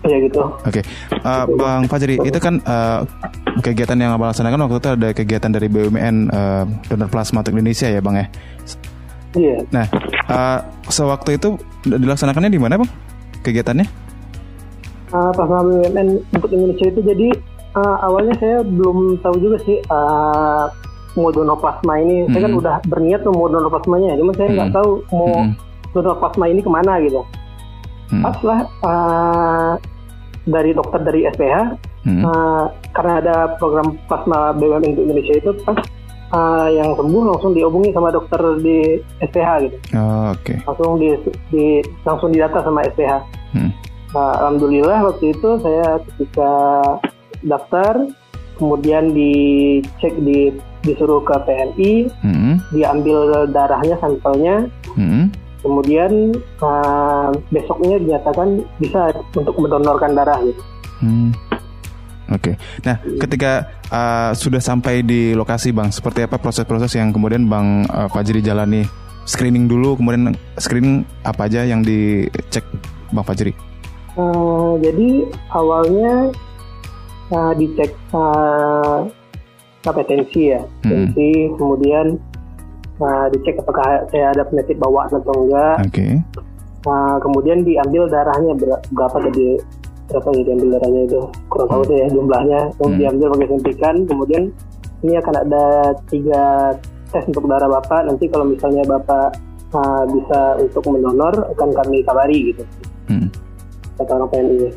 ya 0.06 0.18
gitu 0.22 0.42
oke 0.46 0.70
okay. 0.70 0.84
uh, 1.26 1.44
eh, 1.44 1.46
bang 1.58 1.82
Fajri 1.90 2.16
itu 2.22 2.38
kan 2.38 2.62
uh, 2.70 3.02
kegiatan 3.66 3.98
yang 3.98 4.14
abang 4.14 4.30
laksanakan 4.30 4.70
waktu 4.70 4.78
itu 4.78 4.90
ada 4.94 5.10
kegiatan 5.18 5.50
dari 5.50 5.66
BUMN 5.66 6.30
uh, 6.30 6.64
donor 6.86 7.10
plasma 7.10 7.42
untuk 7.42 7.58
Indonesia 7.58 7.90
ya 7.90 7.98
bang 7.98 8.16
ya 8.22 8.26
iya 9.34 9.58
nah 9.74 9.86
uh, 10.30 10.60
sewaktu 10.94 11.42
itu 11.42 11.58
dilaksanakannya 11.90 12.54
di 12.54 12.62
mana 12.62 12.78
bang 12.78 12.90
kegiatannya 13.42 13.88
uh, 15.10 15.32
plasma 15.34 15.66
BUMN 15.66 16.08
untuk 16.30 16.50
Indonesia 16.54 16.86
itu 16.94 17.02
jadi 17.02 17.28
uh, 17.74 17.98
awalnya 18.06 18.38
saya 18.38 18.62
belum 18.62 19.18
tahu 19.26 19.36
juga 19.42 19.58
sih 19.66 19.82
uh, 19.90 20.70
mau 21.16 21.32
donor 21.32 21.58
plasma 21.60 21.96
ini, 22.00 22.28
hmm. 22.28 22.32
saya 22.36 22.42
kan 22.44 22.54
udah 22.60 22.76
berniat 22.92 23.22
mau 23.24 23.48
donor 23.48 23.72
plasmanya, 23.72 24.20
cuma 24.20 24.36
saya 24.36 24.48
nggak 24.52 24.70
hmm. 24.72 24.78
tahu 24.78 24.90
mau 25.16 25.28
hmm. 25.32 25.54
donor 25.96 26.16
plasma 26.20 26.46
ini 26.52 26.60
ke 26.60 26.72
mana 26.72 26.94
gitu. 27.00 27.22
Hmm. 28.12 28.22
Pas 28.22 28.38
lah 28.44 28.60
uh, 28.84 29.74
dari 30.44 30.72
dokter 30.76 31.02
dari 31.02 31.24
SPH, 31.26 31.58
hmm. 32.06 32.24
uh, 32.24 32.66
karena 32.94 33.14
ada 33.20 33.36
program 33.60 33.98
plasma 34.08 34.54
BUMN 34.56 34.96
untuk 34.96 35.06
Indonesia 35.10 35.36
itu 35.36 35.52
pas 35.66 35.78
uh, 36.32 36.68
yang 36.72 36.96
sembuh 36.96 37.24
langsung 37.36 37.52
dihubungi 37.54 37.92
sama 37.92 38.14
dokter 38.14 38.42
di 38.62 39.02
SPH 39.22 39.50
gitu. 39.68 39.78
Oh, 39.98 40.32
Oke. 40.32 40.56
Okay. 40.56 40.58
Langsung 40.66 40.92
di, 41.02 41.10
di 41.52 41.66
langsung 42.08 42.30
didata 42.32 42.64
sama 42.64 42.86
SPH. 42.88 43.14
Hmm. 43.58 43.72
Uh, 44.16 44.34
Alhamdulillah 44.40 45.12
waktu 45.12 45.36
itu 45.36 45.50
saya 45.60 46.00
ketika 46.14 46.54
daftar 47.44 48.08
kemudian 48.56 49.12
dicek 49.12 50.16
di 50.24 50.56
disuruh 50.86 51.20
ke 51.26 51.36
PNI, 51.44 51.94
hmm. 52.22 52.54
diambil 52.72 53.50
darahnya 53.50 53.98
sampelnya, 54.00 54.70
hmm. 54.94 55.34
kemudian 55.66 56.32
uh, 56.62 57.34
besoknya 57.50 57.98
dinyatakan 58.00 58.62
bisa 58.78 59.12
untuk 59.34 59.58
mendonorkan 59.58 60.14
darah 60.14 60.40
gitu. 60.46 60.62
Hmm. 61.02 61.34
Oke. 62.34 62.54
Okay. 62.54 62.56
Nah, 62.82 62.96
ketika 63.22 63.52
uh, 63.94 64.32
sudah 64.34 64.58
sampai 64.58 65.06
di 65.06 65.38
lokasi, 65.38 65.70
Bang, 65.70 65.94
seperti 65.94 66.26
apa 66.26 66.42
proses-proses 66.42 66.90
yang 66.98 67.14
kemudian 67.14 67.46
Bang 67.46 67.86
uh, 67.86 68.10
Fajri 68.10 68.42
jalani? 68.42 68.86
Screening 69.26 69.66
dulu, 69.66 69.98
kemudian 69.98 70.38
screening 70.58 71.02
apa 71.26 71.50
aja 71.50 71.66
yang 71.66 71.82
dicek 71.82 72.66
Bang 73.10 73.26
Fajri? 73.26 73.54
Uh, 74.14 74.78
jadi 74.82 75.26
awalnya 75.54 76.30
uh, 77.34 77.54
dicek 77.58 77.94
uh, 78.14 79.06
kompetensi 79.82 80.54
ya, 80.54 80.62
kompetensi, 80.82 81.30
hmm. 81.30 81.54
kemudian 81.58 82.06
uh, 83.02 83.26
dicek 83.34 83.62
apakah 83.62 84.06
saya 84.10 84.34
ada 84.34 84.46
penyakit 84.46 84.78
bawaan 84.82 85.10
atau 85.14 85.36
enggak. 85.46 85.76
Oke. 85.86 85.94
Okay. 85.94 86.12
Uh, 86.86 87.18
kemudian 87.18 87.66
diambil 87.66 88.06
darahnya 88.06 88.54
berapa 88.94 89.18
tadi 89.18 89.58
berapa 90.06 90.28
ya 90.38 90.44
diambil 90.46 90.68
darahnya 90.78 91.02
itu 91.10 91.22
kurang 91.50 91.68
tahu 91.70 91.82
sih 91.90 91.98
ya 91.98 92.08
jumlahnya 92.14 92.60
hmm. 92.78 92.98
diambil 93.02 93.28
pakai 93.34 93.48
suntikan 93.50 93.96
kemudian 94.06 94.44
ini 95.02 95.14
akan 95.18 95.34
ada 95.46 95.66
tiga 96.10 96.44
tes 97.10 97.24
untuk 97.30 97.46
darah 97.50 97.70
bapak 97.70 98.06
nanti 98.06 98.26
kalau 98.30 98.46
misalnya 98.46 98.86
bapak 98.86 99.34
uh, 99.74 100.04
bisa 100.10 100.62
untuk 100.62 100.84
mendonor 100.94 101.34
akan 101.58 101.70
kami 101.74 102.06
kabari 102.06 102.54
gitu 102.54 102.64
hmm. 103.10 103.28
kata 103.98 104.12
orang 104.14 104.30
PNI 104.30 104.70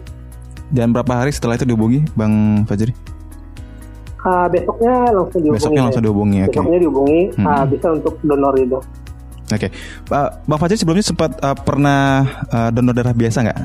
dan 0.68 0.93
berapa 0.93 1.24
hari 1.24 1.33
setelah 1.33 1.57
itu 1.57 1.64
dihubungi 1.64 2.05
Bang 2.12 2.64
Fajri? 2.68 2.93
Uh, 4.18 4.47
besoknya 4.53 5.09
langsung 5.14 5.41
dihubungi. 5.41 5.57
Besoknya 5.62 5.83
langsung 5.89 6.05
dihubungi, 6.05 6.39
okay. 6.45 6.51
Besoknya 6.53 6.79
dihubungi, 6.85 7.20
hmm. 7.39 7.47
uh, 7.47 7.64
bisa 7.64 7.87
untuk 7.95 8.14
donor 8.20 8.55
itu. 8.61 8.79
Oke, 9.49 9.57
okay. 9.57 9.70
Bang 10.45 10.59
Fajri 10.61 10.76
sebelumnya 10.76 11.07
sempat 11.07 11.41
uh, 11.41 11.57
pernah 11.57 12.26
uh, 12.53 12.68
donor 12.68 12.93
darah 12.93 13.16
biasa 13.16 13.39
nggak? 13.49 13.59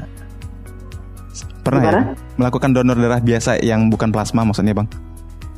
Pernah 1.63 1.81
ya? 1.81 1.89
Gimana? 1.89 2.01
ya? 2.03 2.13
Melakukan 2.37 2.69
donor 2.75 2.97
darah 2.99 3.21
biasa 3.23 3.51
yang 3.63 3.87
bukan 3.87 4.11
plasma 4.11 4.43
maksudnya 4.43 4.75
bang? 4.75 4.87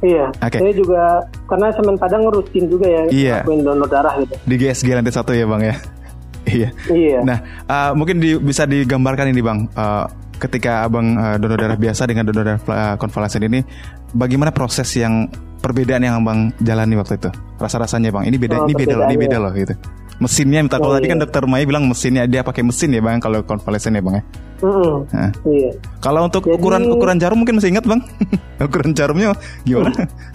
Iya. 0.06 0.26
Okay. 0.38 0.60
Saya 0.62 0.74
juga 0.78 1.02
karena 1.50 1.68
semen 1.74 1.96
Padang 1.98 2.22
rutin 2.30 2.66
juga 2.70 2.86
ya. 2.86 3.04
Iya. 3.10 3.38
donor 3.44 3.90
darah 3.90 4.14
gitu. 4.22 4.34
Di 4.46 4.56
GSG 4.62 4.88
lantai 4.94 5.14
satu 5.14 5.34
ya 5.34 5.50
bang 5.50 5.62
ya. 5.74 5.76
iya. 6.56 6.70
Iya. 6.88 7.20
Nah 7.26 7.38
uh, 7.66 7.92
mungkin 7.98 8.22
di, 8.22 8.38
bisa 8.38 8.70
digambarkan 8.70 9.34
ini 9.34 9.42
bang. 9.42 9.60
Uh, 9.74 10.06
ketika 10.36 10.84
abang 10.84 11.16
uh, 11.16 11.40
donor 11.40 11.58
darah 11.58 11.80
biasa 11.80 12.06
dengan 12.06 12.28
donor 12.28 12.44
darah 12.44 12.62
uh, 12.70 12.96
konvalesen 13.02 13.48
ini, 13.48 13.66
bagaimana 14.14 14.52
proses 14.52 14.92
yang 14.94 15.32
perbedaan 15.64 16.04
yang 16.04 16.22
abang 16.22 16.52
jalani 16.62 17.00
waktu 17.00 17.18
itu? 17.18 17.32
Rasa 17.56 17.80
rasanya 17.80 18.12
bang, 18.12 18.30
ini 18.30 18.38
beda, 18.38 18.62
oh, 18.62 18.68
ini 18.68 18.74
beda 18.76 18.94
loh, 19.00 19.06
ini 19.08 19.18
beda 19.18 19.38
loh 19.40 19.54
gitu 19.56 19.74
mesinnya 20.16 20.64
minta 20.64 20.80
kalau 20.80 20.96
oh, 20.96 20.98
tadi 20.98 21.12
kan 21.12 21.20
iya. 21.20 21.24
dokter 21.28 21.44
Maya 21.44 21.68
bilang 21.68 21.92
mesinnya 21.92 22.24
dia 22.24 22.40
pakai 22.40 22.64
mesin 22.64 22.96
ya 22.96 23.04
bang 23.04 23.20
kalau 23.20 23.44
konvalesen 23.44 24.00
ya 24.00 24.02
bang 24.04 24.16
ya. 24.22 24.24
Mm-hmm. 24.64 24.94
Nah. 25.12 25.32
Iya. 25.44 25.72
Kalau 26.00 26.22
untuk 26.24 26.44
Jadi, 26.48 26.56
ukuran 26.56 26.82
ukuran 26.88 27.18
jarum 27.20 27.38
mungkin 27.44 27.60
masih 27.60 27.76
ingat 27.76 27.86
bang? 27.86 28.02
ukuran 28.68 28.92
jarumnya 28.96 29.36
gimana? 29.68 29.92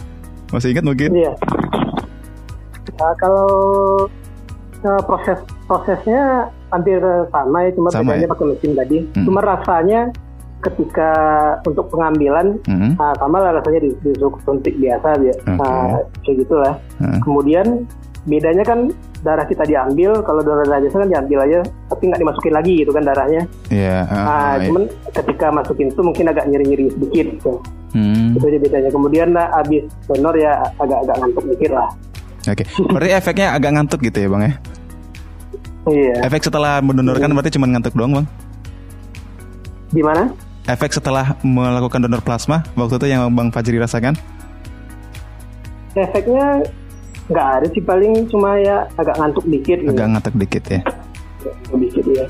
masih 0.52 0.68
ingat 0.76 0.84
mungkin? 0.84 1.10
Iya. 1.16 1.32
Nah, 3.00 3.14
kalau 3.16 3.48
uh, 4.84 5.02
proses 5.08 5.38
prosesnya 5.64 6.52
hampir 6.68 7.00
sama 7.32 7.58
ya, 7.64 7.70
cuma 7.72 7.88
sama 7.88 8.12
bedanya 8.12 8.26
ya? 8.28 8.32
pakai 8.36 8.46
mesin 8.52 8.72
tadi. 8.76 8.98
Hmm. 9.16 9.24
Cuma 9.24 9.40
rasanya 9.40 10.00
ketika 10.60 11.12
untuk 11.64 11.88
pengambilan 11.88 12.60
hmm. 12.68 13.00
uh, 13.00 13.14
sama 13.16 13.40
lah 13.40 13.56
rasanya 13.56 13.80
di, 13.80 13.90
di 14.04 14.12
suntik 14.44 14.76
biasa 14.76 15.08
ya, 15.24 15.34
okay. 15.40 15.56
uh, 15.56 16.04
kayak 16.20 16.36
gitulah. 16.44 16.74
Hmm. 17.00 17.20
Kemudian 17.24 17.88
bedanya 18.28 18.64
kan 18.64 18.92
darah 19.24 19.48
kita 19.48 19.64
diambil 19.64 20.20
kalau 20.24 20.44
darah 20.44 20.64
darah 20.68 20.80
biasa 20.84 20.96
kan 21.04 21.08
diambil 21.08 21.38
aja 21.44 21.58
tapi 21.88 22.02
nggak 22.08 22.20
dimasukin 22.20 22.52
lagi 22.52 22.74
gitu 22.84 22.92
kan 22.92 23.04
darahnya 23.04 23.42
Iya. 23.72 23.88
Yeah, 23.88 24.02
uh, 24.08 24.16
nah 24.16 24.26
yeah. 24.28 24.66
cuman 24.68 24.82
ketika 25.12 25.46
masukin 25.48 25.86
itu 25.88 26.00
mungkin 26.04 26.24
agak 26.28 26.44
nyeri 26.48 26.64
nyeri 26.68 26.84
sedikit 26.92 27.26
gitu 27.40 27.52
hmm. 27.94 28.36
itu 28.36 28.44
aja 28.44 28.58
bedanya 28.60 28.90
kemudian 28.92 29.28
lah 29.34 29.46
abis 29.62 29.84
donor 30.06 30.34
ya 30.36 30.52
agak-agak 30.78 31.16
ngantuk 31.20 31.44
dikit 31.54 31.70
lah 31.74 31.88
oke 32.48 32.54
okay. 32.60 32.66
berarti 32.92 33.12
efeknya 33.16 33.46
agak 33.56 33.70
ngantuk 33.76 34.00
gitu 34.04 34.18
ya 34.20 34.28
bang 34.28 34.42
ya 34.42 34.52
iya 35.90 36.16
efek 36.28 36.42
setelah 36.44 36.74
mendonorkan 36.84 37.28
hmm. 37.30 37.36
berarti 37.36 37.52
cuma 37.56 37.66
ngantuk 37.68 37.94
doang 37.96 38.12
bang 38.22 38.26
gimana 39.90 40.22
efek 40.68 40.90
setelah 40.94 41.34
melakukan 41.42 42.04
donor 42.04 42.22
plasma 42.22 42.62
waktu 42.78 42.94
itu 43.00 43.06
yang 43.10 43.26
bang 43.32 43.48
Fajri 43.50 43.80
rasakan 43.80 44.14
efeknya 45.98 46.62
nggak 47.30 47.48
ada 47.62 47.66
sih 47.70 47.82
paling 47.82 48.26
cuma 48.26 48.58
ya 48.58 48.84
agak 48.98 49.14
ngantuk 49.16 49.46
dikit 49.46 49.78
agak 49.86 49.94
gitu. 49.94 50.10
ngantuk 50.10 50.34
dikit 50.34 50.64
ya 50.66 50.80
dikit 51.78 52.06
ya 52.10 52.26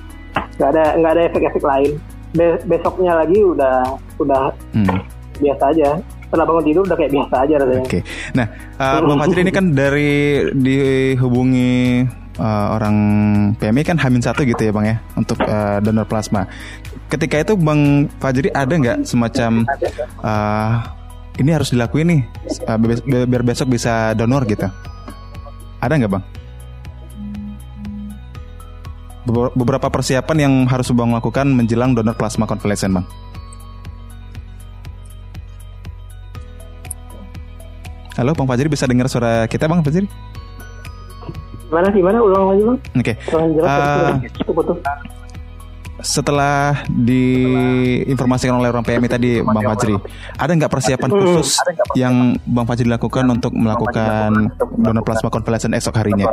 nggak 0.60 0.68
ada 0.76 0.84
nggak 1.00 1.12
ada 1.16 1.22
efek-efek 1.32 1.64
lain 1.64 1.92
Be 2.30 2.54
besoknya 2.62 3.18
lagi 3.18 3.42
udah 3.42 3.98
udah 4.22 4.54
hmm. 4.70 4.98
biasa 5.42 5.64
aja 5.74 5.98
setelah 6.30 6.46
bangun 6.46 6.64
tidur 6.70 6.82
udah 6.86 6.94
kayak 6.94 7.10
biasa 7.10 7.34
aja 7.42 7.54
rasanya. 7.58 7.82
Oke. 7.82 7.90
Okay. 7.90 8.02
Nah, 8.38 8.46
uh, 8.78 8.98
Bang 9.02 9.18
Fajri 9.18 9.40
ini 9.42 9.50
kan 9.50 9.66
dari 9.74 10.12
dihubungi 10.54 12.06
uh, 12.38 12.66
orang 12.78 12.96
PMI 13.58 13.82
kan 13.82 13.98
Hamin 13.98 14.22
satu 14.22 14.46
gitu 14.46 14.62
ya 14.62 14.70
Bang 14.70 14.86
ya 14.86 15.02
untuk 15.18 15.42
uh, 15.42 15.82
donor 15.82 16.06
plasma. 16.06 16.46
Ketika 17.10 17.42
itu 17.42 17.58
Bang 17.58 18.06
Fajri 18.22 18.46
ada 18.54 18.70
nggak 18.70 18.98
semacam 19.02 19.66
uh, 20.22 20.99
ini 21.40 21.50
harus 21.56 21.72
dilakuin 21.72 22.06
nih 22.12 22.20
uh, 22.68 22.76
biar 23.24 23.40
besok 23.40 23.72
bisa 23.72 24.12
donor 24.12 24.44
gitu? 24.44 24.68
Ada 25.80 25.96
nggak 25.96 26.12
bang? 26.12 26.24
Beberapa 29.56 29.88
persiapan 29.88 30.36
yang 30.36 30.54
harus 30.68 30.92
bang 30.92 31.16
lakukan 31.16 31.48
menjelang 31.48 31.96
donor 31.96 32.12
plasma 32.12 32.44
konvalesen 32.44 33.00
bang. 33.00 33.06
Halo 38.20 38.36
Bang 38.36 38.44
Fajri 38.44 38.68
bisa 38.68 38.84
dengar 38.84 39.08
suara 39.08 39.48
kita 39.48 39.64
Bang 39.64 39.80
Fajri? 39.80 40.04
Gimana 41.72 41.88
gimana 41.88 42.18
ulang 42.20 42.52
lagi 42.52 42.62
Bang? 42.68 42.78
Oke. 43.00 43.14
Okay. 43.16 43.64
Uh, 43.64 44.20
setelah 46.00 46.84
diinformasikan 46.88 48.56
oleh 48.56 48.68
orang 48.72 48.84
PMI 48.84 49.08
tadi 49.08 49.30
Bang 49.44 49.64
Fajri, 49.64 49.96
ada 50.36 50.50
nggak 50.52 50.72
persiapan 50.72 51.10
khusus 51.10 51.60
yang 51.96 52.36
Bang 52.48 52.66
Fajri 52.66 52.88
lakukan 52.88 53.24
untuk 53.28 53.52
melakukan 53.54 54.52
donor 54.80 55.04
plasma 55.04 55.28
konvalesen 55.28 55.76
esok 55.76 55.96
harinya? 55.96 56.28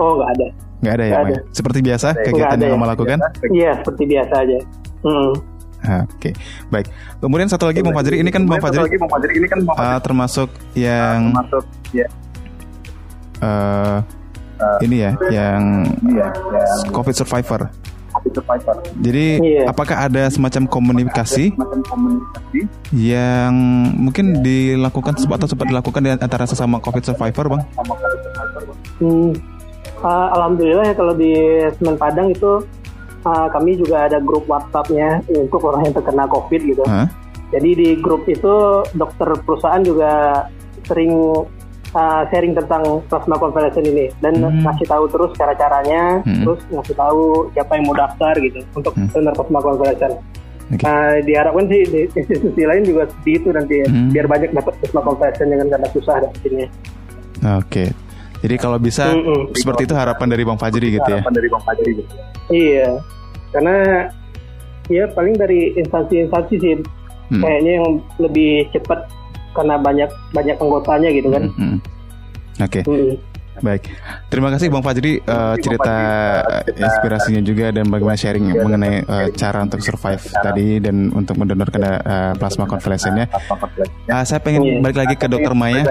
Oh 0.00 0.16
nggak 0.16 0.30
ada. 0.36 0.46
Nggak 0.80 0.94
ada 0.96 1.04
ya, 1.04 1.14
Bang? 1.20 1.30
Seperti 1.52 1.78
biasa 1.84 2.06
kegiatan 2.16 2.56
yang 2.56 2.80
Bang 2.80 2.90
lakukan? 2.92 3.18
Iya, 3.52 3.72
seperti 3.84 4.04
biasa 4.08 4.34
aja. 4.42 4.58
Hmm. 5.00 5.32
Oke, 5.80 5.96
okay. 6.12 6.32
baik. 6.68 6.92
Kemudian 7.24 7.48
satu 7.48 7.64
lagi 7.64 7.80
Bang 7.80 7.96
Fajri, 7.96 8.20
ini 8.20 8.28
kan 8.28 8.44
Bang 8.44 8.60
Fajri, 8.60 8.84
ini 9.32 9.48
kan 9.48 9.64
uh, 9.64 9.98
termasuk 10.04 10.52
yang 10.76 11.32
termasuk 11.32 11.64
ya. 11.96 12.06
Uh, 13.40 14.04
uh, 14.60 14.78
ini 14.84 15.08
ya, 15.08 15.16
yang, 15.32 15.88
iya, 16.04 16.28
yang 16.28 16.92
COVID 16.92 17.16
survivor. 17.16 17.72
Jadi 19.00 19.26
yeah. 19.40 19.66
apakah 19.70 20.10
ada 20.10 20.26
semacam 20.28 20.66
komunikasi, 20.66 21.54
semacam 21.54 21.80
komunikasi 21.86 22.60
yang 22.92 23.54
mungkin 23.96 24.42
dilakukan 24.42 25.14
atau 25.16 25.46
sempat 25.46 25.66
dilakukan 25.70 26.00
di 26.02 26.10
antara 26.18 26.44
sesama 26.44 26.82
COVID 26.82 27.02
survivor, 27.06 27.44
bang? 27.56 27.62
Hmm, 29.00 29.30
uh, 30.02 30.28
Alhamdulillah 30.36 30.92
ya 30.92 30.94
kalau 30.94 31.14
di 31.14 31.32
Semen 31.78 31.96
Padang 31.96 32.34
itu 32.34 32.66
uh, 33.24 33.46
kami 33.52 33.78
juga 33.78 34.10
ada 34.10 34.18
grup 34.20 34.44
WhatsAppnya 34.50 35.24
untuk 35.30 35.64
orang 35.64 35.88
yang 35.88 35.94
terkena 35.96 36.24
COVID 36.28 36.60
gitu. 36.66 36.82
Huh? 36.84 37.06
Jadi 37.50 37.70
di 37.74 37.88
grup 37.98 38.26
itu 38.30 38.84
dokter 38.94 39.34
perusahaan 39.42 39.82
juga 39.82 40.44
sering 40.86 41.10
uh, 41.94 42.22
sharing 42.30 42.54
tentang 42.54 43.02
plasma 43.06 43.36
convalescent 43.38 43.86
ini 43.86 44.10
dan 44.22 44.38
hmm. 44.38 44.62
ngasih 44.66 44.86
tahu 44.86 45.04
terus 45.10 45.30
cara 45.36 45.52
caranya, 45.54 46.22
hmm. 46.24 46.42
terus 46.44 46.60
ngasih 46.70 46.94
tahu 46.96 47.50
siapa 47.54 47.72
yang 47.78 47.84
mau 47.86 47.96
daftar 47.96 48.34
gitu 48.38 48.60
untuk 48.74 48.92
hmm. 48.94 49.08
donor 49.14 49.34
plasma 49.34 49.60
convalescent. 49.62 50.14
Okay. 50.70 50.86
Uh, 50.86 51.18
diharapkan 51.26 51.66
sih 51.66 51.82
di 51.82 52.00
institusi 52.14 52.62
lain 52.62 52.86
juga 52.86 53.10
seperti 53.10 53.30
itu 53.42 53.48
nanti 53.50 53.74
ya, 53.82 53.86
hmm. 53.90 54.10
biar 54.14 54.26
banyak 54.30 54.50
dapat 54.54 54.74
plasma 54.78 55.00
convalescent 55.02 55.48
dengan 55.50 55.66
karena 55.66 55.88
susah 55.90 56.14
dapetinnya. 56.22 56.68
Oke. 57.58 57.66
Okay. 57.66 57.88
Jadi 58.40 58.56
kalau 58.56 58.80
bisa 58.80 59.12
mm 59.12 59.20
-mm. 59.20 59.42
seperti 59.52 59.84
itu 59.84 59.92
harapan 59.92 60.32
dari 60.32 60.48
Bang 60.48 60.56
Fajri 60.56 60.96
gitu 60.96 61.04
ya. 61.12 61.20
Harapan 61.20 61.34
dari 61.36 61.48
Bang 61.52 61.60
Fajri 61.60 61.90
gitu. 61.92 62.12
Iya. 62.48 62.88
Karena 63.52 63.76
ya 64.88 65.04
paling 65.12 65.34
dari 65.36 65.76
instansi-instansi 65.76 66.54
sih 66.56 66.74
hmm. 67.30 67.42
kayaknya 67.42 67.72
yang 67.78 67.88
lebih 68.18 68.66
cepat 68.74 69.06
karena 69.56 69.74
banyak 69.78 70.10
banyak 70.32 70.56
anggotanya 70.58 71.08
gitu 71.12 71.28
kan. 71.30 71.42
Mm 71.50 71.54
-hmm. 71.56 71.76
Oke. 72.60 72.80
Okay. 72.80 72.84
Mm. 72.86 73.16
Baik, 73.60 73.92
terima 74.32 74.48
kasih 74.48 74.72
Bang 74.72 74.80
Fajri 74.80 75.20
uh, 75.20 75.52
cerita 75.60 75.96
inspirasinya 76.64 77.44
juga 77.44 77.68
dan 77.68 77.92
bagaimana 77.92 78.16
sharing 78.16 78.56
mengenai 78.56 79.04
uh, 79.04 79.28
cara 79.36 79.60
untuk 79.60 79.84
survive 79.84 80.22
tadi 80.32 80.80
dan 80.80 81.12
untuk 81.12 81.36
mendonorkan 81.36 81.82
uh, 81.84 82.32
plasma 82.40 82.64
konvalesennya. 82.64 83.28
Uh, 84.08 84.24
saya 84.24 84.40
pengen 84.40 84.64
iya. 84.64 84.80
balik 84.80 85.04
lagi 85.04 85.14
ke 85.20 85.28
Dokter 85.28 85.52
Maya. 85.52 85.84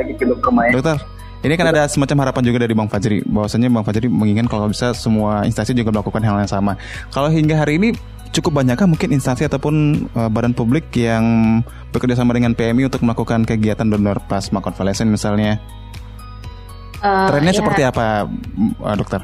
Dokter, 0.73 0.97
ini 1.39 1.53
kan 1.55 1.71
ada 1.71 1.87
semacam 1.87 2.27
harapan 2.27 2.43
juga 2.51 2.57
dari 2.65 2.73
Bang 2.73 2.89
Fajri, 2.91 3.23
bahwasanya 3.23 3.71
Bang 3.71 3.85
Fajri 3.87 4.11
menginginkan 4.11 4.49
kalau 4.51 4.67
bisa 4.67 4.91
semua 4.91 5.45
instansi 5.45 5.71
juga 5.71 5.93
melakukan 5.93 6.19
hal 6.19 6.41
yang 6.41 6.51
sama. 6.51 6.73
Kalau 7.13 7.31
hingga 7.31 7.53
hari 7.53 7.77
ini 7.77 7.95
cukup 8.35 8.61
banyakkah 8.61 8.85
mungkin 8.85 9.09
instansi 9.15 9.45
ataupun 9.45 10.05
uh, 10.13 10.29
badan 10.29 10.53
publik 10.53 10.89
yang 10.93 11.59
bekerja 11.89 12.19
sama 12.19 12.37
dengan 12.37 12.53
PMI 12.53 12.89
untuk 12.89 13.01
melakukan 13.01 13.43
kegiatan 13.45 13.87
donor 13.87 14.21
plasma 14.29 14.61
konvalesen 14.61 15.09
misalnya? 15.09 15.57
Uh, 16.99 17.31
Trennya 17.31 17.53
ya. 17.55 17.59
seperti 17.63 17.81
apa, 17.87 18.27
uh, 18.83 18.95
dokter? 18.95 19.23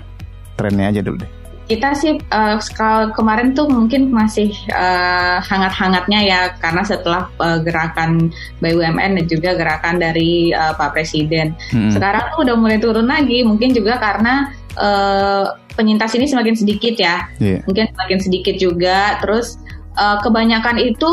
Trennya 0.55 0.89
aja 0.89 1.03
dulu 1.03 1.19
deh 1.21 1.45
kita 1.65 1.97
sih 1.97 2.13
uh, 2.29 2.61
kemarin 3.17 3.57
tuh 3.57 3.65
mungkin 3.65 4.13
masih 4.13 4.53
uh, 4.69 5.41
hangat-hangatnya 5.41 6.19
ya 6.21 6.39
karena 6.61 6.85
setelah 6.85 7.25
uh, 7.41 7.57
gerakan 7.65 8.29
BUMN 8.61 9.17
dan 9.17 9.25
juga 9.25 9.57
gerakan 9.57 9.97
dari 9.97 10.53
uh, 10.53 10.77
Pak 10.77 10.93
Presiden. 10.93 11.57
Hmm. 11.73 11.89
Sekarang 11.89 12.29
tuh 12.37 12.45
udah 12.45 12.55
mulai 12.55 12.77
turun 12.77 13.09
lagi, 13.09 13.41
mungkin 13.41 13.73
juga 13.73 13.97
karena 13.97 14.53
uh, 14.79 15.55
penyintas 15.75 16.15
ini 16.15 16.25
semakin 16.29 16.55
sedikit 16.55 16.95
ya, 16.95 17.27
yeah. 17.39 17.59
mungkin 17.67 17.89
semakin 17.91 18.19
sedikit 18.21 18.55
juga. 18.55 19.19
Terus 19.23 19.59
uh, 19.99 20.19
kebanyakan 20.23 20.79
itu 20.79 21.11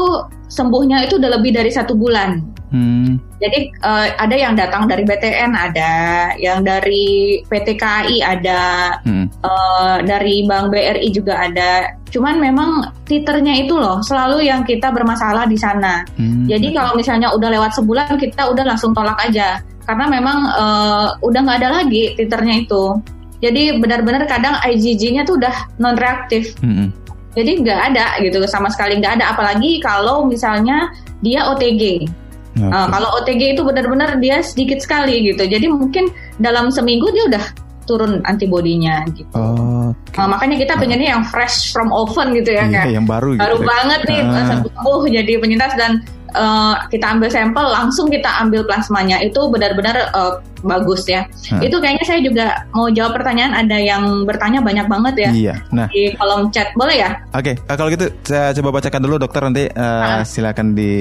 sembuhnya 0.53 1.09
itu 1.09 1.17
udah 1.17 1.31
lebih 1.41 1.57
dari 1.57 1.73
satu 1.73 1.97
bulan. 1.97 2.53
Hmm. 2.73 3.21
Jadi 3.37 3.69
uh, 3.85 4.17
ada 4.17 4.33
yang 4.33 4.57
datang 4.57 4.89
dari 4.89 5.05
BTN, 5.05 5.53
ada 5.53 5.93
yang 6.41 6.65
dari 6.65 7.45
PT 7.45 7.77
KAI, 7.77 8.25
ada 8.25 8.61
hmm. 9.05 9.45
uh, 9.45 10.01
dari 10.01 10.49
Bank 10.49 10.73
BRI 10.73 11.09
juga 11.13 11.37
ada. 11.37 11.93
Cuman 12.09 12.41
memang 12.41 12.93
titernya 13.05 13.61
itu 13.61 13.77
loh 13.77 14.01
selalu 14.01 14.49
yang 14.49 14.65
kita 14.65 14.89
bermasalah 14.89 15.45
di 15.45 15.61
sana. 15.61 16.01
Hmm. 16.17 16.49
Jadi 16.49 16.73
kalau 16.73 16.97
misalnya 16.97 17.33
udah 17.37 17.49
lewat 17.53 17.77
sebulan 17.77 18.17
kita 18.17 18.49
udah 18.49 18.65
langsung 18.65 18.97
tolak 18.97 19.21
aja 19.21 19.61
karena 19.85 20.09
memang 20.09 20.39
uh, 20.57 21.07
udah 21.21 21.41
nggak 21.45 21.59
ada 21.61 21.71
lagi 21.85 22.17
titernya 22.17 22.65
itu. 22.65 22.97
Jadi 23.43 23.82
benar-benar 23.82 24.30
kadang 24.30 24.55
IgG-nya 24.62 25.26
tuh 25.26 25.34
udah 25.36 25.55
non 25.82 25.99
reaktif. 25.99 26.55
Hmm. 26.62 26.95
Jadi 27.34 27.64
nggak 27.64 27.80
ada 27.93 28.22
gitu 28.22 28.38
sama 28.47 28.70
sekali 28.70 29.03
nggak 29.03 29.18
ada. 29.18 29.34
Apalagi 29.34 29.82
kalau 29.82 30.24
misalnya 30.24 30.95
dia 31.20 31.43
OTG. 31.51 32.07
Okay. 32.53 32.68
Uh, 32.68 32.86
kalau 32.93 33.09
OTG 33.18 33.57
itu 33.59 33.62
benar-benar 33.64 34.20
dia 34.22 34.45
sedikit 34.45 34.78
sekali 34.78 35.32
gitu. 35.32 35.43
Jadi 35.43 35.66
mungkin 35.66 36.12
dalam 36.38 36.70
seminggu 36.70 37.11
dia 37.11 37.24
udah 37.32 37.45
turun 37.84 38.22
antibodinya 38.28 39.03
gitu. 39.11 39.26
Okay. 39.34 40.22
Uh, 40.22 40.28
makanya 40.30 40.57
kita 40.62 40.74
pengennya 40.78 41.09
yang 41.18 41.24
fresh 41.26 41.74
from 41.74 41.90
oven 41.90 42.30
gitu 42.36 42.55
ya 42.55 42.68
iya, 42.70 43.01
yang 43.01 43.09
baru 43.09 43.34
baru 43.34 43.59
gitu. 43.59 43.66
banget 43.66 44.01
nih 44.07 44.20
uh. 44.22 45.03
jadi 45.09 45.32
penyintas 45.43 45.72
dan 45.74 46.05
uh, 46.35 46.74
kita 46.89 47.16
ambil 47.16 47.28
sampel 47.33 47.64
langsung 47.64 48.09
kita 48.09 48.28
ambil 48.45 48.64
plasmanya 48.66 49.20
itu 49.20 49.41
benar-benar 49.49 50.12
uh, 50.12 50.41
bagus 50.64 51.05
ya. 51.09 51.26
Hmm. 51.49 51.62
Itu 51.62 51.78
kayaknya 51.78 52.05
saya 52.07 52.20
juga 52.22 52.47
mau 52.72 52.89
jawab 52.91 53.18
pertanyaan 53.20 53.53
ada 53.55 53.76
yang 53.78 54.24
bertanya 54.24 54.61
banyak 54.62 54.87
banget 54.89 55.14
ya. 55.16 55.30
Iya. 55.30 55.55
Nah, 55.72 55.87
di 55.91 56.14
kolom 56.16 56.49
chat 56.55 56.70
boleh 56.74 56.97
ya? 56.97 57.11
Oke, 57.37 57.53
okay. 57.53 57.70
uh, 57.70 57.76
kalau 57.76 57.91
gitu 57.93 58.07
saya 58.24 58.55
coba 58.57 58.68
bacakan 58.80 59.01
dulu 59.03 59.14
dokter 59.20 59.41
nanti 59.43 59.64
uh, 59.72 60.22
silakan 60.24 60.74
di 60.74 60.93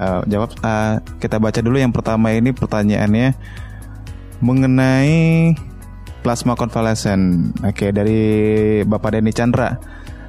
uh, 0.00 0.20
jawab. 0.26 0.50
Uh, 0.60 0.98
kita 1.20 1.36
baca 1.38 1.60
dulu 1.60 1.76
yang 1.78 1.92
pertama 1.92 2.32
ini 2.32 2.50
pertanyaannya 2.54 3.34
mengenai 4.42 5.54
plasma 6.22 6.54
konvalesen. 6.54 7.50
Oke, 7.66 7.90
dari 7.90 8.20
Bapak 8.86 9.18
Denny 9.18 9.34
Chandra. 9.34 9.74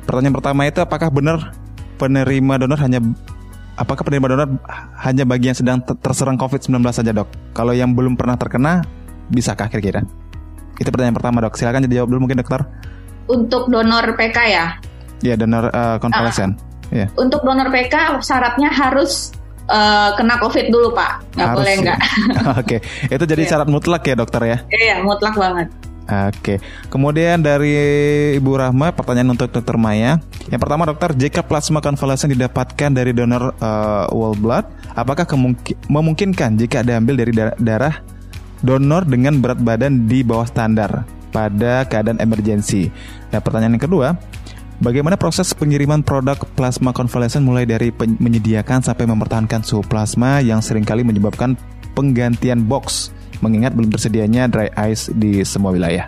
Pertanyaan 0.04 0.36
pertama 0.36 0.68
itu 0.68 0.84
apakah 0.84 1.08
benar 1.14 1.56
penerima 1.96 2.60
donor 2.60 2.76
hanya 2.82 3.00
apakah 3.78 4.04
penerima 4.06 4.28
donor 4.34 4.50
hanya 5.02 5.24
bagi 5.26 5.50
yang 5.50 5.58
sedang 5.58 5.78
terserang 5.82 6.38
COVID-19 6.38 6.80
saja, 6.94 7.12
Dok? 7.14 7.54
Kalau 7.58 7.74
yang 7.74 7.98
belum 7.98 8.14
pernah 8.14 8.38
terkena, 8.38 8.86
bisakah 9.30 9.70
kira-kira? 9.70 10.06
Itu 10.78 10.90
pertanyaan 10.90 11.18
pertama, 11.18 11.42
Dok. 11.46 11.58
Silakan 11.58 11.86
dijawab 11.86 12.10
dulu 12.10 12.30
mungkin, 12.30 12.42
Dokter. 12.42 12.62
Untuk 13.30 13.72
donor 13.72 14.14
PK 14.20 14.38
ya? 14.52 14.66
Iya, 15.24 15.36
donor 15.40 15.72
uh, 15.72 15.98
konvalesen. 15.98 16.60
Uh, 16.92 17.06
yeah. 17.06 17.10
Untuk 17.16 17.42
donor 17.42 17.72
PK 17.72 18.20
syaratnya 18.20 18.68
harus 18.68 19.32
uh, 19.72 20.12
kena 20.20 20.36
COVID 20.42 20.68
dulu 20.68 20.92
Pak, 20.92 21.40
nggak 21.40 21.48
Harus 21.48 21.58
boleh 21.64 21.74
nggak. 21.80 22.00
Oke, 22.60 22.78
okay. 22.78 22.80
itu 23.08 23.24
jadi 23.24 23.42
yeah. 23.48 23.52
syarat 23.56 23.68
mutlak 23.72 24.04
ya 24.04 24.16
dokter 24.20 24.42
ya? 24.44 24.58
Iya, 24.68 24.96
mutlak 25.06 25.36
banget. 25.40 25.72
Oke, 26.04 26.60
kemudian 26.92 27.40
dari 27.40 27.72
Ibu 28.36 28.52
Rahma, 28.60 28.92
pertanyaan 28.92 29.40
untuk 29.40 29.48
Dokter 29.56 29.80
Maya. 29.80 30.20
Yang 30.52 30.60
pertama, 30.60 30.84
dokter, 30.84 31.16
jika 31.16 31.48
plasma 31.48 31.80
konvalesen 31.80 32.36
didapatkan 32.36 32.92
dari 32.92 33.16
donor 33.16 33.56
uh, 33.64 34.12
whole 34.12 34.36
blood, 34.36 34.68
apakah 35.00 35.24
memungkinkan 35.88 36.60
jika 36.60 36.84
diambil 36.84 37.16
dari 37.24 37.32
darah 37.56 38.04
donor 38.60 39.08
dengan 39.08 39.40
berat 39.40 39.64
badan 39.64 40.04
di 40.04 40.28
bawah 40.28 40.44
standar 40.44 41.08
pada 41.32 41.88
keadaan 41.88 42.20
emergensi? 42.20 42.92
Nah, 43.32 43.40
pertanyaan 43.40 43.80
yang 43.80 43.86
kedua, 43.88 44.08
Bagaimana 44.84 45.16
proses 45.16 45.56
pengiriman 45.56 46.04
produk 46.04 46.36
plasma 46.60 46.92
konvalesen 46.92 47.48
mulai 47.48 47.64
dari 47.64 47.94
menyediakan 47.96 48.84
sampai 48.84 49.08
mempertahankan 49.08 49.64
suhu 49.64 49.80
plasma 49.80 50.44
yang 50.44 50.60
sering 50.60 50.84
kali 50.84 51.08
menyebabkan 51.08 51.56
penggantian 51.96 52.68
box 52.68 53.14
mengingat 53.44 53.76
belum 53.76 53.92
tersedianya 53.92 54.48
dry 54.48 54.72
ice 54.88 55.12
di 55.12 55.44
semua 55.44 55.76
wilayah? 55.76 56.08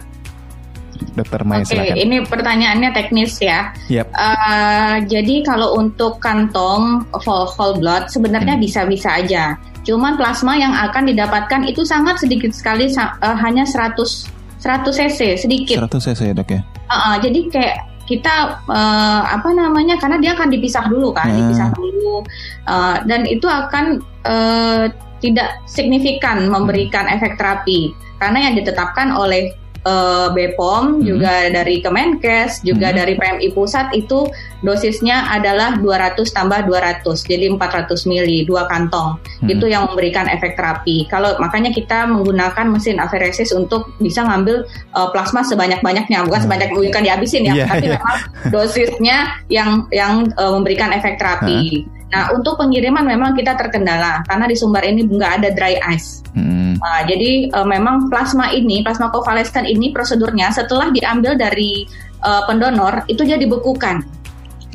Dokter 1.16 1.44
Maya 1.44 1.68
Oke, 1.68 1.76
okay, 1.76 1.92
ini 2.00 2.24
pertanyaannya 2.24 2.90
teknis 2.96 3.36
ya. 3.44 3.76
Yep. 3.92 4.16
Uh, 4.16 4.96
jadi 5.12 5.44
kalau 5.44 5.76
untuk 5.76 6.24
kantong 6.24 7.04
whole, 7.12 7.48
whole 7.52 7.76
blood 7.76 8.08
sebenarnya 8.08 8.56
hmm. 8.56 8.64
bisa-bisa 8.64 9.12
hmm. 9.12 9.20
aja. 9.28 9.44
Cuman 9.84 10.16
plasma 10.16 10.56
yang 10.56 10.72
akan 10.72 11.12
didapatkan 11.12 11.62
itu 11.68 11.84
sangat 11.84 12.24
sedikit 12.24 12.56
sekali, 12.56 12.88
uh, 12.96 13.36
hanya 13.38 13.68
100 13.68 14.32
100 14.66 14.88
cc 14.88 15.20
sedikit. 15.46 15.78
100 15.84 16.06
cc 16.10 16.20
ya 16.32 16.34
dok 16.34 16.50
ya. 16.50 16.62
Uh, 16.88 16.96
uh, 16.96 17.16
jadi 17.20 17.40
kayak 17.52 17.78
kita 18.06 18.62
uh, 18.70 19.22
apa 19.26 19.50
namanya 19.50 19.98
karena 19.98 20.22
dia 20.22 20.38
akan 20.38 20.54
dipisah 20.54 20.86
dulu 20.86 21.10
kan 21.10 21.26
hmm. 21.26 21.38
dipisah 21.42 21.70
dulu 21.74 22.22
uh, 22.70 23.02
dan 23.10 23.26
itu 23.26 23.50
akan 23.50 23.98
uh, 24.30 24.86
tidak 25.26 25.66
signifikan 25.66 26.46
memberikan 26.46 27.10
efek 27.10 27.42
terapi 27.42 27.98
karena 28.22 28.50
yang 28.50 28.54
ditetapkan 28.62 29.12
oleh 29.12 29.66
uh, 29.86 30.28
BPOM, 30.34 31.00
hmm. 31.00 31.04
juga 31.06 31.48
dari 31.54 31.80
Kemenkes, 31.80 32.66
juga 32.66 32.92
hmm. 32.92 32.98
dari 32.98 33.14
PMI 33.16 33.48
pusat 33.54 33.94
itu 33.94 34.28
dosisnya 34.66 35.30
adalah 35.30 35.78
200 35.80 36.18
tambah 36.34 36.66
200, 36.66 37.06
jadi 37.30 37.46
400 37.54 38.10
mili 38.10 38.44
dua 38.44 38.66
kantong. 38.66 39.22
Hmm. 39.22 39.48
Itu 39.48 39.70
yang 39.70 39.88
memberikan 39.94 40.28
efek 40.28 40.58
terapi. 40.58 41.06
Kalau 41.08 41.38
makanya 41.38 41.72
kita 41.72 42.10
menggunakan 42.10 42.66
mesin 42.68 42.98
aferesis 42.98 43.54
untuk 43.54 43.94
bisa 44.02 44.26
ngambil 44.26 44.66
uh, 44.98 45.14
plasma 45.14 45.46
sebanyak-banyaknya, 45.46 46.26
bukan 46.26 46.40
hmm. 46.42 46.48
sebanyak 46.50 46.70
bukan 46.74 47.04
dihabisin 47.06 47.48
ya, 47.48 47.54
yeah, 47.54 47.68
tapi 47.70 47.86
yeah. 47.88 48.00
memang 48.02 48.18
dosisnya 48.50 49.18
yang 49.48 49.70
yang 49.94 50.14
uh, 50.36 50.52
memberikan 50.58 50.92
efek 50.92 51.22
terapi. 51.22 51.86
Nah, 52.14 52.32
untuk 52.32 52.62
pengiriman 52.62 53.01
memang 53.01 53.34
kita 53.34 53.58
terkendala 53.58 54.22
karena 54.30 54.45
di 54.45 54.56
Sumbar 54.56 54.86
ini 54.86 55.06
nggak 55.06 55.32
ada 55.41 55.49
dry 55.56 55.82
ice. 55.93 56.22
Hmm. 56.38 56.78
Nah, 56.78 57.01
jadi 57.08 57.49
uh, 57.49 57.66
memang 57.66 58.12
plasma 58.12 58.53
ini, 58.53 58.86
plasma 58.86 59.10
konvalesen 59.10 59.66
ini 59.66 59.89
prosedurnya 59.89 60.53
setelah 60.53 60.93
diambil 60.93 61.34
dari 61.34 61.88
uh, 62.22 62.45
pendonor 62.45 63.03
itu 63.10 63.26
dia 63.26 63.39
dibekukan 63.41 64.06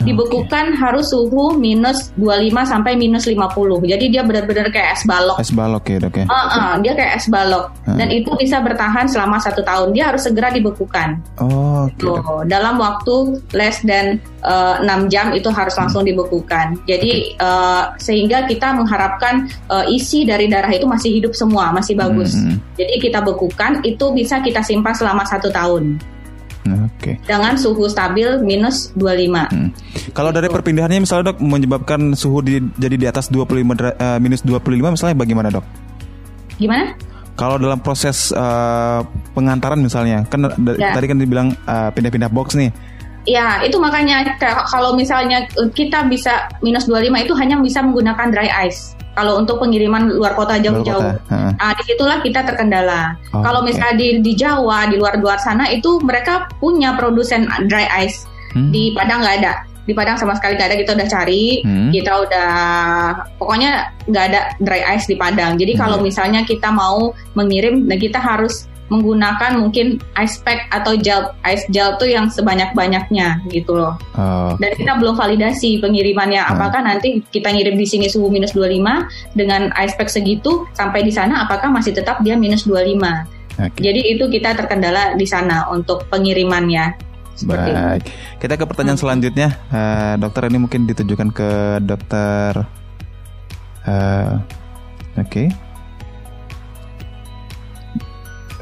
dibekukan 0.04 0.66
okay. 0.72 0.80
harus 0.80 1.12
suhu 1.12 1.56
minus 1.56 2.12
25 2.16 2.52
sampai 2.64 2.92
minus 2.96 3.28
50. 3.28 3.36
Jadi 3.84 4.04
dia 4.08 4.22
benar-benar 4.24 4.72
kayak 4.72 4.96
es 4.96 5.02
balok. 5.04 5.36
Es 5.38 5.52
balok 5.52 5.84
ya 5.86 5.98
dok 6.00 6.16
ya? 6.16 6.26
Uh, 6.26 6.36
uh, 6.36 6.72
dia 6.80 6.92
kayak 6.96 7.12
es 7.20 7.26
balok. 7.28 7.72
Uh. 7.84 7.96
Dan 7.96 8.08
itu 8.08 8.30
bisa 8.36 8.58
bertahan 8.64 9.06
selama 9.06 9.36
satu 9.38 9.60
tahun. 9.60 9.92
Dia 9.92 10.12
harus 10.12 10.24
segera 10.24 10.48
dibekukan. 10.50 11.20
Oh, 11.40 11.88
okay, 11.88 12.08
so, 12.08 12.42
dalam 12.48 12.80
waktu 12.80 13.40
less 13.52 13.80
than 13.84 14.18
uh, 14.44 14.80
6 14.80 15.12
jam 15.12 15.32
itu 15.36 15.48
harus 15.52 15.76
hmm. 15.76 15.80
langsung 15.84 16.02
hmm. 16.04 16.10
dibekukan. 16.14 16.66
Jadi 16.88 17.36
uh, 17.40 17.92
sehingga 18.00 18.48
kita 18.48 18.72
mengharapkan 18.72 19.48
uh, 19.68 19.84
isi 19.88 20.24
dari 20.24 20.48
darah 20.48 20.72
itu 20.72 20.88
masih 20.88 21.20
hidup 21.20 21.32
semua, 21.36 21.70
masih 21.74 21.96
bagus. 21.96 22.36
Hmm. 22.36 22.56
hmm. 22.56 22.78
Jadi 22.80 22.94
kita 23.00 23.20
bekukan 23.20 23.84
itu 23.84 24.06
bisa 24.16 24.40
kita 24.40 24.64
simpan 24.64 24.96
selama 24.96 25.22
satu 25.28 25.52
tahun. 25.52 26.00
Oke. 26.68 26.76
Okay. 27.00 27.14
Dengan 27.24 27.56
suhu 27.56 27.88
stabil 27.88 28.28
minus 28.44 28.92
25. 28.96 29.48
Hmm. 29.48 29.70
Kalau 30.12 30.30
dari 30.30 30.52
perpindahannya 30.52 31.00
misalnya 31.02 31.32
dok 31.32 31.40
menyebabkan 31.40 32.12
suhu 32.12 32.44
di, 32.44 32.60
jadi 32.76 32.96
di 33.00 33.06
atas 33.08 33.32
25 33.32 33.48
uh, 33.64 34.18
minus 34.20 34.44
25 34.44 34.60
misalnya 34.92 35.16
bagaimana 35.16 35.48
dok? 35.48 35.64
Gimana? 36.60 36.92
Kalau 37.40 37.56
dalam 37.56 37.80
proses 37.80 38.36
uh, 38.36 39.00
pengantaran 39.32 39.80
misalnya, 39.80 40.28
kan 40.28 40.44
ya. 40.76 40.92
tadi 40.92 41.06
kan 41.08 41.16
dibilang 41.16 41.48
uh, 41.64 41.88
pindah-pindah 41.88 42.28
box 42.28 42.52
nih. 42.52 42.68
Ya, 43.30 43.62
itu 43.62 43.78
makanya 43.78 44.26
kalau 44.42 44.98
misalnya 44.98 45.46
kita 45.70 46.10
bisa 46.10 46.50
minus 46.66 46.90
25 46.90 47.30
itu 47.30 47.34
hanya 47.38 47.62
bisa 47.62 47.78
menggunakan 47.78 48.26
dry 48.34 48.50
ice. 48.66 48.98
Kalau 49.14 49.38
untuk 49.38 49.62
pengiriman 49.62 50.10
luar 50.10 50.34
kota 50.38 50.58
jauh-jauh, 50.58 51.02
nah, 51.30 51.72
di 51.78 51.82
situlah 51.86 52.22
kita 52.22 52.46
terkendala. 52.46 53.14
Oh, 53.34 53.42
kalau 53.42 53.62
misalnya 53.62 53.98
okay. 53.98 54.18
di, 54.18 54.22
di 54.22 54.32
Jawa, 54.38 54.86
di 54.86 54.96
luar 54.98 55.18
luar 55.18 55.38
sana 55.38 55.66
itu 55.70 55.98
mereka 56.02 56.50
punya 56.58 56.94
produsen 56.98 57.46
dry 57.66 57.86
ice. 58.06 58.26
Hmm. 58.54 58.70
Di 58.70 58.94
Padang 58.94 59.22
nggak 59.22 59.36
ada. 59.42 59.52
Di 59.86 59.92
Padang 59.94 60.14
sama 60.14 60.38
sekali 60.38 60.54
nggak 60.56 60.68
ada. 60.72 60.78
Kita 60.78 60.92
udah 60.94 61.08
cari, 61.10 61.44
hmm. 61.62 61.90
kita 61.90 62.12
udah 62.22 62.50
pokoknya 63.38 63.70
nggak 64.08 64.24
ada 64.30 64.40
dry 64.62 64.82
ice 64.94 65.10
di 65.10 65.18
Padang. 65.18 65.58
Jadi 65.58 65.74
hmm. 65.74 65.80
kalau 65.82 65.98
misalnya 65.98 66.40
kita 66.46 66.70
mau 66.70 67.10
mengirim, 67.34 67.86
nah 67.90 67.98
kita 67.98 68.18
harus 68.22 68.70
menggunakan 68.90 69.56
mungkin 69.56 70.02
ice 70.18 70.42
pack 70.42 70.66
atau 70.74 70.98
gel 70.98 71.30
ice 71.46 71.64
gel 71.70 71.94
tuh 71.96 72.10
yang 72.10 72.26
sebanyak-banyaknya 72.26 73.46
gitu 73.48 73.78
loh. 73.78 73.94
Oh. 74.18 74.58
Dan 74.58 74.74
kita 74.74 74.98
belum 74.98 75.14
validasi 75.14 75.78
pengirimannya 75.78 76.42
hmm. 76.42 76.52
apakah 76.52 76.82
nanti 76.82 77.22
kita 77.30 77.54
ngirim 77.54 77.78
di 77.78 77.86
sini 77.86 78.06
suhu 78.10 78.28
minus 78.28 78.52
25 78.52 79.38
dengan 79.38 79.70
ice 79.78 79.94
pack 79.94 80.10
segitu 80.10 80.66
sampai 80.74 81.06
di 81.06 81.14
sana 81.14 81.46
apakah 81.46 81.70
masih 81.70 81.94
tetap 81.94 82.20
dia 82.26 82.34
minus 82.34 82.66
25. 82.66 82.98
Okay. 83.60 83.80
Jadi 83.80 84.00
itu 84.18 84.24
kita 84.26 84.58
terkendala 84.58 85.14
di 85.14 85.24
sana 85.24 85.70
untuk 85.70 86.10
pengirimannya. 86.10 87.08
Seperti 87.38 87.70
Baik. 87.72 88.02
Itu. 88.04 88.10
Kita 88.42 88.54
ke 88.58 88.64
pertanyaan 88.68 88.98
hmm. 88.98 89.04
selanjutnya, 89.06 89.48
uh, 89.72 90.14
dokter 90.20 90.42
ini 90.50 90.58
mungkin 90.60 90.84
ditujukan 90.84 91.28
ke 91.32 91.50
dokter. 91.80 92.66
Uh, 93.86 94.36
Oke. 95.16 95.48
Okay. 95.48 95.69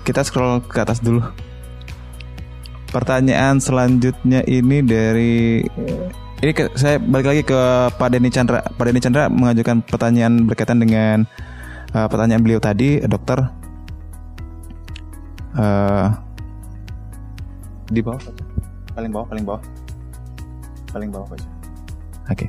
Kita 0.08 0.24
scroll 0.24 0.64
ke 0.64 0.80
atas 0.80 1.04
dulu. 1.04 1.20
Pertanyaan 2.88 3.60
selanjutnya 3.60 4.40
ini 4.48 4.80
dari 4.80 5.60
ini 6.40 6.52
ke, 6.56 6.72
saya 6.80 6.96
balik 6.96 7.28
lagi 7.28 7.42
ke 7.44 7.60
Pak 7.92 8.08
Denny 8.08 8.32
Chandra. 8.32 8.64
Pak 8.64 8.84
Denny 8.88 9.04
Chandra 9.04 9.28
mengajukan 9.28 9.84
pertanyaan 9.84 10.48
berkaitan 10.48 10.80
dengan 10.80 11.28
uh, 11.92 12.08
pertanyaan 12.08 12.40
beliau 12.40 12.56
tadi, 12.56 13.04
dokter. 13.04 13.52
Uh, 15.52 16.08
di 17.92 18.00
bawah, 18.00 18.20
paling 18.96 19.12
bawah, 19.12 19.26
paling 19.28 19.44
bawah, 19.44 19.62
paling 20.88 21.10
bawah 21.12 21.28
aja. 21.36 21.48
Oke. 22.32 22.48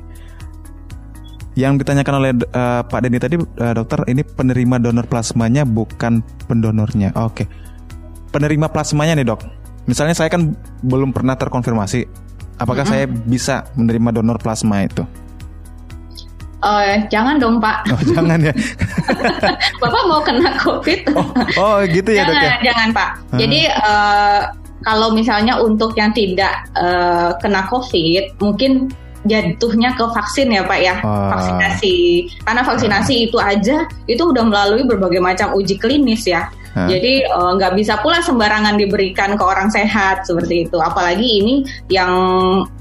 Yang 1.58 1.82
ditanyakan 1.82 2.14
oleh 2.22 2.32
uh, 2.54 2.82
Pak 2.86 3.00
Denny 3.02 3.18
tadi, 3.18 3.36
uh, 3.36 3.74
dokter, 3.74 4.06
ini 4.06 4.22
penerima 4.22 4.78
donor 4.78 5.06
plasmanya 5.10 5.66
bukan 5.66 6.22
pendonornya. 6.46 7.10
Oke, 7.18 7.44
okay. 7.44 7.46
penerima 8.30 8.70
plasmanya 8.70 9.18
nih 9.18 9.26
dok. 9.26 9.42
Misalnya 9.90 10.14
saya 10.14 10.30
kan 10.30 10.54
belum 10.86 11.10
pernah 11.10 11.34
terkonfirmasi, 11.34 12.06
apakah 12.62 12.86
mm 12.86 12.90
-hmm. 12.94 13.02
saya 13.02 13.04
bisa 13.26 13.54
menerima 13.74 14.22
donor 14.22 14.38
plasma 14.38 14.86
itu? 14.86 15.02
Oh, 16.60 16.80
jangan 17.08 17.40
dong 17.40 17.56
Pak. 17.56 17.88
Oh, 17.88 18.02
jangan 18.12 18.36
ya. 18.36 18.52
Bapak 19.80 20.02
mau 20.04 20.20
kena 20.20 20.52
COVID? 20.60 21.00
Oh, 21.16 21.28
oh 21.56 21.76
gitu 21.88 22.12
ya 22.12 22.28
jangan, 22.28 22.36
dok 22.36 22.44
ya? 22.44 22.52
Jangan 22.68 22.88
Pak. 22.92 23.10
Hmm. 23.16 23.38
Jadi 23.40 23.60
uh, 23.80 24.40
kalau 24.84 25.08
misalnya 25.16 25.56
untuk 25.56 25.96
yang 25.96 26.12
tidak 26.12 26.68
uh, 26.76 27.32
kena 27.40 27.64
COVID, 27.64 28.36
mungkin 28.44 28.92
jatuhnya 29.28 29.92
ke 29.96 30.04
vaksin 30.16 30.48
ya 30.48 30.64
Pak 30.64 30.80
ya 30.80 30.94
vaksinasi 31.04 31.96
karena 32.40 32.62
vaksinasi 32.64 33.14
itu 33.28 33.36
aja 33.36 33.84
itu 34.08 34.22
udah 34.24 34.44
melalui 34.48 34.84
berbagai 34.88 35.20
macam 35.20 35.52
uji 35.52 35.76
klinis 35.76 36.24
ya 36.24 36.48
Hmm. 36.70 36.86
Jadi 36.86 37.26
eh, 37.26 37.50
nggak 37.58 37.72
uh, 37.74 37.76
bisa 37.76 37.98
pula 37.98 38.22
sembarangan 38.22 38.78
diberikan 38.78 39.34
ke 39.34 39.42
orang 39.42 39.66
sehat 39.74 40.22
seperti 40.22 40.70
itu. 40.70 40.78
Apalagi 40.78 41.42
ini 41.42 41.54
yang 41.90 42.14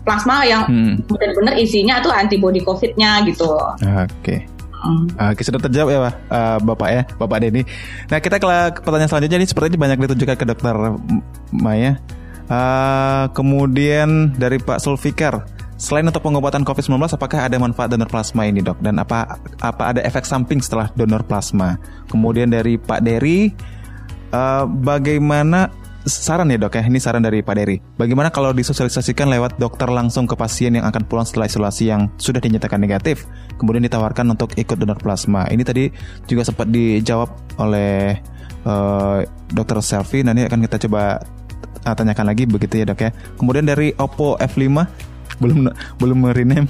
plasma 0.06 0.46
yang 0.46 0.70
hmm. 0.70 1.10
benar-benar 1.10 1.58
isinya 1.58 1.98
tuh 1.98 2.14
antibody 2.14 2.62
COVID-nya 2.62 3.26
gitu. 3.26 3.50
Oke. 3.50 4.06
Okay. 4.22 4.40
Hmm. 4.80 5.12
Oke 5.12 5.44
sudah 5.44 5.60
terjawab 5.60 5.90
ya 5.92 6.00
Pak, 6.08 6.14
uh, 6.32 6.58
Bapak 6.64 6.90
ya, 6.94 7.02
Bapak 7.20 7.38
Denny. 7.44 7.68
Nah 8.08 8.20
kita 8.24 8.40
ke 8.40 8.48
pertanyaan 8.80 9.12
selanjutnya 9.12 9.38
ini 9.42 9.48
sepertinya 9.50 9.80
banyak 9.90 9.98
ditujukan 10.08 10.38
ke 10.38 10.46
Dokter 10.48 10.76
Maya. 11.52 12.00
Uh, 12.50 13.30
kemudian 13.34 14.38
dari 14.38 14.62
Pak 14.62 14.82
Sulfikar. 14.82 15.59
Selain 15.80 16.04
untuk 16.04 16.20
pengobatan 16.20 16.68
COVID-19, 16.68 17.16
apakah 17.16 17.48
ada 17.48 17.56
manfaat 17.56 17.88
donor 17.88 18.12
plasma 18.12 18.44
ini 18.44 18.60
dok? 18.60 18.84
Dan 18.84 19.00
apa 19.00 19.40
apa 19.64 19.96
ada 19.96 20.04
efek 20.04 20.28
samping 20.28 20.60
setelah 20.60 20.92
donor 20.92 21.24
plasma? 21.24 21.80
Kemudian 22.12 22.52
dari 22.52 22.76
Pak 22.76 23.00
Dery, 23.00 23.48
uh, 24.36 24.68
bagaimana 24.68 25.72
saran 26.04 26.52
ya 26.52 26.60
dok 26.60 26.76
ya? 26.76 26.84
Ini 26.84 27.00
saran 27.00 27.24
dari 27.24 27.40
Pak 27.40 27.56
Dery. 27.56 27.80
Bagaimana 27.96 28.28
kalau 28.28 28.52
disosialisasikan 28.52 29.32
lewat 29.32 29.56
dokter 29.56 29.88
langsung 29.88 30.28
ke 30.28 30.36
pasien 30.36 30.76
yang 30.76 30.84
akan 30.84 31.08
pulang 31.08 31.24
setelah 31.24 31.48
isolasi 31.48 31.88
yang 31.88 32.12
sudah 32.20 32.44
dinyatakan 32.44 32.76
negatif, 32.76 33.24
kemudian 33.56 33.88
ditawarkan 33.88 34.36
untuk 34.36 34.52
ikut 34.60 34.76
donor 34.76 35.00
plasma? 35.00 35.48
Ini 35.48 35.64
tadi 35.64 35.88
juga 36.28 36.44
sempat 36.44 36.68
dijawab 36.68 37.56
oleh 37.56 38.20
uh, 38.68 39.24
dokter 39.48 39.80
Selfie. 39.80 40.28
Nanti 40.28 40.44
akan 40.44 40.60
kita 40.68 40.76
coba 40.92 41.24
uh, 41.88 41.96
tanyakan 41.96 42.36
lagi 42.36 42.44
begitu 42.44 42.84
ya 42.84 42.86
dok 42.92 43.00
ya. 43.00 43.16
Kemudian 43.40 43.64
dari 43.64 43.96
Oppo 43.96 44.36
F5 44.36 45.08
belum 45.40 45.72
belum 45.98 46.18
merename. 46.30 46.70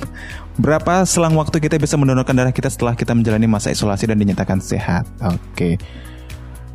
Berapa 0.59 1.03
selang 1.03 1.35
waktu 1.35 1.57
kita 1.59 1.75
bisa 1.81 1.95
mendonorkan 1.95 2.35
darah 2.35 2.53
kita 2.53 2.69
setelah 2.69 2.93
kita 2.93 3.15
menjalani 3.15 3.47
masa 3.47 3.73
isolasi 3.73 4.05
dan 4.07 4.17
dinyatakan 4.21 4.61
sehat? 4.61 5.07
Oke. 5.23 5.37
Okay. 5.53 5.73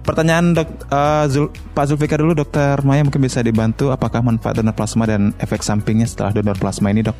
Pertanyaan 0.04 0.52
dok, 0.52 0.68
uh, 0.92 1.24
Zul, 1.32 1.48
Pak 1.72 1.88
Zulfikar 1.88 2.20
dulu, 2.20 2.36
Dokter 2.36 2.76
Maya 2.84 3.00
mungkin 3.00 3.24
bisa 3.24 3.40
dibantu. 3.40 3.88
Apakah 3.88 4.20
manfaat 4.20 4.60
donor 4.60 4.76
plasma 4.76 5.08
dan 5.08 5.32
efek 5.40 5.64
sampingnya 5.64 6.04
setelah 6.04 6.36
donor 6.36 6.60
plasma 6.60 6.92
ini, 6.92 7.00
dok? 7.00 7.16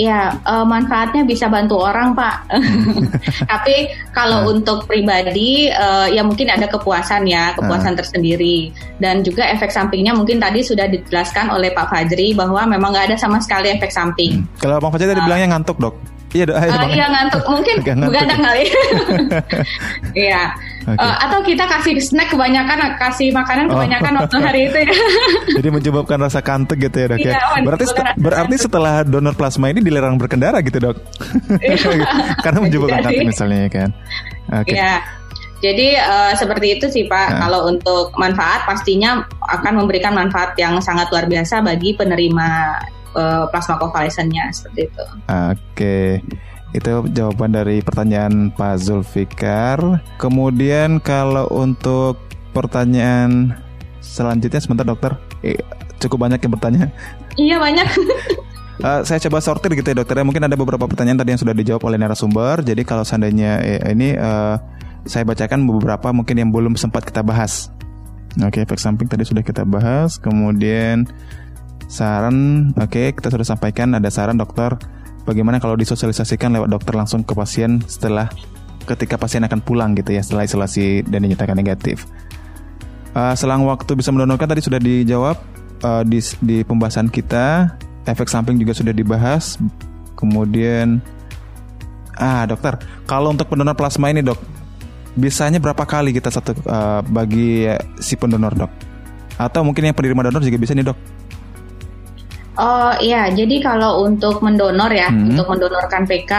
Ya, 0.00 0.32
uh, 0.48 0.64
manfaatnya 0.64 1.28
bisa 1.28 1.44
bantu 1.52 1.76
orang, 1.76 2.16
Pak. 2.16 2.48
Tapi 3.52 3.92
kalau 4.16 4.48
uh. 4.48 4.52
untuk 4.56 4.88
pribadi, 4.88 5.68
uh, 5.68 6.08
ya 6.08 6.24
mungkin 6.24 6.48
ada 6.48 6.64
kepuasan 6.64 7.28
ya, 7.28 7.52
kepuasan 7.52 7.92
uh. 7.92 7.98
tersendiri. 8.00 8.72
Dan 8.96 9.20
juga 9.20 9.44
efek 9.52 9.68
sampingnya 9.68 10.16
mungkin 10.16 10.40
tadi 10.40 10.64
sudah 10.64 10.88
dijelaskan 10.88 11.52
oleh 11.52 11.76
Pak 11.76 11.92
Fajri 11.92 12.32
bahwa 12.32 12.64
memang 12.64 12.96
nggak 12.96 13.12
ada 13.12 13.16
sama 13.20 13.44
sekali 13.44 13.76
efek 13.76 13.92
samping. 13.92 14.40
Hmm. 14.40 14.48
Kalau 14.56 14.80
Pak 14.80 14.96
Fajri 14.96 15.12
tadi 15.12 15.20
uh. 15.20 15.26
bilangnya 15.28 15.48
ngantuk, 15.52 15.76
dok. 15.76 16.19
Iya, 16.30 16.44
dok. 16.46 16.56
Uh, 16.62 16.86
iya 16.94 17.06
ngantuk. 17.10 17.42
Mungkin 17.42 17.76
begadang 17.82 18.40
kali. 18.40 18.64
Iya. 20.10 20.50
Okay. 20.80 20.96
Uh, 20.96 21.16
atau 21.22 21.38
kita 21.46 21.70
kasih 21.70 21.94
snack 22.02 22.34
kebanyakan, 22.34 22.98
kasih 22.98 23.30
makanan 23.30 23.70
oh. 23.70 23.78
kebanyakan 23.78 24.12
oh. 24.16 24.18
waktu 24.24 24.36
hari 24.42 24.60
itu 24.66 24.78
ya. 24.82 24.90
Jadi 25.62 25.68
menyebabkan 25.70 26.18
rasa 26.18 26.42
kantuk 26.42 26.82
gitu 26.82 26.96
ya 26.98 27.06
dok 27.14 27.18
ya. 27.20 27.32
Iya, 27.36 27.62
berarti 27.62 27.84
berarti 28.18 28.56
setelah 28.58 29.06
donor 29.06 29.34
plasma 29.38 29.70
ini 29.70 29.84
dilarang 29.84 30.18
berkendara 30.18 30.58
gitu 30.66 30.82
dok. 30.82 30.96
Iya. 31.62 32.06
Karena 32.44 32.58
menyebabkan 32.58 33.06
kantuk 33.06 33.26
misalnya 33.26 33.58
ya 33.66 33.70
kan. 33.70 33.90
Oke. 34.50 34.62
Okay. 34.66 34.74
Iya. 34.78 34.94
Jadi 35.60 35.88
uh, 36.00 36.32
seperti 36.34 36.66
itu 36.80 36.86
sih 36.88 37.04
Pak. 37.06 37.28
Nah. 37.36 37.38
Kalau 37.46 37.60
untuk 37.68 38.16
manfaat 38.16 38.64
pastinya 38.64 39.20
akan 39.52 39.84
memberikan 39.84 40.16
manfaat 40.16 40.56
yang 40.56 40.80
sangat 40.80 41.12
luar 41.12 41.28
biasa 41.28 41.60
bagi 41.60 41.92
penerima 41.94 42.80
uh, 43.14 43.44
plasma 43.48 43.78
convalescennya 43.78 44.50
seperti 44.50 44.90
itu. 44.90 45.04
Oke. 45.26 45.54
Okay. 45.74 46.08
Itu 46.70 47.02
jawaban 47.10 47.50
dari 47.50 47.82
pertanyaan 47.82 48.54
Pak 48.54 48.78
Zulfikar. 48.78 50.02
Kemudian 50.22 51.02
kalau 51.02 51.50
untuk 51.50 52.22
pertanyaan 52.54 53.58
selanjutnya 53.98 54.62
sebentar 54.62 54.86
dokter, 54.86 55.18
eh, 55.42 55.58
cukup 55.98 56.30
banyak 56.30 56.38
yang 56.38 56.52
bertanya. 56.54 56.84
Iya 57.34 57.56
banyak. 57.58 57.88
uh, 58.86 59.02
saya 59.08 59.18
coba 59.26 59.42
sortir 59.42 59.74
gitu 59.74 59.90
ya 59.90 59.96
dokter. 59.98 60.22
Ya. 60.22 60.24
Mungkin 60.26 60.46
ada 60.46 60.54
beberapa 60.54 60.86
pertanyaan 60.86 61.18
tadi 61.18 61.34
yang 61.34 61.42
sudah 61.42 61.54
dijawab 61.54 61.82
oleh 61.90 61.98
narasumber. 61.98 62.62
Jadi 62.62 62.82
kalau 62.86 63.02
seandainya 63.02 63.58
eh, 63.66 63.82
ini 63.90 64.14
uh, 64.14 64.54
saya 65.10 65.26
bacakan 65.26 65.66
beberapa 65.66 66.14
mungkin 66.14 66.38
yang 66.38 66.50
belum 66.54 66.78
sempat 66.78 67.02
kita 67.02 67.26
bahas. 67.26 67.70
Oke, 68.38 68.62
okay, 68.62 68.66
efek 68.66 68.78
samping 68.78 69.10
tadi 69.10 69.26
sudah 69.26 69.42
kita 69.42 69.66
bahas. 69.66 70.22
Kemudian 70.22 71.10
saran, 71.90 72.70
oke 72.78 72.86
okay, 72.86 73.06
kita 73.10 73.34
sudah 73.34 73.42
sampaikan 73.42 73.98
ada 73.98 74.06
saran 74.14 74.38
dokter 74.38 74.78
bagaimana 75.26 75.58
kalau 75.58 75.74
disosialisasikan 75.74 76.54
lewat 76.54 76.70
dokter 76.70 76.94
langsung 76.94 77.26
ke 77.26 77.34
pasien 77.34 77.82
setelah 77.90 78.30
ketika 78.86 79.18
pasien 79.18 79.42
akan 79.42 79.58
pulang 79.58 79.98
gitu 79.98 80.14
ya 80.14 80.22
setelah 80.22 80.46
isolasi 80.46 81.02
dan 81.06 81.26
dinyatakan 81.26 81.58
negatif. 81.58 82.06
Uh, 83.10 83.34
selang 83.34 83.66
waktu 83.66 83.98
bisa 83.98 84.14
mendonorkan 84.14 84.46
tadi 84.46 84.62
sudah 84.62 84.78
dijawab 84.78 85.34
uh, 85.82 86.02
di, 86.06 86.22
di 86.42 86.62
pembahasan 86.62 87.10
kita. 87.10 87.74
Efek 88.06 88.30
samping 88.30 88.56
juga 88.56 88.72
sudah 88.72 88.94
dibahas. 88.94 89.58
Kemudian, 90.14 91.02
ah 92.16 92.46
dokter, 92.46 92.78
kalau 93.04 93.34
untuk 93.34 93.50
pendonor 93.50 93.74
plasma 93.74 94.14
ini 94.14 94.22
dok, 94.22 94.38
bisanya 95.18 95.58
berapa 95.58 95.82
kali 95.82 96.14
kita 96.14 96.30
satu 96.30 96.54
uh, 96.70 97.02
bagi 97.02 97.66
si 97.98 98.14
pendonor 98.14 98.54
dok? 98.54 98.72
Atau 99.36 99.66
mungkin 99.66 99.90
yang 99.90 99.96
penerima 99.96 100.30
donor 100.30 100.42
juga 100.42 100.58
bisa 100.58 100.72
nih 100.72 100.86
dok? 100.86 101.19
Oh 102.58 102.92
iya, 102.98 103.30
jadi 103.30 103.62
kalau 103.62 104.02
untuk 104.02 104.42
mendonor 104.42 104.90
ya, 104.90 105.06
hmm. 105.06 105.32
untuk 105.32 105.46
mendonorkan 105.54 106.02
PK 106.02 106.32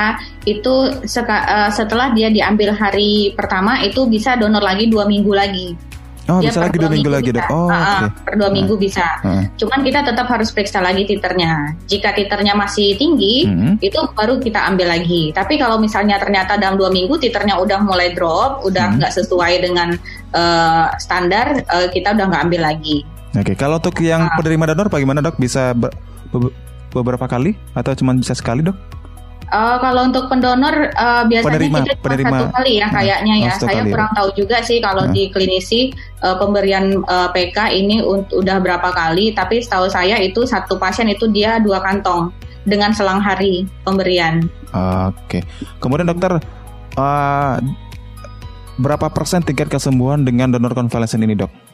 itu 0.44 0.92
seka, 1.08 1.38
uh, 1.48 1.70
setelah 1.72 2.12
dia 2.12 2.28
diambil 2.28 2.76
hari 2.76 3.32
pertama 3.32 3.80
itu 3.80 4.04
bisa 4.12 4.36
donor 4.36 4.60
lagi 4.60 4.92
dua 4.92 5.08
minggu 5.08 5.32
lagi. 5.32 5.70
Oh 6.30 6.38
dia 6.38 6.54
bisa 6.54 6.62
lagi 6.64 6.78
dua 6.78 6.92
minggu, 6.94 7.10
lagi 7.10 7.30
dok. 7.34 7.50
Oh, 7.50 7.66
uh, 7.66 7.74
okay. 7.74 8.08
Per 8.24 8.34
dua 8.38 8.50
minggu 8.54 8.76
uh, 8.78 8.80
bisa. 8.80 9.06
Uh. 9.26 9.42
Cuman 9.58 9.80
kita 9.82 10.00
tetap 10.06 10.28
harus 10.30 10.54
periksa 10.54 10.78
lagi 10.78 11.04
titernya. 11.04 11.74
Jika 11.90 12.14
titernya 12.14 12.54
masih 12.54 12.94
tinggi, 12.96 13.50
hmm. 13.50 13.82
itu 13.82 14.00
baru 14.14 14.38
kita 14.38 14.62
ambil 14.70 14.94
lagi. 14.94 15.34
Tapi 15.34 15.58
kalau 15.58 15.82
misalnya 15.82 16.22
ternyata 16.22 16.62
dalam 16.62 16.78
dua 16.78 16.94
minggu 16.94 17.18
titernya 17.18 17.58
udah 17.58 17.82
mulai 17.82 18.14
drop, 18.14 18.62
udah 18.62 18.94
hmm. 18.94 18.98
nggak 19.02 19.12
hmm. 19.12 19.20
sesuai 19.26 19.54
dengan 19.66 19.90
uh, 20.38 20.94
standar, 21.02 21.66
uh, 21.66 21.88
kita 21.90 22.14
udah 22.14 22.26
nggak 22.30 22.44
ambil 22.46 22.62
lagi. 22.70 23.02
Oke, 23.32 23.52
okay. 23.52 23.56
kalau 23.56 23.80
untuk 23.80 23.96
yang 24.04 24.28
uh. 24.28 24.36
penerima 24.36 24.76
donor 24.76 24.88
bagaimana 24.92 25.24
dok? 25.24 25.40
Bisa 25.40 25.72
beberapa 26.92 27.26
kali 27.28 27.56
atau 27.72 27.96
cuma 27.96 28.12
bisa 28.12 28.36
sekali 28.36 28.60
dok? 28.60 28.76
Uh, 29.52 29.76
kalau 29.84 30.08
untuk 30.08 30.32
pendonor 30.32 30.96
uh, 30.96 31.28
biasanya 31.28 31.60
penerima, 31.60 31.78
kita 31.84 31.92
cuma 31.92 32.04
penerima. 32.08 32.38
satu 32.40 32.56
kali 32.56 32.72
ya 32.80 32.88
kayaknya 32.88 33.36
ya. 33.36 33.52
Oh, 33.52 33.60
Saya 33.60 33.84
kali, 33.84 33.92
kurang 33.92 34.12
ya. 34.12 34.16
tahu 34.16 34.30
juga 34.40 34.58
sih 34.64 34.78
kalau 34.80 35.04
Hmm. 35.04 35.14
di 35.16 35.24
klinisi 35.28 35.82
uh, 36.24 36.40
pemberian 36.40 37.04
uh, 37.04 37.28
PK 37.36 37.58
ini 37.76 38.00
udah 38.32 38.58
berapa 38.64 38.90
kali. 38.96 39.36
Tapi 39.36 39.60
setahu 39.60 39.92
saya 39.92 40.20
itu 40.24 40.48
satu 40.48 40.80
pasien 40.80 41.12
itu 41.12 41.28
dia 41.28 41.60
dua 41.60 41.84
kantong 41.84 42.32
dengan 42.64 42.96
selang 42.96 43.20
hari 43.20 43.68
pemberian. 43.84 44.48
Oke. 45.12 45.44
Kemudian 45.84 46.08
dokter, 46.08 46.40
uh, 46.96 47.56
berapa 48.80 49.08
persen 49.12 49.44
tingkat 49.44 49.68
kesembuhan 49.68 50.24
dengan 50.24 50.48
donor 50.56 50.72
konvalesen 50.72 51.28
ini 51.28 51.36
dok? 51.36 51.71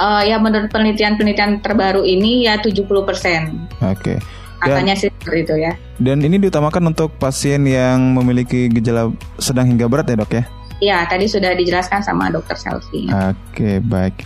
Uh, 0.00 0.24
ya 0.24 0.40
menurut 0.40 0.72
penelitian-penelitian 0.72 1.60
terbaru 1.60 2.08
ini 2.08 2.48
ya 2.48 2.56
70 2.56 2.88
persen. 3.04 3.68
Oke. 3.84 4.16
Dan, 4.60 4.80
Katanya 4.80 4.94
sih 4.96 5.08
seperti 5.08 5.40
itu 5.44 5.54
ya. 5.56 5.72
dan 5.96 6.20
ini 6.20 6.36
diutamakan 6.36 6.92
untuk 6.92 7.16
pasien 7.16 7.64
yang 7.64 8.12
memiliki 8.12 8.68
gejala 8.68 9.08
sedang 9.40 9.68
hingga 9.68 9.88
berat 9.88 10.08
ya 10.08 10.20
dok 10.20 10.32
ya? 10.36 10.44
Ya 10.80 10.98
tadi 11.08 11.28
sudah 11.28 11.52
dijelaskan 11.56 12.00
sama 12.00 12.28
dokter 12.32 12.56
Selfie. 12.56 13.08
Oke 13.08 13.80
baik. 13.80 14.24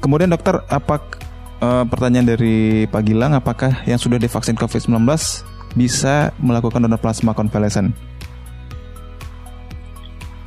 Kemudian 0.00 0.32
dokter, 0.32 0.64
apa 0.68 0.96
eh, 1.60 1.84
pertanyaan 1.88 2.36
dari 2.36 2.88
Pak 2.88 3.04
Gilang, 3.04 3.36
apakah 3.36 3.84
yang 3.84 4.00
sudah 4.00 4.16
divaksin 4.16 4.56
COVID-19 4.56 4.96
bisa 5.76 6.32
melakukan 6.40 6.80
donor 6.80 7.00
plasma 7.00 7.36
konvalesen? 7.36 7.92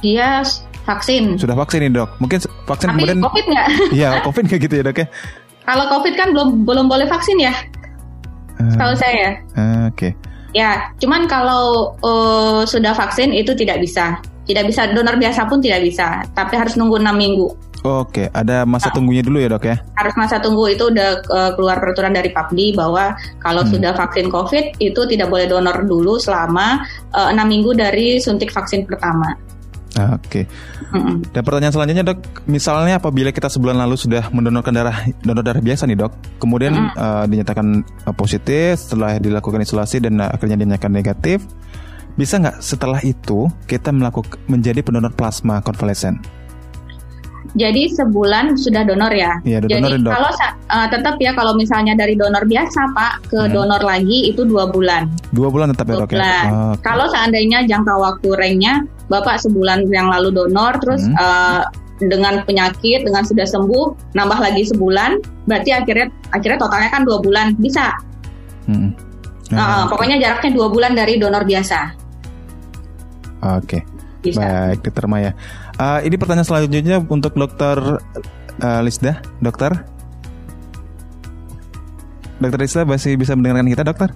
Dia 0.01 0.41
vaksin. 0.83 1.35
Sudah 1.35 1.55
vaksin 1.55 1.87
nih 1.87 1.91
dok? 1.91 2.09
Mungkin 2.19 2.37
vaksin 2.65 2.87
Tapi 2.91 2.97
kemudian 2.99 3.19
COVID 3.21 3.45
nggak? 3.47 3.67
Iya 3.99 4.09
COVID 4.21 4.43
kayak 4.47 4.61
gitu 4.63 4.73
ya 4.79 4.83
dok 4.83 4.97
ya? 4.99 5.07
Kalau 5.63 5.85
COVID 5.89 6.13
kan 6.13 6.27
belum 6.31 6.49
belum 6.67 6.85
boleh 6.87 7.07
vaksin 7.07 7.39
ya, 7.39 7.55
setahu 8.59 8.93
saya. 8.95 9.39
Oke. 9.87 10.11
Ya, 10.53 10.91
cuman 10.99 11.25
kalau 11.25 11.95
eh, 11.97 12.61
sudah 12.67 12.93
vaksin 12.93 13.31
itu 13.31 13.55
tidak 13.55 13.79
bisa. 13.79 14.19
Tidak 14.43 14.59
bisa 14.67 14.91
donor 14.91 15.15
biasa 15.15 15.47
pun 15.47 15.63
tidak 15.63 15.87
bisa, 15.87 16.19
tapi 16.35 16.59
harus 16.59 16.75
nunggu 16.75 16.99
6 16.99 17.15
minggu. 17.15 17.47
Oke, 17.83 18.27
ada 18.31 18.63
masa 18.63 18.91
Ah. 18.91 18.95
tunggunya 18.95 19.23
dulu 19.23 19.39
ya 19.39 19.47
dok 19.47 19.63
ya? 19.63 19.75
Harus 19.95 20.15
masa 20.15 20.35
tunggu 20.39 20.67
itu 20.67 20.91
udah 20.91 21.09
eh, 21.19 21.51
keluar 21.55 21.79
peraturan 21.79 22.11
dari 22.11 22.27
PAPDI 22.27 22.75
bahwa 22.75 23.15
kalau 23.39 23.63
Hmm. 23.63 23.71
sudah 23.71 23.91
vaksin 23.95 24.27
COVID 24.27 24.83
itu 24.83 25.01
tidak 25.07 25.31
boleh 25.31 25.47
donor 25.47 25.87
dulu 25.87 26.19
selama 26.19 26.83
eh, 27.15 27.27
6 27.31 27.47
minggu 27.47 27.71
dari 27.71 28.19
suntik 28.19 28.51
vaksin 28.51 28.83
pertama. 28.83 29.31
Oke. 29.93 30.49
Mm-mm. 30.89 31.21
Dan 31.29 31.41
pertanyaan 31.45 31.73
selanjutnya 31.73 32.01
dok, 32.01 32.49
misalnya 32.49 32.97
apabila 32.97 33.29
kita 33.29 33.45
sebulan 33.45 33.77
lalu 33.77 33.93
sudah 33.93 34.25
mendonorkan 34.33 34.73
darah 34.73 35.05
donor 35.21 35.45
darah 35.45 35.61
biasa 35.61 35.85
nih 35.85 35.97
dok, 36.01 36.13
kemudian 36.41 36.73
eh, 36.97 37.25
dinyatakan 37.29 37.85
eh, 37.85 38.15
positif 38.17 38.81
setelah 38.81 39.21
dilakukan 39.21 39.61
isolasi 39.61 40.01
dan 40.01 40.17
eh, 40.17 40.29
akhirnya 40.33 40.57
dinyatakan 40.57 40.89
negatif, 40.89 41.45
bisa 42.17 42.41
nggak 42.41 42.57
setelah 42.57 43.01
itu 43.05 43.45
kita 43.69 43.93
melakukan 43.93 44.41
menjadi 44.49 44.81
pendonor 44.81 45.13
plasma 45.13 45.61
konvalesen? 45.61 46.17
Jadi 47.53 47.91
sebulan 47.91 48.55
sudah 48.55 48.81
donor 48.83 49.11
ya. 49.11 49.37
Iya, 49.43 49.61
udah 49.61 49.69
Jadi 49.69 49.81
donorin, 49.83 50.01
dok. 50.01 50.11
kalau 50.15 50.29
eh, 50.49 50.87
tetap 50.89 51.15
ya 51.19 51.31
kalau 51.31 51.53
misalnya 51.53 51.93
dari 51.93 52.15
donor 52.15 52.43
biasa 52.43 52.81
Pak 52.91 53.13
ke 53.27 53.39
Hmm. 53.43 53.51
donor 53.51 53.81
lagi 53.81 54.31
itu 54.31 54.41
dua 54.41 54.65
bulan. 54.67 55.11
Dua 55.29 55.47
bulan 55.47 55.69
tetap 55.71 55.85
ya 55.87 55.93
dok 55.99 56.09
ya? 56.09 56.17
bulan. 56.17 56.45
Oke. 56.73 56.81
Kalau 56.81 57.05
seandainya 57.07 57.59
jangka 57.63 57.93
waktu 57.93 58.27
rengnya 58.33 58.73
Bapak 59.05 59.37
sebulan 59.37 59.85
yang 59.87 60.07
lalu 60.07 60.31
donor 60.31 60.79
terus 60.79 61.03
Hmm. 61.03 61.15
eh, 61.15 61.61
dengan 62.03 62.41
penyakit 62.43 63.05
dengan 63.05 63.23
sudah 63.23 63.45
sembuh 63.45 64.11
nambah 64.11 64.39
lagi 64.41 64.65
sebulan 64.65 65.19
berarti 65.45 65.71
akhirnya 65.71 66.09
akhirnya 66.31 66.59
totalnya 66.59 66.89
kan 66.89 67.05
dua 67.05 67.21
bulan 67.21 67.53
bisa. 67.55 67.93
Eh, 68.67 68.91
Nah, 69.51 69.85
pokoknya 69.85 70.17
jaraknya 70.17 70.49
dua 70.49 70.67
bulan 70.67 70.97
dari 70.97 71.21
donor 71.21 71.45
biasa. 71.45 71.93
Oke. 73.59 73.83
Bisa. 74.23 74.39
Baik, 74.71 74.79
dokter 74.81 75.05
Maya. 75.05 75.31
Eh, 75.73 75.99
ini 76.05 76.15
pertanyaan 76.21 76.45
selanjutnya 76.45 77.01
untuk 77.01 77.33
dokter 77.33 77.97
eh, 78.61 78.81
Lisda, 78.85 79.17
dokter. 79.41 79.73
Dokter 82.37 82.59
Lisda 82.61 82.81
masih 82.85 83.17
bisa 83.17 83.33
mendengarkan 83.33 83.69
kita, 83.73 83.81
dokter? 83.81 84.09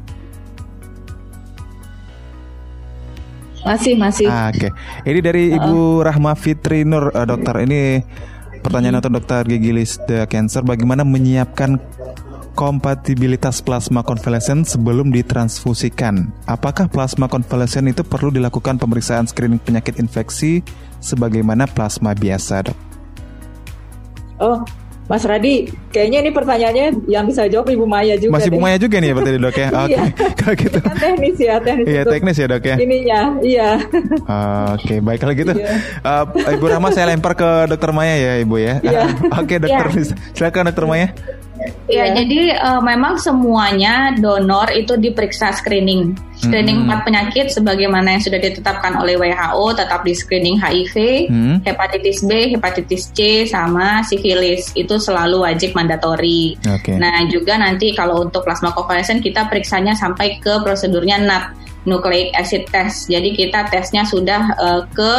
Masih 3.65 3.99
masih. 3.99 4.29
Ah, 4.29 4.53
Oke, 4.53 4.69
ini 5.03 5.19
dari 5.19 5.43
Ibu 5.51 6.05
Rahma 6.05 6.37
Fitri 6.37 6.85
Nur, 6.85 7.09
eh, 7.09 7.25
dokter. 7.25 7.65
Ini 7.65 8.05
pertanyaan 8.61 9.01
untuk 9.01 9.17
dokter 9.17 9.41
gigi 9.49 9.73
Lisda 9.73 10.29
Cancer. 10.29 10.61
Bagaimana 10.61 11.01
menyiapkan 11.01 11.81
kompatibilitas 12.53 13.65
plasma 13.65 14.05
konvalesen 14.05 14.61
sebelum 14.61 15.09
ditransfusikan? 15.09 16.29
Apakah 16.45 16.85
plasma 16.85 17.25
konvalesen 17.25 17.89
itu 17.89 18.05
perlu 18.05 18.29
dilakukan 18.29 18.77
pemeriksaan 18.77 19.25
screening 19.25 19.61
penyakit 19.61 19.97
infeksi 19.97 20.61
sebagaimana 20.99 21.65
plasma 21.69 22.13
biasa, 22.13 22.69
dok? 22.71 22.77
Oh, 24.37 24.61
Mas 25.07 25.23
Radi, 25.23 25.71
kayaknya 25.87 26.19
ini 26.19 26.31
pertanyaannya 26.35 27.07
yang 27.07 27.23
bisa 27.23 27.47
jawab 27.47 27.71
Ibu 27.71 27.87
Maya 27.87 28.19
juga. 28.19 28.35
Masih 28.35 28.51
Bu 28.51 28.59
deh. 28.59 28.63
Maya 28.67 28.75
juga 28.75 28.99
nih 28.99 29.07
ya 29.07 29.13
berarti 29.15 29.39
dok 29.39 29.55
ya? 29.55 29.67
Oke, 29.87 29.87
Iya. 29.95 30.03
kalau 30.43 30.55
gitu. 30.59 30.79
Kan 30.83 30.95
teknis 30.99 31.37
ya, 31.39 31.55
teknis. 31.63 31.87
Iya 31.87 32.01
teknis 32.03 32.35
ya 32.35 32.47
dok 32.51 32.63
ya. 32.67 32.75
Ininya, 32.75 33.21
iya. 33.39 33.69
Oke, 34.75 34.95
baik 34.99 35.19
kalau 35.23 35.33
gitu. 35.33 35.53
Uh, 36.03 36.23
Ibu 36.59 36.65
Rahma 36.67 36.91
saya 36.91 37.07
lempar 37.15 37.39
ke 37.39 37.49
Dokter 37.71 37.95
Maya 37.95 38.15
ya, 38.19 38.33
Ibu 38.43 38.55
ya. 38.59 38.73
Iya. 38.83 39.01
Oke, 39.31 39.55
Dokter. 39.63 39.87
Silakan 40.35 40.75
Dokter 40.75 40.85
Maya. 40.85 41.07
Ya, 41.87 42.05
Iya. 42.11 42.21
jadi 42.21 42.41
eh, 42.59 42.81
memang 42.83 43.17
semuanya 43.17 44.13
donor 44.19 44.69
itu 44.75 44.93
diperiksa 44.93 45.55
screening. 45.55 46.13
Screening 46.37 46.83
Hmm. 46.83 46.85
empat 46.85 46.99
penyakit 47.09 47.49
sebagaimana 47.49 48.13
yang 48.13 48.21
sudah 48.21 48.37
ditetapkan 48.37 48.93
oleh 49.01 49.17
WHO, 49.17 49.73
tetap 49.73 50.05
di 50.05 50.13
screening 50.13 50.61
HIV, 50.61 50.95
Hmm. 51.31 51.57
hepatitis 51.65 52.21
B, 52.21 52.53
hepatitis 52.53 53.09
C, 53.15 53.49
sama 53.49 54.05
sifilis. 54.05 54.69
Itu 54.77 55.01
selalu 55.01 55.47
wajib 55.47 55.73
mandatori. 55.73 56.53
Oke. 56.69 56.93
Nah, 56.93 57.25
juga 57.31 57.57
nanti 57.57 57.95
kalau 57.97 58.21
untuk 58.21 58.45
plasma 58.45 58.69
konvalesen 58.75 59.17
kita 59.23 59.49
periksanya 59.49 59.97
sampai 59.97 60.37
ke 60.37 60.61
prosedurnya 60.61 61.17
NAT, 61.17 61.45
nucleic 61.87 62.29
acid 62.37 62.67
test. 62.69 63.07
Jadi 63.09 63.33
kita 63.33 63.65
tesnya 63.71 64.05
sudah 64.05 64.43
eh, 64.59 64.81
ke 64.93 65.13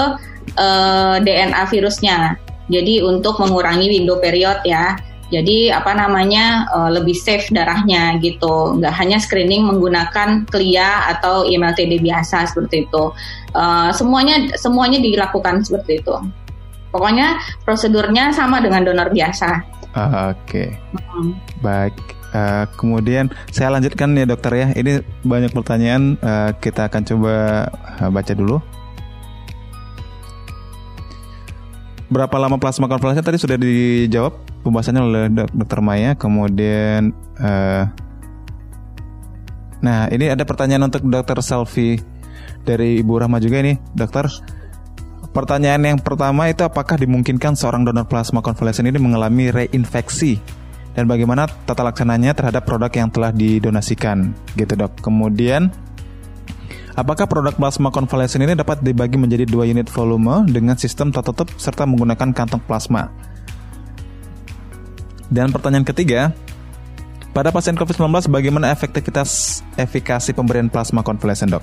eh, 0.54 1.16
DNA 1.20 1.62
virusnya. 1.66 2.38
Jadi 2.68 3.00
untuk 3.00 3.40
mengurangi 3.40 3.88
window 3.88 4.20
period 4.20 4.60
ya. 4.62 4.94
Jadi 5.28 5.68
apa 5.68 5.92
namanya 5.92 6.64
eh, 6.72 6.90
lebih 6.96 7.12
safe 7.12 7.52
darahnya 7.52 8.16
gitu, 8.24 8.80
nggak 8.80 8.94
hanya 8.96 9.20
screening 9.20 9.68
menggunakan 9.68 10.48
CLIA 10.48 11.12
atau 11.16 11.44
IMLTD 11.44 12.00
biasa 12.00 12.48
seperti 12.48 12.88
itu. 12.88 13.12
Eh, 13.52 13.90
semuanya 13.92 14.48
semuanya 14.56 14.98
dilakukan 15.00 15.60
seperti 15.64 16.00
itu. 16.00 16.16
Pokoknya 16.88 17.36
prosedurnya 17.68 18.32
sama 18.32 18.64
dengan 18.64 18.88
donor 18.88 19.12
biasa. 19.12 19.60
Oke. 20.32 20.72
Hmm. 20.96 21.36
Baik. 21.60 21.92
Eh, 22.28 22.64
kemudian 22.76 23.28
saya 23.52 23.76
lanjutkan 23.76 24.16
ya 24.16 24.24
dokter 24.24 24.52
ya. 24.56 24.66
Ini 24.72 25.04
banyak 25.24 25.52
pertanyaan. 25.52 26.16
eh, 26.20 26.50
kita 26.56 26.88
akan 26.88 27.02
coba 27.04 27.34
baca 28.08 28.32
dulu. 28.32 28.77
Berapa 32.08 32.40
lama 32.40 32.56
plasma 32.56 32.88
konvalesen 32.88 33.20
tadi 33.20 33.36
sudah 33.36 33.60
dijawab 33.60 34.32
pembahasannya 34.64 35.02
oleh 35.04 35.24
dok- 35.28 35.52
dokter 35.52 35.80
Maya. 35.84 36.16
Kemudian, 36.16 37.12
eh, 37.36 37.84
nah 39.84 40.08
ini 40.08 40.32
ada 40.32 40.48
pertanyaan 40.48 40.88
untuk 40.88 41.04
dokter 41.04 41.36
Selfie 41.44 42.00
dari 42.64 43.04
Ibu 43.04 43.12
Rahma 43.20 43.36
juga 43.44 43.60
nih, 43.60 43.76
dokter. 43.92 44.24
Pertanyaan 45.36 45.84
yang 45.84 46.00
pertama 46.00 46.48
itu 46.48 46.64
apakah 46.64 46.96
dimungkinkan 46.96 47.52
seorang 47.52 47.84
donor 47.84 48.08
plasma 48.08 48.40
konvalesen 48.40 48.88
ini 48.88 48.96
mengalami 48.96 49.52
reinfeksi 49.52 50.40
dan 50.96 51.04
bagaimana 51.04 51.44
tata 51.68 51.84
laksananya 51.84 52.32
terhadap 52.32 52.64
produk 52.64 52.90
yang 52.90 53.12
telah 53.12 53.30
didonasikan 53.30 54.32
gitu 54.56 54.74
dok. 54.74 54.98
Kemudian 55.04 55.70
apakah 56.98 57.30
produk 57.30 57.54
plasma 57.54 57.94
konvalesen 57.94 58.42
ini 58.42 58.58
dapat 58.58 58.82
dibagi 58.82 59.14
menjadi 59.14 59.46
dua 59.46 59.62
unit 59.70 59.86
volume 59.86 60.50
dengan 60.50 60.74
sistem 60.74 61.14
tertutup 61.14 61.46
serta 61.54 61.86
menggunakan 61.86 62.34
kantong 62.34 62.58
plasma? 62.66 63.06
Dan 65.30 65.54
pertanyaan 65.54 65.86
ketiga, 65.86 66.34
pada 67.30 67.54
pasien 67.54 67.78
COVID-19 67.78 68.32
bagaimana 68.32 68.74
efektivitas 68.74 69.62
efikasi 69.78 70.34
pemberian 70.34 70.66
plasma 70.66 71.06
konvalesen 71.06 71.54
dok? 71.54 71.62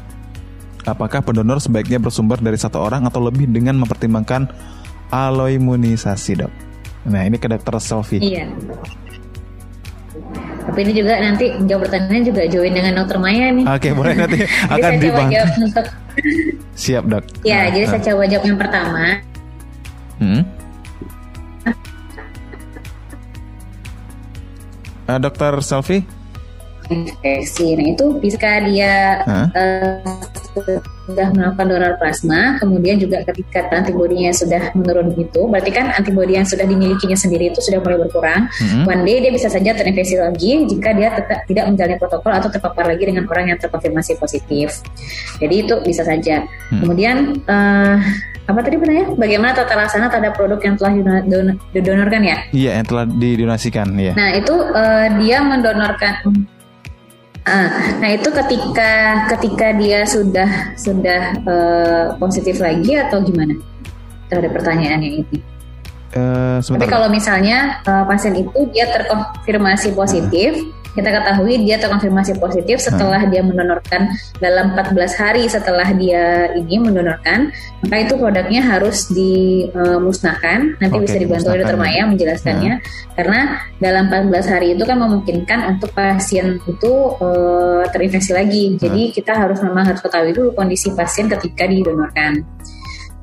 Apakah 0.87 1.25
pendonor 1.25 1.59
sebaiknya 1.59 1.99
bersumber 1.99 2.39
dari 2.39 2.55
satu 2.55 2.79
orang 2.79 3.03
atau 3.09 3.19
lebih 3.19 3.49
dengan 3.49 3.75
mempertimbangkan 3.81 4.47
aloimunisasi 5.11 6.45
dok? 6.45 6.53
Nah 7.09 7.25
ini 7.25 7.41
ke 7.41 7.49
dokter 7.49 7.75
Selfie. 7.81 8.21
Iya. 8.21 8.47
Tapi 10.65 10.79
ini 10.81 10.93
juga 10.97 11.13
nanti 11.21 11.45
jawab 11.69 11.85
pertanyaan 11.85 12.23
juga 12.25 12.41
join 12.49 12.73
dengan 12.73 12.93
dokter 12.97 13.17
Maya 13.21 13.53
nih. 13.53 13.65
Oke 13.69 13.89
boleh 13.93 14.13
nanti 14.21 14.37
Jadi 14.41 14.73
akan 14.73 14.91
dibahas. 14.97 15.31
jawab 15.31 15.51
untuk 15.61 15.85
Siap 16.73 17.03
dok. 17.05 17.23
ya, 17.43 17.59
Nah, 17.59 17.67
jadi 17.75 17.85
nah. 17.85 17.91
saya 17.91 18.01
coba 18.07 18.23
jawab 18.25 18.45
yang 18.45 18.59
pertama. 18.59 19.03
Hmm. 20.17 20.41
Eh, 25.05 25.19
dokter 25.21 25.53
Selfie? 25.61 26.01
infeksi. 26.85 27.73
Nah 27.73 27.85
itu 27.97 28.05
bisa 28.21 28.37
dia 28.61 29.25
Hah? 29.25 29.47
eh, 29.57 30.05
sudah 30.63 31.27
melakukan 31.35 31.65
donor 31.67 31.93
plasma, 31.99 32.57
kemudian 32.57 32.97
juga 32.97 33.21
ketika 33.27 33.67
antibodinya 33.69 34.31
sudah 34.31 34.71
menurun 34.73 35.13
itu, 35.19 35.45
berarti 35.45 35.71
kan 35.73 35.91
antibodi 35.93 36.39
yang 36.39 36.47
sudah 36.47 36.65
dimilikinya 36.65 37.17
sendiri 37.17 37.51
itu 37.53 37.59
sudah 37.61 37.83
mulai 37.83 37.99
berkurang. 38.07 38.47
Mm-hmm. 38.47 38.83
One 38.89 39.01
day 39.05 39.17
dia 39.21 39.31
bisa 39.33 39.47
saja 39.51 39.75
terinfeksi 39.75 40.15
lagi 40.17 40.65
jika 40.65 40.89
dia 40.95 41.13
tetap 41.13 41.45
tidak 41.45 41.65
menjalani 41.69 41.97
protokol 41.99 42.31
atau 42.33 42.49
terpapar 42.49 42.85
lagi 42.89 43.03
dengan 43.05 43.27
orang 43.29 43.53
yang 43.53 43.59
terkonfirmasi 43.61 44.17
positif. 44.17 44.81
Jadi 45.37 45.55
itu 45.67 45.75
bisa 45.83 46.01
saja. 46.01 46.47
Mm. 46.73 46.79
Kemudian 46.81 47.15
uh, 47.45 47.97
apa 48.45 48.59
tadi 48.61 48.77
pertanyaan? 48.77 49.17
Bagaimana 49.17 49.51
tata 49.57 49.73
laksana 49.73 50.05
terhadap 50.09 50.37
produk 50.37 50.61
yang 50.61 50.75
telah 50.77 50.93
didonorkan 51.73 52.21
ya? 52.21 52.37
Iya, 52.53 52.71
yang 52.81 52.85
telah 52.85 53.05
didonasikan. 53.09 53.87
Ya. 53.97 54.13
Nah 54.13 54.29
itu 54.37 54.53
uh, 54.53 55.07
dia 55.17 55.41
mendonorkan 55.41 56.13
Uh, 57.45 57.69
nah 58.01 58.09
itu 58.09 58.25
ketika 58.33 59.21
ketika 59.37 59.69
dia 59.77 60.01
sudah 60.01 60.73
sudah 60.73 61.21
uh, 61.45 62.05
positif 62.17 62.57
lagi 62.57 62.97
atau 62.97 63.21
gimana 63.21 63.53
terhadap 64.33 64.57
pertanyaannya 64.57 65.21
ini? 65.21 65.37
Uh, 66.15 66.63
Tapi 66.63 66.87
kalau 66.87 67.11
misalnya 67.11 67.83
uh, 67.83 68.07
pasien 68.07 68.31
itu 68.39 68.71
dia 68.71 68.87
terkonfirmasi 68.87 69.91
positif, 69.91 70.55
kita 70.95 71.11
ketahui 71.11 71.59
dia 71.67 71.75
terkonfirmasi 71.75 72.39
positif 72.39 72.79
setelah 72.79 73.19
hmm. 73.19 73.29
dia 73.29 73.41
mendonorkan 73.43 74.15
dalam 74.39 74.79
14 74.79 74.95
hari 75.19 75.43
setelah 75.51 75.91
dia 75.91 76.55
ini 76.55 76.79
mendonorkan, 76.79 77.51
maka 77.83 77.95
itu 77.99 78.15
produknya 78.15 78.63
harus 78.63 79.11
dimusnahkan. 79.11 80.79
Nanti 80.79 80.95
okay, 80.95 81.03
bisa 81.03 81.17
dibantu 81.19 81.51
oleh 81.51 81.67
Dr. 81.67 81.75
Maya 81.75 82.07
menjelaskannya. 82.07 82.73
Hmm. 82.79 83.11
Karena 83.11 83.39
dalam 83.83 84.07
14 84.07 84.47
hari 84.55 84.67
itu 84.79 84.83
kan 84.87 84.97
memungkinkan 85.03 85.59
untuk 85.75 85.91
pasien 85.91 86.63
itu 86.63 86.91
uh, 87.19 87.83
terinfeksi 87.91 88.31
lagi. 88.31 88.79
Jadi 88.79 89.11
hmm. 89.11 89.13
kita 89.19 89.35
harus 89.35 89.59
memang 89.59 89.91
harus 89.91 89.99
ketahui 89.99 90.31
dulu 90.31 90.55
kondisi 90.55 90.95
pasien 90.95 91.27
ketika 91.27 91.67
didonorkan. 91.67 92.39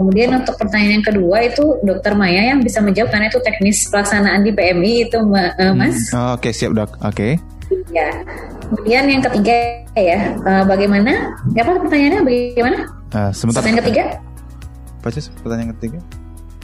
Kemudian 0.01 0.35
untuk 0.41 0.57
pertanyaan 0.57 0.99
yang 0.99 1.07
kedua 1.07 1.37
itu 1.45 1.79
Dokter 1.85 2.17
Maya 2.17 2.55
yang 2.55 2.65
bisa 2.65 2.81
menjawab 2.81 3.13
karena 3.13 3.27
itu 3.29 3.39
teknis 3.45 3.87
pelaksanaan 3.93 4.41
di 4.43 4.51
PMI 4.51 4.93
itu 5.09 5.19
uh, 5.21 5.75
Mas. 5.77 6.11
Hmm. 6.11 6.17
Oh, 6.17 6.31
Oke 6.35 6.49
okay, 6.49 6.53
siap 6.57 6.73
dok. 6.73 6.91
Oke. 7.05 7.13
Okay. 7.13 7.33
Ya. 7.93 8.09
Kemudian 8.73 9.05
yang 9.09 9.23
ketiga 9.25 9.57
ya, 9.93 10.33
uh, 10.49 10.65
bagaimana? 10.65 11.37
Apa 11.53 11.77
pertanyaannya 11.77 12.21
bagaimana? 12.25 12.79
Uh, 13.13 13.31
sebentar. 13.37 13.61
Yang 13.61 13.81
ketiga? 13.85 14.05
Sih 15.13 15.29
pertanyaan 15.45 15.77
ketiga? 15.77 16.01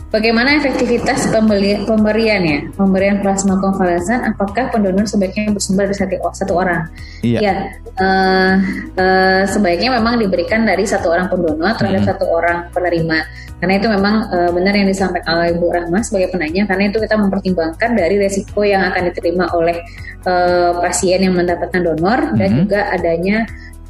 Bagaimana 0.09 0.57
efektivitas 0.57 1.29
pembeli, 1.29 1.85
pemberiannya? 1.85 2.73
Pemberian 2.73 3.21
plasma 3.21 3.61
konvalesen, 3.61 4.25
apakah 4.25 4.73
pendonor 4.73 5.05
sebaiknya 5.05 5.53
bersumber 5.53 5.85
dari 5.85 6.01
satu, 6.01 6.17
satu 6.33 6.53
orang? 6.57 6.89
Iya. 7.21 7.39
Ya, 7.45 7.55
uh, 8.01 8.55
uh, 8.97 9.43
sebaiknya 9.45 9.93
memang 10.01 10.17
diberikan 10.17 10.65
dari 10.65 10.89
satu 10.89 11.13
orang 11.13 11.29
pendonor 11.29 11.77
terhadap 11.77 12.09
hmm. 12.09 12.11
satu 12.17 12.25
orang 12.25 12.73
penerima. 12.73 13.21
Karena 13.61 13.75
itu 13.77 13.89
memang 13.93 14.15
uh, 14.33 14.51
benar 14.57 14.73
yang 14.81 14.89
disampaikan 14.89 15.45
oleh 15.45 15.53
Bu 15.61 15.69
Rahma 15.69 16.01
sebagai 16.01 16.33
penanya, 16.33 16.65
karena 16.65 16.89
itu 16.89 17.05
kita 17.05 17.15
mempertimbangkan 17.21 17.91
dari 17.93 18.17
resiko 18.17 18.65
yang 18.65 18.89
akan 18.89 19.13
diterima 19.13 19.53
oleh 19.53 19.77
uh, 20.25 20.73
pasien 20.81 21.21
yang 21.21 21.37
mendapatkan 21.37 21.85
donor 21.85 22.33
hmm. 22.33 22.37
dan 22.41 22.51
juga 22.65 22.81
adanya 22.97 23.45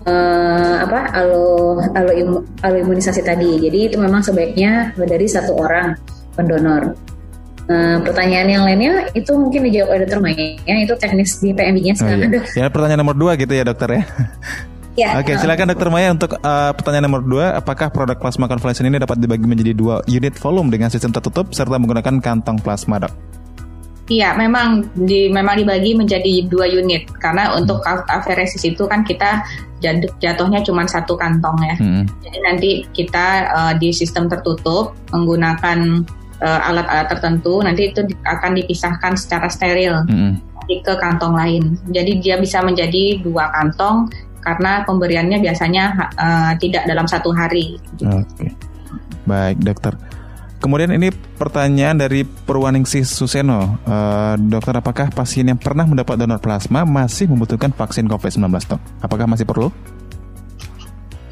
uh, 0.07 0.75
apa 0.85 1.01
alo 1.17 1.79
alo, 1.97 2.11
imu, 2.13 2.37
alo 2.63 2.77
imunisasi 2.79 3.25
tadi. 3.25 3.59
Jadi 3.59 3.79
itu 3.91 3.97
memang 3.99 4.23
sebaiknya 4.23 4.95
dari 4.95 5.27
satu 5.27 5.57
orang 5.59 5.97
pendonor. 6.37 6.95
Uh, 7.69 8.01
pertanyaan 8.01 8.49
yang 8.49 8.65
lainnya 8.65 9.13
itu 9.13 9.29
mungkin 9.37 9.61
dijawab 9.69 9.93
oleh 9.93 10.01
dokter 10.09 10.21
Maya 10.25 10.75
itu 10.81 10.95
teknis 10.97 11.37
di 11.37 11.53
PMB-nya 11.53 12.01
sekarang 12.01 12.33
oh, 12.33 12.41
iya. 12.41 12.65
Ya 12.65 12.73
pertanyaan 12.73 13.05
nomor 13.05 13.13
dua 13.13 13.37
gitu 13.37 13.53
ya 13.53 13.61
dokter 13.61 13.89
ya. 13.93 14.03
Ya, 14.99 15.15
Oke, 15.15 15.31
okay, 15.31 15.35
silakan 15.39 15.71
Dokter 15.71 15.95
Maya 15.95 16.11
untuk 16.11 16.43
uh, 16.43 16.75
pertanyaan 16.75 17.07
nomor 17.07 17.23
dua. 17.23 17.55
Apakah 17.55 17.87
produk 17.87 18.19
plasma 18.19 18.51
convalescent 18.51 18.83
ini 18.83 18.99
dapat 18.99 19.23
dibagi 19.23 19.47
menjadi 19.47 19.71
dua 19.71 20.03
unit 20.11 20.35
volume 20.43 20.75
dengan 20.75 20.91
sistem 20.91 21.15
tertutup 21.15 21.55
serta 21.55 21.79
menggunakan 21.79 22.19
kantong 22.19 22.59
plasma, 22.59 23.07
dok? 23.07 23.15
Iya, 24.09 24.33
memang 24.41 24.89
di 24.97 25.29
memang 25.29 25.61
dibagi 25.61 25.93
menjadi 25.93 26.49
dua 26.49 26.65
unit 26.65 27.13
karena 27.21 27.53
hmm. 27.53 27.61
untuk 27.61 27.85
aferesis 28.09 28.65
itu 28.65 28.89
kan 28.89 29.05
kita 29.05 29.45
jatuhnya 30.19 30.65
cuma 30.65 30.89
satu 30.89 31.13
kantong 31.15 31.61
ya. 31.61 31.77
Hmm. 31.77 32.05
Jadi 32.25 32.39
nanti 32.41 32.71
kita 32.97 33.27
uh, 33.53 33.73
di 33.77 33.93
sistem 33.93 34.27
tertutup 34.33 34.97
menggunakan 35.13 36.09
uh, 36.41 36.61
alat-alat 36.73 37.07
tertentu 37.13 37.61
nanti 37.61 37.93
itu 37.93 38.01
akan 38.25 38.57
dipisahkan 38.57 39.13
secara 39.21 39.53
steril 39.53 40.01
hmm. 40.09 40.41
ke 40.81 40.95
kantong 40.97 41.37
lain. 41.37 41.77
Jadi 41.93 42.25
dia 42.25 42.41
bisa 42.41 42.65
menjadi 42.65 43.21
dua 43.21 43.53
kantong 43.53 44.09
karena 44.41 44.89
pemberiannya 44.89 45.37
biasanya 45.45 45.85
uh, 46.17 46.53
tidak 46.57 46.89
dalam 46.89 47.05
satu 47.05 47.29
hari. 47.37 47.77
Oke, 48.01 48.25
okay. 48.25 48.51
baik 49.29 49.61
dokter. 49.61 49.93
Kemudian 50.59 50.91
ini 50.91 51.15
pertanyaan 51.15 52.03
dari 52.03 52.27
Purwaningsih 52.27 53.07
Suseno. 53.07 53.79
Uh, 53.87 54.35
dokter, 54.37 54.75
apakah 54.75 55.07
pasien 55.15 55.47
yang 55.47 55.59
pernah 55.59 55.87
mendapat 55.87 56.19
donor 56.19 56.43
plasma 56.43 56.83
masih 56.83 57.31
membutuhkan 57.31 57.71
vaksin 57.71 58.11
COVID-19, 58.11 58.51
dok? 58.67 58.83
Apakah 58.99 59.31
masih 59.31 59.47
perlu? 59.47 59.71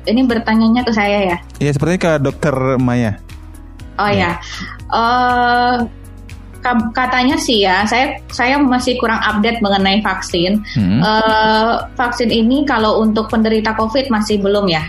Ini 0.07 0.23
bertanyanya 0.23 0.87
ke 0.87 0.95
saya 0.95 1.35
ya? 1.35 1.37
Iya, 1.59 1.75
sepertinya 1.75 2.01
ke 2.07 2.13
dokter 2.23 2.55
Maya. 2.79 3.19
Oh 3.99 4.13
ya, 4.13 4.39
uh, 4.95 5.83
katanya 6.95 7.35
sih 7.41 7.65
ya, 7.65 7.83
saya 7.89 8.21
saya 8.29 8.61
masih 8.61 8.95
kurang 9.01 9.19
update 9.25 9.59
mengenai 9.59 10.05
vaksin. 10.05 10.63
Hmm. 10.77 11.01
Uh, 11.03 11.83
vaksin 11.99 12.31
ini 12.31 12.63
kalau 12.69 13.03
untuk 13.03 13.27
penderita 13.33 13.75
COVID 13.75 14.07
masih 14.13 14.39
belum 14.39 14.71
ya? 14.71 14.87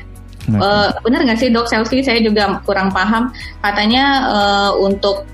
Okay. 0.48 0.64
Uh, 0.64 0.90
benar 1.04 1.28
nggak 1.28 1.40
sih 1.40 1.52
dok 1.52 1.68
Selfie? 1.68 2.04
Saya 2.04 2.24
juga 2.24 2.64
kurang 2.64 2.88
paham. 2.96 3.30
Katanya 3.60 4.06
uh, 4.32 4.72
untuk 4.80 5.28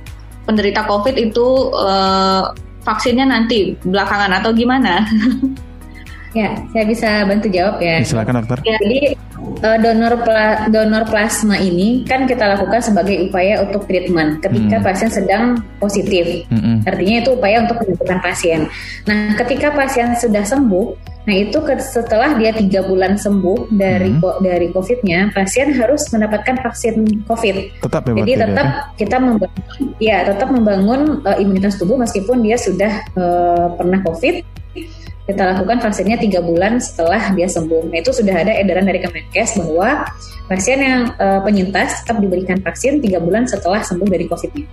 penderita 0.49 0.83
COVID 0.89 1.15
itu 1.15 1.69
uh, 1.71 2.49
vaksinnya 2.81 3.29
nanti 3.29 3.77
belakangan 3.85 4.41
atau 4.41 4.51
gimana? 4.51 5.05
ya, 6.33 6.49
saya 6.73 6.85
bisa 6.89 7.09
bantu 7.29 7.47
jawab 7.49 7.79
ya. 7.79 8.01
Silakan 8.01 8.41
dokter. 8.41 8.57
Ya, 8.65 8.75
jadi 8.81 9.15
uh, 9.63 9.77
donor 9.79 10.13
pla 10.25 10.67
donor 10.69 11.03
plasma 11.07 11.55
ini 11.61 12.03
kan 12.03 12.25
kita 12.25 12.43
lakukan 12.57 12.81
sebagai 12.81 13.29
upaya 13.29 13.63
untuk 13.63 13.85
treatment 13.85 14.41
ketika 14.41 14.81
hmm. 14.81 14.85
pasien 14.85 15.09
sedang 15.13 15.43
positif. 15.77 16.45
Hmm. 16.49 16.81
Artinya 16.83 17.15
itu 17.23 17.29
upaya 17.37 17.63
untuk 17.63 17.79
menyembuhkan 17.85 18.19
pasien. 18.19 18.59
Nah, 19.05 19.37
ketika 19.39 19.71
pasien 19.71 20.17
sudah 20.17 20.43
sembuh, 20.43 20.85
nah 21.23 21.35
itu 21.35 21.57
setelah 21.79 22.35
dia 22.35 22.51
tiga 22.51 22.83
bulan 22.83 23.15
sembuh 23.15 23.71
dari 23.71 24.11
hmm. 24.11 24.41
dari 24.43 24.67
COVID-nya, 24.73 25.31
pasien 25.31 25.71
harus 25.77 26.09
mendapatkan 26.11 26.59
vaksin 26.59 27.23
COVID. 27.29 27.55
Tetap 27.83 28.01
ya, 28.09 28.13
Jadi 28.25 28.33
tetap 28.35 28.67
ya? 28.67 28.81
kita 28.99 29.17
membangun, 29.21 29.81
ya 30.01 30.17
tetap 30.27 30.49
membangun 30.49 31.01
uh, 31.23 31.37
imunitas 31.37 31.77
tubuh 31.77 31.95
meskipun 31.95 32.41
dia 32.43 32.57
sudah 32.57 33.05
uh, 33.15 33.67
pernah 33.77 34.01
COVID 34.03 34.35
kita 35.23 35.55
lakukan 35.55 35.79
vaksinnya 35.79 36.19
tiga 36.19 36.43
bulan 36.43 36.83
setelah 36.83 37.31
dia 37.31 37.47
sembuh. 37.47 37.87
Nah, 37.87 37.97
itu 38.03 38.11
sudah 38.11 38.43
ada 38.43 38.51
edaran 38.59 38.83
dari 38.83 38.99
Kemenkes 38.99 39.55
bahwa 39.55 40.03
pasien 40.51 40.83
yang 40.83 41.01
uh, 41.15 41.39
penyintas 41.39 42.03
tetap 42.03 42.19
diberikan 42.19 42.59
vaksin 42.59 42.99
tiga 42.99 43.23
bulan 43.23 43.47
setelah 43.47 43.79
sembuh 43.79 44.07
dari 44.11 44.27
COVID-nya. 44.27 44.65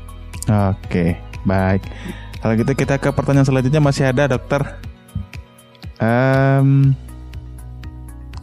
Oke, 0.74 1.14
baik. 1.46 1.86
Kalau 2.42 2.54
gitu 2.58 2.72
kita 2.74 2.98
ke 2.98 3.14
pertanyaan 3.14 3.46
selanjutnya 3.46 3.78
masih 3.78 4.10
ada 4.10 4.26
dokter. 4.26 4.62
Um, 6.02 6.98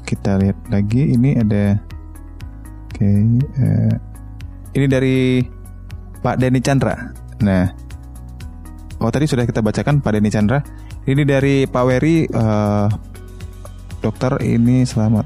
kita 0.08 0.40
lihat 0.40 0.56
lagi 0.72 1.12
ini 1.12 1.36
ada. 1.36 1.76
Oke, 2.88 3.04
uh, 3.04 3.94
ini 4.80 4.86
dari 4.88 5.44
Pak 6.24 6.40
Denny 6.40 6.64
Chandra. 6.64 6.96
Nah, 7.44 7.68
oh 9.04 9.12
tadi 9.12 9.28
sudah 9.28 9.44
kita 9.44 9.60
bacakan 9.60 10.00
Pak 10.00 10.12
Denny 10.16 10.32
Chandra. 10.32 10.87
Ini 11.08 11.24
dari 11.24 11.64
Pak 11.64 11.84
Wery, 11.88 12.28
uh, 12.36 12.92
dokter 14.04 14.44
ini 14.44 14.84
selamat. 14.84 15.24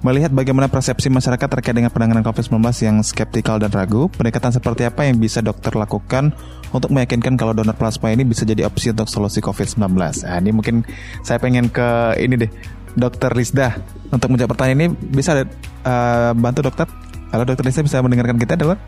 Melihat 0.00 0.32
bagaimana 0.32 0.72
persepsi 0.72 1.12
masyarakat 1.12 1.44
terkait 1.52 1.76
dengan 1.76 1.92
penanganan 1.92 2.24
COVID-19 2.24 2.64
yang 2.80 2.96
skeptikal 3.04 3.60
dan 3.60 3.68
ragu, 3.76 4.08
pendekatan 4.08 4.56
seperti 4.56 4.88
apa 4.88 5.04
yang 5.04 5.20
bisa 5.20 5.44
dokter 5.44 5.76
lakukan 5.76 6.32
untuk 6.72 6.88
meyakinkan 6.96 7.36
kalau 7.36 7.52
donor 7.52 7.76
plasma 7.76 8.08
ini 8.08 8.24
bisa 8.24 8.48
jadi 8.48 8.64
opsi 8.64 8.96
untuk 8.96 9.12
solusi 9.12 9.44
COVID-19? 9.44 9.84
Nah, 10.00 10.40
ini 10.40 10.48
mungkin 10.48 10.88
saya 11.20 11.36
pengen 11.36 11.68
ke 11.68 12.16
ini 12.16 12.40
deh, 12.40 12.50
dokter 12.96 13.28
Rizda. 13.36 13.76
Untuk 14.08 14.32
menjawab 14.32 14.56
pertanyaan 14.56 14.80
ini, 14.80 14.88
bisa 14.96 15.44
uh, 15.44 16.32
bantu 16.32 16.64
dokter? 16.64 16.88
Halo 17.36 17.44
dokter 17.44 17.68
Rizda, 17.68 17.84
bisa 17.84 18.00
mendengarkan 18.00 18.40
kita, 18.40 18.56
dokter? 18.56 18.80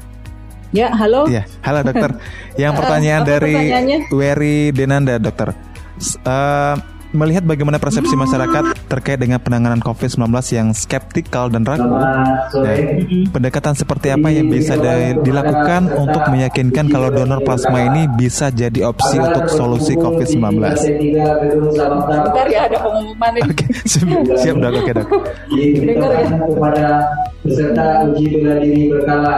Ya, 0.73 0.89
halo. 0.97 1.29
Ya, 1.29 1.45
halo 1.61 1.85
dokter. 1.85 2.17
Yang 2.65 2.81
pertanyaan 2.81 3.29
uh, 3.29 3.29
dari 3.29 3.57
Wery 4.09 4.73
Denanda, 4.73 5.21
dokter 5.21 5.53
uh, 6.27 6.77
melihat 7.13 7.45
bagaimana 7.45 7.77
persepsi 7.77 8.17
masyarakat 8.17 8.89
terkait 8.89 9.21
dengan 9.21 9.37
penanganan 9.37 9.85
COVID-19 9.85 10.33
yang 10.57 10.73
skeptikal 10.73 11.53
dan 11.53 11.63
ragu. 11.69 11.85
Nah, 11.85 12.49
pendekatan 13.29 13.77
seperti 13.77 14.17
apa 14.17 14.33
yang 14.33 14.49
bisa 14.49 14.81
dilakukan 15.21 15.93
untuk 15.93 16.25
meyakinkan 16.33 16.89
kalau 16.89 17.13
donor 17.13 17.45
plasma 17.45 17.85
ini 17.93 18.09
bisa 18.17 18.49
jadi 18.49 18.89
opsi 18.89 19.21
untuk 19.21 19.47
solusi 19.53 19.93
COVID-19? 20.01 20.57
Bentar 21.93 22.47
ya 22.49 22.61
ada 22.67 22.79
pengumuman 22.81 23.33
ini. 23.37 23.51
Oke, 23.53 23.65
siap, 23.85 24.09
siap 24.41 24.57
dok, 24.57 24.73
oke 24.81 24.93
dok. 24.97 25.09
Dengar 25.53 26.11
ya. 26.17 26.27
kepada 26.49 26.89
peserta 27.45 28.09
uji 28.09 28.41
bela 28.41 28.57
diri 28.57 28.89
berkala 28.89 29.37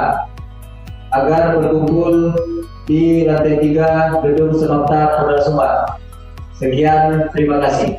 agar 1.10 1.58
berkumpul 1.58 2.34
di 2.84 3.24
lantai 3.26 3.58
tiga 3.64 4.14
gedung 4.22 4.54
Senopta 4.54 5.18
Kodam 5.18 5.40
Sumbar. 5.42 6.03
Sekian, 6.58 7.26
terima 7.34 7.58
kasih. 7.66 7.98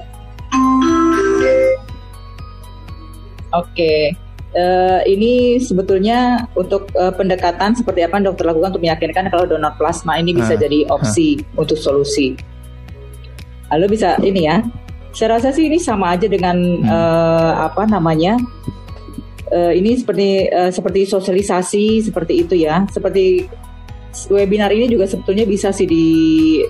Oke, 3.56 4.12
uh, 4.56 4.99
ini 5.08 5.60
sebetulnya 5.60 6.47
untuk 6.56 6.91
uh, 6.95 7.12
pendekatan 7.12 7.76
seperti 7.76 8.03
apa 8.03 8.20
yang 8.20 8.32
dokter 8.32 8.51
lakukan 8.51 8.76
untuk 8.76 8.84
meyakinkan 8.84 9.32
kalau 9.32 9.47
donor 9.47 9.76
plasma 9.80 10.20
ini 10.20 10.36
bisa 10.36 10.56
uh, 10.56 10.60
jadi 10.60 10.88
opsi 10.91 11.39
uh. 11.39 11.64
untuk 11.64 11.80
solusi. 11.80 12.36
Lalu 13.72 13.95
bisa 13.95 14.20
ini 14.24 14.47
ya, 14.47 14.64
saya 15.16 15.39
rasa 15.39 15.56
sih 15.56 15.68
ini 15.68 15.80
sama 15.80 16.16
aja 16.16 16.28
dengan 16.28 16.56
hmm. 16.60 16.88
uh, 16.88 17.53
apa 17.72 17.88
namanya. 17.88 18.39
Uh, 19.45 19.72
ini 19.72 19.93
seperti 19.93 20.49
uh, 20.49 20.74
seperti 20.74 21.06
sosialisasi 21.06 22.01
seperti 22.08 22.43
itu 22.43 22.60
ya, 22.60 22.84
seperti 22.91 23.45
webinar 24.32 24.72
ini 24.72 24.88
juga 24.88 25.05
sebetulnya 25.05 25.43
bisa 25.43 25.70
sih 25.76 25.86
di, 25.86 26.05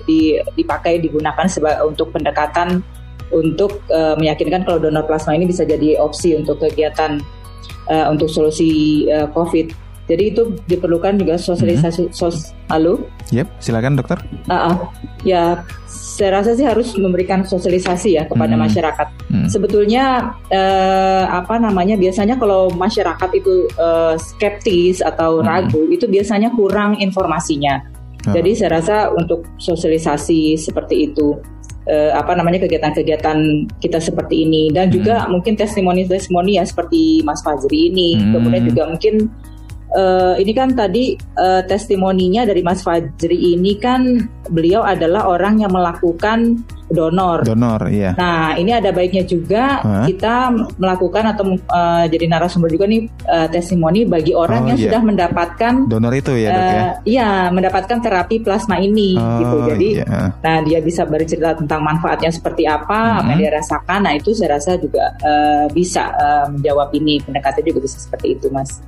di, 0.04 0.34
dipakai 0.58 0.98
digunakan 0.98 1.46
sebagai 1.46 1.86
untuk 1.86 2.10
pendekatan 2.10 2.82
untuk 3.30 3.82
uh, 3.90 4.14
meyakinkan 4.18 4.62
kalau 4.62 4.78
donor 4.78 5.02
plasma 5.06 5.34
ini 5.34 5.50
bisa 5.50 5.66
jadi 5.66 5.98
opsi 5.98 6.38
untuk 6.38 6.62
kegiatan 6.62 7.18
uh, 7.90 8.06
untuk 8.10 8.30
solusi 8.30 9.04
uh, 9.10 9.26
COVID. 9.30 9.85
Jadi 10.06 10.22
itu 10.30 10.42
diperlukan 10.70 11.18
juga 11.18 11.34
sosialisasi 11.34 12.06
mm 12.06 12.10
-hmm. 12.10 12.16
sos. 12.16 12.54
Halo? 12.70 13.02
Yep, 13.34 13.46
silakan 13.58 13.98
dokter. 13.98 14.18
Uh, 14.46 14.54
uh, 14.54 14.76
ya, 15.26 15.66
saya 15.90 16.40
rasa 16.40 16.54
sih 16.54 16.66
harus 16.66 16.94
memberikan 16.94 17.42
sosialisasi 17.42 18.16
ya 18.16 18.24
kepada 18.24 18.54
hmm. 18.56 18.62
masyarakat. 18.66 19.08
Hmm. 19.28 19.46
Sebetulnya 19.52 20.34
uh, 20.48 21.24
apa 21.28 21.60
namanya 21.60 21.98
biasanya 21.98 22.40
kalau 22.40 22.72
masyarakat 22.72 23.30
itu 23.36 23.68
uh, 23.76 24.16
skeptis 24.16 25.04
atau 25.04 25.38
hmm. 25.38 25.46
ragu 25.46 25.82
itu 25.92 26.08
biasanya 26.08 26.54
kurang 26.56 26.96
informasinya. 27.02 27.84
Oh. 28.26 28.34
Jadi 28.34 28.56
saya 28.56 28.80
rasa 28.80 28.96
untuk 29.12 29.44
sosialisasi 29.60 30.56
seperti 30.56 31.12
itu 31.12 31.36
uh, 31.90 32.12
apa 32.16 32.34
namanya 32.34 32.62
kegiatan-kegiatan 32.66 33.68
kita 33.78 33.98
seperti 34.00 34.46
ini 34.46 34.70
dan 34.74 34.90
juga 34.90 35.26
hmm. 35.26 35.36
mungkin 35.36 35.54
testimoni-testimoni 35.54 36.58
ya 36.58 36.64
seperti 36.66 37.22
Mas 37.22 37.42
Fajri 37.42 37.92
ini, 37.92 38.18
hmm. 38.18 38.32
kemudian 38.34 38.64
juga 38.66 38.82
mungkin 38.90 39.14
uh, 39.96 40.34
ini 40.36 40.52
kan 40.52 40.76
tadi 40.76 41.16
uh, 41.40 41.64
testimoninya 41.64 42.44
dari 42.44 42.60
Mas 42.60 42.84
Fajri 42.84 43.56
ini 43.56 43.80
kan 43.80 44.28
beliau 44.52 44.84
adalah 44.86 45.26
orang 45.26 45.64
yang 45.64 45.72
melakukan 45.74 46.62
donor. 46.86 47.42
Donor, 47.42 47.90
iya. 47.90 48.14
Nah, 48.14 48.54
ini 48.54 48.70
ada 48.70 48.94
baiknya 48.94 49.26
juga 49.26 49.82
huh? 49.82 50.06
kita 50.06 50.54
melakukan 50.78 51.34
atau 51.34 51.44
uh, 51.66 52.06
jadi 52.06 52.30
narasumber 52.30 52.70
juga 52.70 52.86
nih 52.86 53.10
uh, 53.26 53.50
testimoni 53.50 54.06
bagi 54.06 54.30
orang 54.30 54.62
oh, 54.62 54.68
yang 54.70 54.78
iya. 54.78 54.84
sudah 54.86 55.00
mendapatkan 55.02 55.74
donor 55.90 56.14
itu 56.14 56.32
ya, 56.38 56.50
Dok 56.54 56.62
ya. 56.62 56.86
Iya, 57.02 57.30
mendapatkan 57.50 57.98
terapi 57.98 58.36
plasma 58.38 58.78
ini 58.78 59.18
oh, 59.18 59.38
gitu. 59.42 59.56
Jadi 59.74 59.88
iya. 59.98 60.30
nah 60.38 60.62
dia 60.62 60.78
bisa 60.78 61.02
bercerita 61.02 61.58
tentang 61.58 61.82
manfaatnya 61.82 62.30
seperti 62.30 62.70
apa, 62.70 62.86
mm-hmm. 62.86 63.18
apa 63.18 63.28
yang 63.34 63.40
dia 63.42 63.52
rasakan. 63.58 64.00
Nah, 64.06 64.12
itu 64.14 64.30
saya 64.30 64.54
rasa 64.54 64.78
juga 64.78 65.10
uh, 65.26 65.66
bisa 65.74 66.14
uh, 66.14 66.46
menjawab 66.54 66.94
ini. 66.94 67.18
Pendekatnya 67.18 67.74
juga 67.74 67.90
bisa 67.90 67.98
seperti 67.98 68.38
itu, 68.38 68.46
Mas. 68.54 68.78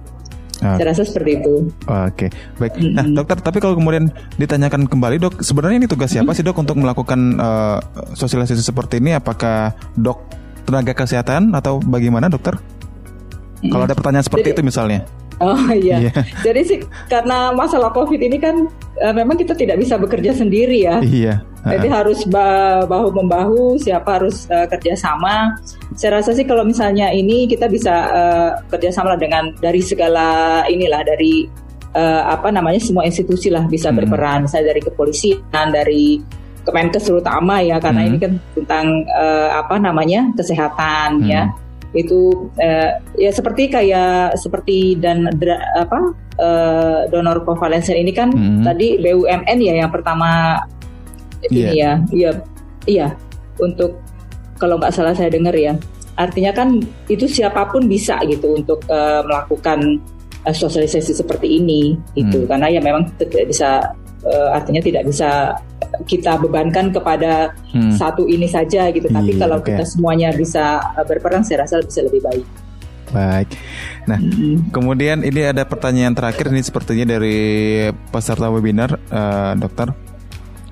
Okay. 0.59 0.75
Saya 0.83 0.87
rasa 0.91 1.03
seperti 1.07 1.31
itu. 1.39 1.55
Oke, 1.87 2.27
okay. 2.27 2.29
baik. 2.59 2.75
Mm 2.75 2.83
-hmm. 2.83 2.95
Nah, 2.99 3.05
dokter, 3.23 3.39
tapi 3.39 3.59
kalau 3.63 3.79
kemudian 3.79 4.11
ditanyakan 4.43 4.91
kembali, 4.91 5.23
dok, 5.23 5.35
sebenarnya 5.39 5.87
ini 5.87 5.87
tugas 5.87 6.11
siapa 6.11 6.27
mm 6.27 6.35
-hmm. 6.35 6.39
sih 6.43 6.47
dok 6.51 6.59
untuk 6.59 6.77
melakukan 6.83 7.21
uh, 7.39 7.79
sosialisasi 8.19 8.67
seperti 8.67 8.99
ini? 8.99 9.15
Apakah 9.15 9.79
dok 9.95 10.19
tenaga 10.67 10.99
kesehatan 10.99 11.55
atau 11.55 11.79
bagaimana, 11.79 12.27
dokter? 12.27 12.59
Mm 12.59 12.63
-hmm. 12.67 13.71
Kalau 13.71 13.85
ada 13.87 13.95
pertanyaan 13.95 14.27
seperti 14.27 14.51
Jadi, 14.51 14.59
itu 14.59 14.63
misalnya. 14.67 15.01
Oh 15.39 15.71
iya. 15.71 16.11
Yeah. 16.11 16.25
Jadi 16.43 16.61
sih 16.67 16.79
karena 17.07 17.55
masalah 17.55 17.95
COVID 17.95 18.19
ini 18.19 18.43
kan 18.43 18.67
uh, 19.03 19.15
memang 19.15 19.39
kita 19.39 19.55
tidak 19.55 19.79
bisa 19.79 19.95
bekerja 19.95 20.35
sendiri 20.35 20.83
ya. 20.83 20.99
Iya. 20.99 21.47
Uh. 21.63 21.71
Jadi 21.79 21.87
harus 21.91 22.27
bahu 22.87 23.09
membahu, 23.15 23.79
siapa 23.79 24.19
harus 24.19 24.51
uh, 24.51 24.67
kerjasama. 24.67 25.55
Saya 25.95 26.19
rasa 26.19 26.35
sih 26.35 26.43
kalau 26.43 26.67
misalnya 26.67 27.15
ini 27.15 27.47
kita 27.47 27.71
bisa 27.71 27.95
uh, 28.11 28.51
kerjasama 28.67 29.15
dengan 29.15 29.55
dari 29.63 29.83
segala 29.83 30.63
inilah 30.67 31.07
dari 31.07 31.47
uh, 31.95 32.23
apa 32.35 32.51
namanya 32.51 32.83
semua 32.83 33.07
institusi 33.07 33.51
lah 33.51 33.63
bisa 33.71 33.95
hmm. 33.95 33.97
berperan. 34.03 34.39
Misalnya 34.47 34.75
dari 34.75 34.83
kepolisian, 34.83 35.67
dari 35.71 36.19
Kemenkes 36.69 37.09
terutama 37.09 37.65
ya 37.65 37.81
karena 37.81 38.05
hmm. 38.05 38.09
ini 38.13 38.17
kan 38.21 38.33
tentang 38.53 38.87
uh, 39.09 39.57
apa 39.57 39.81
namanya 39.81 40.29
kesehatan 40.37 41.25
ya. 41.25 41.49
hmm. 41.49 41.55
ya 41.57 41.68
itu 41.97 42.51
uh, 42.61 42.91
ya 43.17 43.31
seperti 43.33 43.73
kayak 43.73 44.37
seperti 44.37 45.01
dan 45.01 45.25
dra, 45.41 45.57
apa 45.73 46.13
uh, 46.37 47.01
donor 47.09 47.41
konvalensen 47.49 47.97
ini 47.97 48.13
kan 48.13 48.29
hmm. 48.29 48.61
tadi 48.61 49.01
BUMN 49.01 49.59
ya 49.61 49.75
yang 49.85 49.91
pertama 49.93 50.61
yeah. 51.49 51.49
ini 51.49 51.73
ya 51.81 51.93
iya 52.13 52.31
iya 52.85 53.09
untuk 53.57 53.97
kalau 54.61 54.77
nggak 54.77 54.93
salah 54.93 55.17
saya 55.17 55.33
dengar 55.33 55.57
ya 55.57 55.73
artinya 56.19 56.51
kan 56.53 56.83
itu 57.07 57.25
siapa 57.25 57.65
pun 57.71 57.87
bisa 57.87 58.19
gitu 58.27 58.59
untuk 58.59 58.83
uh, 58.91 59.25
melakukan 59.25 60.03
uh, 60.45 60.53
sosialisasi 60.53 61.15
seperti 61.17 61.63
ini 61.63 61.97
itu 62.19 62.45
hmm. 62.45 62.49
karena 62.51 62.67
ya 62.69 62.81
memang 62.85 63.09
tidak 63.17 63.49
bisa 63.49 63.81
uh, 64.29 64.55
artinya 64.55 64.85
tidak 64.85 65.09
bisa 65.09 65.57
kita 66.05 66.37
bebankan 66.37 66.93
kepada 66.93 67.57
hmm. 67.73 67.97
satu 67.97 68.29
ini 68.29 68.45
saja 68.45 68.93
gitu. 68.93 69.09
Tapi 69.09 69.35
iya, 69.35 69.41
kalau 69.41 69.59
okay. 69.59 69.75
kita 69.75 69.85
semuanya 69.89 70.29
bisa 70.37 70.79
uh, 70.95 71.05
berperan, 71.09 71.43
saya 71.43 71.65
rasa 71.65 71.81
bisa 71.81 72.05
lebih 72.05 72.21
baik. 72.21 72.47
Baik. 73.09 73.49
Nah, 74.05 74.21
hmm 74.21 74.69
kemudian 74.69 75.25
ini 75.25 75.49
ada 75.49 75.65
pertanyaan 75.65 76.13
terakhir 76.13 76.53
ini 76.53 76.61
sepertinya 76.61 77.09
dari 77.09 77.37
peserta 78.13 78.53
webinar, 78.53 79.01
uh, 79.09 79.57
dokter. 79.57 79.93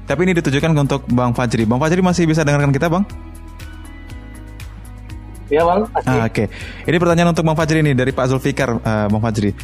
Tapi 0.06 0.20
ini 0.22 0.38
ditujukan 0.38 0.70
untuk 0.76 1.08
Bang 1.10 1.34
Fajri. 1.34 1.66
Bang 1.66 1.82
Fajri 1.82 1.98
masih 1.98 2.30
bisa 2.30 2.46
dengarkan 2.46 2.70
kita, 2.70 2.86
Bang? 2.86 3.02
Ya 5.46 5.62
bang. 5.62 5.86
Ah, 6.02 6.26
Oke, 6.26 6.46
okay. 6.46 6.46
ini 6.90 6.96
pertanyaan 6.98 7.30
untuk 7.30 7.46
Bang 7.46 7.54
Fajri 7.54 7.78
ini 7.78 7.94
dari 7.94 8.10
Pak 8.10 8.26
Zulfikar, 8.34 8.82
uh, 8.82 9.06
Bang 9.06 9.22
Fajri. 9.22 9.54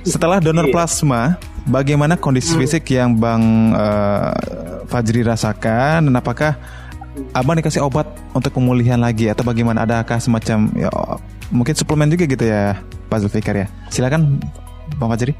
Setelah 0.00 0.40
donor 0.40 0.68
iya. 0.68 0.72
plasma, 0.72 1.36
bagaimana 1.68 2.16
kondisi 2.16 2.56
hmm. 2.56 2.60
fisik 2.64 2.88
yang 2.96 3.12
Bang 3.12 3.76
uh, 3.76 4.32
Fajri 4.88 5.20
rasakan 5.20 6.08
dan 6.08 6.14
apakah 6.16 6.56
Abang 7.34 7.58
dikasih 7.58 7.82
obat 7.82 8.06
untuk 8.30 8.54
pemulihan 8.54 8.96
lagi 8.96 9.26
atau 9.26 9.42
bagaimana? 9.42 9.82
Adakah 9.82 10.22
semacam 10.22 10.70
ya, 10.78 10.86
mungkin 11.50 11.74
suplemen 11.74 12.08
juga 12.14 12.24
gitu 12.30 12.46
ya, 12.46 12.78
Pak 13.10 13.26
Zulfikar 13.26 13.58
ya? 13.58 13.66
Silakan, 13.92 14.40
Bang 14.96 15.10
Fajri. 15.12 15.34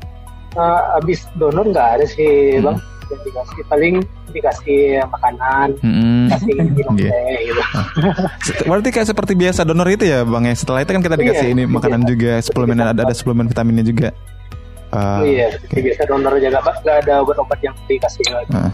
Uh, 0.58 0.98
abis 1.00 1.24
donor 1.38 1.64
nggak 1.70 2.02
ada 2.02 2.04
sih, 2.04 2.58
hmm. 2.58 2.66
Bang 2.66 2.76
yang 3.08 3.22
dikasih 3.24 3.60
paling 3.68 3.94
dikasih 4.30 4.80
makanan, 5.08 5.68
hmm. 5.80 6.28
kasih 6.28 6.54
minum 6.60 6.94
yeah. 7.00 7.12
teh 7.12 7.38
gitu. 7.48 7.62
Ah. 7.72 7.86
Berarti 8.68 8.88
kayak 8.92 9.08
seperti 9.08 9.32
biasa 9.32 9.64
donor 9.64 9.88
itu 9.88 10.04
ya 10.04 10.24
bang 10.28 10.44
ya. 10.48 10.54
Setelah 10.54 10.84
itu 10.84 10.90
kan 10.92 11.02
kita 11.02 11.16
dikasih 11.16 11.46
iya, 11.48 11.54
ini 11.56 11.62
makanan 11.64 12.04
iya. 12.04 12.08
juga, 12.12 12.32
suplemen 12.44 12.78
ada 12.84 13.02
ada 13.02 13.14
suplemen 13.16 13.48
vitaminnya 13.48 13.84
juga. 13.84 14.08
Uh, 14.88 15.20
iya, 15.24 15.52
okay. 15.68 15.84
biasa 15.84 16.02
donor 16.08 16.32
aja 16.40 16.48
nggak 16.48 16.96
ada 17.04 17.14
obat-obat 17.20 17.60
yang 17.60 17.76
dikasih 17.88 18.24
lagi. 18.32 18.52
Uh. 18.56 18.72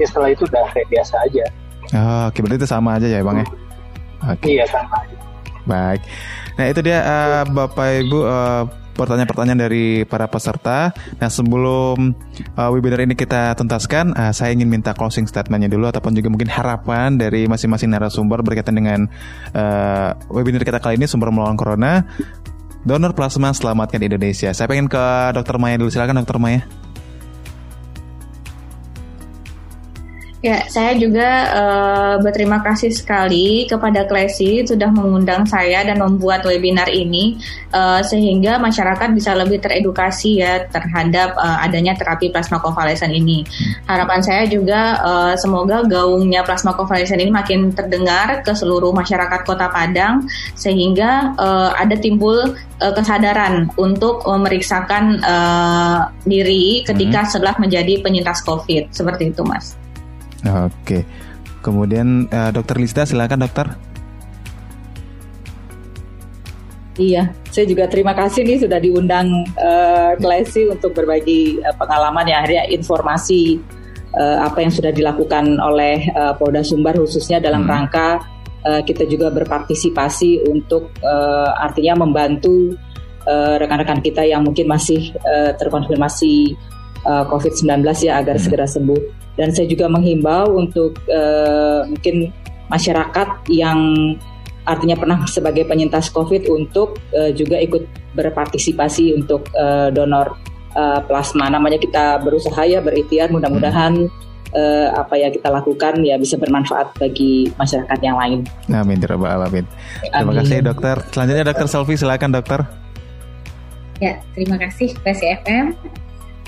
Ya 0.00 0.04
setelah 0.08 0.28
itu 0.32 0.42
udah 0.48 0.64
kayak 0.72 0.88
biasa 0.88 1.14
aja. 1.28 1.44
Oh, 1.92 2.28
oke 2.28 2.32
okay. 2.32 2.40
berarti 2.40 2.58
itu 2.64 2.68
sama 2.68 2.90
aja 2.96 3.06
ya 3.08 3.20
bang 3.20 3.36
ya. 3.44 3.46
Okay. 4.36 4.46
Iya 4.56 4.64
sama 4.68 4.96
aja. 5.04 5.16
Baik. 5.62 6.00
Nah 6.56 6.64
itu 6.68 6.80
dia 6.84 6.98
uh, 7.04 7.44
Bapak 7.48 7.88
Ibu 8.04 8.18
uh, 8.24 8.64
pertanyaan-pertanyaan 8.92 9.60
dari 9.68 10.04
para 10.04 10.28
peserta. 10.28 10.92
Nah 11.18 11.28
sebelum 11.32 12.12
uh, 12.56 12.70
webinar 12.72 13.02
ini 13.04 13.16
kita 13.16 13.56
tuntaskan, 13.56 14.12
uh, 14.14 14.32
saya 14.32 14.52
ingin 14.52 14.68
minta 14.68 14.92
closing 14.92 15.24
statementnya 15.24 15.72
dulu 15.72 15.88
ataupun 15.88 16.12
juga 16.16 16.28
mungkin 16.28 16.48
harapan 16.48 17.16
dari 17.16 17.48
masing-masing 17.48 17.90
narasumber 17.92 18.44
berkaitan 18.44 18.76
dengan 18.76 19.08
uh, 19.56 20.16
webinar 20.30 20.62
kita 20.62 20.78
kali 20.78 21.00
ini 21.00 21.08
sumber 21.08 21.32
melawan 21.32 21.56
corona. 21.56 22.04
Donor 22.82 23.14
plasma 23.14 23.54
selamatkan 23.54 24.02
Indonesia. 24.02 24.50
Saya 24.50 24.66
pengen 24.66 24.90
ke 24.90 25.04
Dokter 25.38 25.54
Maya 25.54 25.78
dulu, 25.78 25.86
silakan 25.86 26.18
Dokter 26.18 26.42
Maya. 26.42 26.66
Ya, 30.42 30.66
saya 30.66 30.98
juga 30.98 31.54
uh, 31.54 32.14
berterima 32.18 32.58
kasih 32.66 32.90
sekali 32.90 33.62
kepada 33.70 34.10
Klesi 34.10 34.66
sudah 34.66 34.90
mengundang 34.90 35.46
saya 35.46 35.86
dan 35.86 36.02
membuat 36.02 36.42
webinar 36.42 36.90
ini 36.90 37.38
uh, 37.70 38.02
sehingga 38.02 38.58
masyarakat 38.58 39.14
bisa 39.14 39.38
lebih 39.38 39.62
teredukasi 39.62 40.42
ya 40.42 40.66
terhadap 40.66 41.38
uh, 41.38 41.62
adanya 41.62 41.94
terapi 41.94 42.34
plasma 42.34 42.58
konvalesen 42.58 43.14
ini. 43.14 43.46
Harapan 43.86 44.18
saya 44.18 44.42
juga 44.50 44.98
uh, 44.98 45.34
semoga 45.38 45.86
gaungnya 45.86 46.42
plasma 46.42 46.74
konvalesen 46.74 47.22
ini 47.22 47.30
makin 47.30 47.70
terdengar 47.70 48.42
ke 48.42 48.50
seluruh 48.50 48.90
masyarakat 48.90 49.46
Kota 49.46 49.70
Padang 49.70 50.26
sehingga 50.58 51.38
uh, 51.38 51.70
ada 51.78 51.94
timbul 51.94 52.50
uh, 52.82 52.92
kesadaran 52.98 53.70
untuk 53.78 54.26
memeriksakan 54.26 55.22
uh, 55.22 56.10
diri 56.26 56.82
ketika 56.82 57.22
hmm. 57.22 57.30
setelah 57.30 57.54
menjadi 57.62 58.02
penyintas 58.02 58.42
COVID 58.42 58.90
seperti 58.90 59.30
itu, 59.30 59.46
Mas. 59.46 59.78
Oke. 60.42 61.06
Kemudian 61.62 62.26
uh, 62.26 62.50
Dokter 62.50 62.76
Lista 62.78 63.06
silakan 63.06 63.46
dokter. 63.46 63.66
Iya, 66.92 67.32
saya 67.48 67.64
juga 67.64 67.88
terima 67.88 68.12
kasih 68.12 68.44
nih 68.44 68.68
sudah 68.68 68.76
diundang 68.76 69.48
uh, 69.56 70.12
Klesi 70.20 70.68
untuk 70.68 70.92
berbagi 70.92 71.56
uh, 71.64 71.72
pengalaman 71.80 72.28
ya 72.28 72.44
akhirnya 72.44 72.68
informasi 72.68 73.56
uh, 74.12 74.44
apa 74.44 74.60
yang 74.60 74.68
sudah 74.68 74.92
dilakukan 74.92 75.56
oleh 75.56 76.04
uh, 76.12 76.36
Polda 76.36 76.60
Sumbar 76.60 77.00
khususnya 77.00 77.40
dalam 77.40 77.64
hmm. 77.64 77.70
rangka 77.72 78.20
uh, 78.68 78.84
kita 78.84 79.08
juga 79.08 79.32
berpartisipasi 79.32 80.44
untuk 80.52 80.92
uh, 81.00 81.56
artinya 81.64 82.04
membantu 82.04 82.76
rekan-rekan 83.24 84.02
uh, 84.02 84.04
kita 84.04 84.22
yang 84.26 84.42
mungkin 84.42 84.66
masih 84.66 85.14
uh, 85.22 85.54
terkonfirmasi 85.54 86.58
uh, 87.06 87.24
COVID-19 87.28 87.82
ya 88.02 88.18
agar 88.20 88.36
hmm. 88.38 88.44
segera 88.44 88.66
sembuh 88.66 89.00
dan 89.36 89.48
saya 89.52 89.66
juga 89.68 89.88
menghimbau 89.88 90.56
untuk 90.60 91.00
uh, 91.08 91.88
mungkin 91.88 92.28
masyarakat 92.68 93.28
yang 93.52 93.80
artinya 94.62 94.94
pernah 94.94 95.18
sebagai 95.26 95.66
penyintas 95.66 96.12
COVID 96.14 96.46
untuk 96.48 97.00
uh, 97.16 97.34
juga 97.34 97.58
ikut 97.58 98.14
berpartisipasi 98.14 99.16
untuk 99.18 99.50
uh, 99.56 99.90
donor 99.90 100.38
uh, 100.76 101.00
plasma. 101.02 101.50
Namanya 101.50 101.82
kita 101.82 102.22
berusaha 102.22 102.62
ya 102.68 102.78
berikhtiar 102.78 103.32
mudah-mudahan 103.34 104.06
uh, 104.54 104.88
apa 104.94 105.14
yang 105.18 105.32
kita 105.34 105.48
lakukan 105.50 105.98
ya 106.04 106.14
bisa 106.20 106.38
bermanfaat 106.38 106.94
bagi 107.00 107.50
masyarakat 107.58 107.98
yang 108.04 108.16
lain. 108.16 108.38
Amin, 108.70 109.00
ya 109.02 109.16
alamin. 109.16 109.66
Terima 110.04 110.34
kasih 110.38 110.58
dokter. 110.62 110.96
Selanjutnya 111.10 111.44
dokter 111.50 111.66
Selvi 111.66 111.94
silakan 111.98 112.30
dokter. 112.30 112.60
Ya, 114.02 114.18
terima 114.34 114.58
kasih 114.58 114.98
PCFM. 115.06 115.78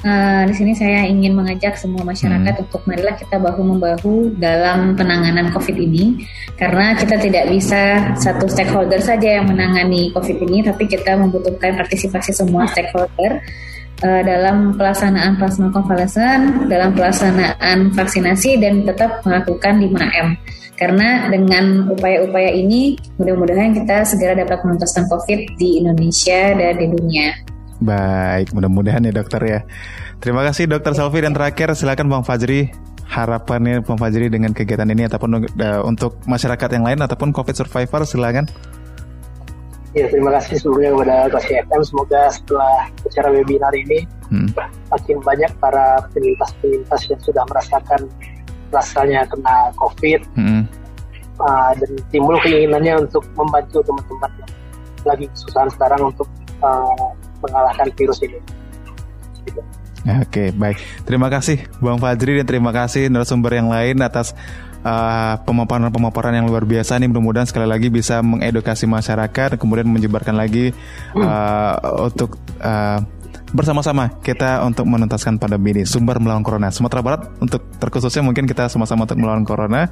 Uh, 0.05 0.44
di 0.44 0.52
sini 0.52 0.76
saya 0.76 1.09
ingin 1.09 1.32
mengajak 1.32 1.81
semua 1.81 2.05
masyarakat 2.05 2.60
hmm. 2.60 2.64
untuk 2.68 2.85
marilah 2.85 3.16
kita 3.16 3.40
bahu 3.40 3.64
membahu 3.64 4.36
dalam 4.36 4.93
penanganan 5.01 5.48
COVID 5.48 5.81
ini, 5.81 6.20
karena 6.60 6.93
kita 6.93 7.16
tidak 7.16 7.48
bisa 7.48 8.12
satu 8.20 8.44
stakeholder 8.44 9.01
saja 9.01 9.40
yang 9.40 9.48
menangani 9.48 10.12
COVID 10.12 10.44
ini, 10.44 10.60
tapi 10.60 10.85
kita 10.85 11.16
membutuhkan 11.16 11.81
partisipasi 11.81 12.36
semua 12.36 12.68
stakeholder 12.68 13.40
uh, 14.05 14.22
dalam 14.28 14.76
pelaksanaan 14.76 15.40
plasma 15.40 15.72
konvalesen, 15.72 16.68
dalam 16.68 16.93
pelaksanaan 16.93 17.89
vaksinasi 17.97 18.60
dan 18.60 18.85
tetap 18.85 19.24
melakukan 19.24 19.81
5M. 19.89 20.36
Karena 20.76 21.32
dengan 21.32 21.89
upaya-upaya 21.89 22.52
ini, 22.52 22.93
mudah-mudahan 23.16 23.72
kita 23.72 24.05
segera 24.05 24.36
dapat 24.36 24.60
menuntaskan 24.68 25.09
COVID 25.09 25.56
di 25.56 25.81
Indonesia 25.81 26.52
dan 26.52 26.76
di 26.76 26.93
dunia. 26.93 27.53
Baik, 27.83 28.55
mudah-mudahan 28.55 29.03
ya 29.03 29.13
dokter 29.15 29.43
ya. 29.43 29.61
Terima 30.23 30.47
kasih 30.47 30.71
dokter 30.71 30.95
Selvi 30.95 31.27
dan 31.27 31.35
terakhir 31.35 31.75
silakan 31.75 32.07
Bang 32.07 32.25
Fajri 32.27 32.71
harapannya 33.05 33.85
Bang 33.85 34.01
Fajri 34.01 34.33
dengan 34.33 34.57
kegiatan 34.57 34.89
ini 34.89 35.07
ataupun 35.07 35.31
uh, 35.45 35.83
untuk 35.85 36.19
masyarakat 36.25 36.69
yang 36.73 36.85
lain 36.87 37.01
ataupun 37.05 37.31
COVID 37.31 37.55
survivor 37.55 38.03
silakan. 38.09 38.49
Ya 39.95 40.11
terima 40.11 40.35
kasih 40.35 40.59
sebelumnya 40.59 40.91
kepada 40.91 41.17
Kosi 41.31 41.55
FM. 41.55 41.81
Semoga 41.87 42.21
setelah 42.35 42.91
acara 42.91 43.29
webinar 43.31 43.71
ini 43.79 44.03
hmm. 44.27 44.51
makin 44.91 45.23
banyak 45.23 45.51
para 45.63 46.03
penyintas-penyintas 46.11 47.01
yang 47.07 47.21
sudah 47.23 47.43
merasakan 47.47 48.01
rasanya 48.75 49.23
kena 49.31 49.71
COVID 49.79 50.21
hmm. 50.35 50.63
uh, 51.39 51.73
dan 51.79 51.91
timbul 52.11 52.35
keinginannya 52.43 53.07
untuk 53.07 53.23
membantu 53.39 53.87
teman-teman 53.87 54.31
yang 54.43 54.53
lagi 55.07 55.31
kesusahan 55.31 55.71
sekarang 55.71 56.11
untuk 56.11 56.27
uh, 56.59 57.15
mengalahkan 57.45 57.89
virus 57.93 58.19
ini. 58.25 58.41
Gitu. 59.45 59.61
Oke, 60.05 60.53
baik. 60.53 60.77
Terima 61.09 61.33
kasih 61.33 61.65
Bang 61.81 61.97
Fajri 61.97 62.37
dan 62.41 62.47
terima 62.49 62.77
kasih 62.77 63.09
narasumber 63.09 63.57
yang 63.57 63.73
lain 63.73 64.05
atas 64.05 64.37
uh, 64.85 65.41
pemaparan-pemaparan 65.49 66.37
yang 66.37 66.45
luar 66.45 66.69
biasa 66.69 67.01
nih. 67.01 67.09
Mudah-mudahan 67.09 67.49
sekali 67.49 67.65
lagi 67.65 67.89
bisa 67.89 68.21
mengedukasi 68.21 68.85
masyarakat, 68.85 69.57
kemudian 69.57 69.89
menyebarkan 69.89 70.37
lagi 70.37 70.77
uh, 71.16 72.05
untuk 72.05 72.37
uh, 72.61 73.01
bersama-sama 73.55 74.11
kita 74.21 74.61
untuk 74.66 74.85
menuntaskan 74.85 75.39
pandemi 75.39 75.73
ini. 75.73 75.83
Sumber 75.87 76.19
melawan 76.19 76.43
corona. 76.43 76.69
Sumatera 76.75 77.01
Barat 77.01 77.23
untuk 77.39 77.65
terkhususnya 77.79 78.21
mungkin 78.27 78.45
kita 78.45 78.66
sama-sama 78.69 79.09
untuk 79.09 79.16
melawan 79.23 79.47
corona. 79.47 79.89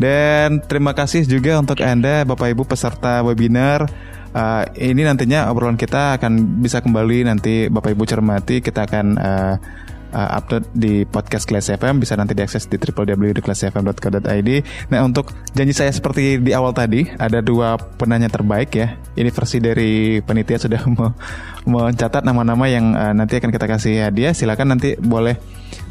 Dan 0.00 0.62
terima 0.64 0.96
kasih 0.96 1.26
juga 1.28 1.58
untuk 1.60 1.82
Anda 1.84 2.24
Bapak 2.24 2.54
Ibu 2.54 2.64
peserta 2.64 3.20
webinar 3.26 3.90
uh, 4.34 4.62
ini 4.76 5.06
nantinya 5.06 5.48
obrolan 5.48 5.78
kita 5.78 6.18
akan 6.20 6.60
bisa 6.60 6.82
kembali 6.82 7.30
nanti 7.30 7.70
Bapak 7.70 7.94
Ibu 7.94 8.04
cermati 8.04 8.60
kita 8.60 8.84
akan 8.84 9.06
uh, 9.16 9.54
uh, 10.14 10.38
upload 10.38 10.70
di 10.72 11.02
podcast 11.04 11.44
Kelas 11.44 11.68
FM 11.74 11.98
bisa 11.98 12.14
nanti 12.14 12.32
diakses 12.38 12.70
di 12.70 12.78
www.kelasfm.co.id. 12.78 14.50
Nah 14.94 15.00
untuk 15.02 15.34
janji 15.52 15.74
saya 15.74 15.90
seperti 15.90 16.38
di 16.38 16.54
awal 16.54 16.70
tadi 16.72 17.10
ada 17.18 17.42
dua 17.42 17.76
penanya 17.76 18.30
terbaik 18.30 18.70
ya. 18.74 18.94
Ini 19.18 19.30
versi 19.34 19.58
dari 19.58 20.22
penitia 20.22 20.58
sudah 20.62 20.82
mencatat 21.70 22.22
nama-nama 22.22 22.70
yang 22.70 22.94
uh, 22.94 23.12
nanti 23.12 23.42
akan 23.42 23.50
kita 23.50 23.66
kasih 23.66 23.94
hadiah. 24.08 24.32
Silakan 24.32 24.78
nanti 24.78 24.94
boleh 24.94 25.36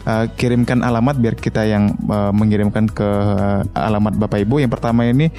uh, 0.08 0.32
kirimkan 0.34 0.82
alamat 0.82 1.20
biar 1.20 1.36
kita 1.36 1.68
yang 1.68 1.92
uh, 2.08 2.32
mengirimkan 2.32 2.88
ke 2.88 3.06
uh, 3.06 3.68
alamat 3.76 4.16
Bapak 4.16 4.40
Ibu. 4.42 4.64
Yang 4.64 4.72
pertama 4.80 5.06
ini 5.06 5.30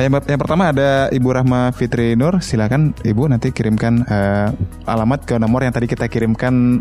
yang, 0.00 0.12
yang 0.24 0.40
pertama 0.40 0.72
ada 0.72 1.12
Ibu 1.12 1.28
Rahma 1.28 1.68
Fitri 1.76 2.16
Nur, 2.16 2.40
silakan 2.40 2.96
Ibu 3.04 3.28
nanti 3.28 3.52
kirimkan 3.52 4.08
uh, 4.08 4.48
alamat 4.88 5.28
ke 5.28 5.36
nomor 5.36 5.60
yang 5.66 5.74
tadi 5.76 5.84
kita 5.84 6.08
kirimkan 6.08 6.80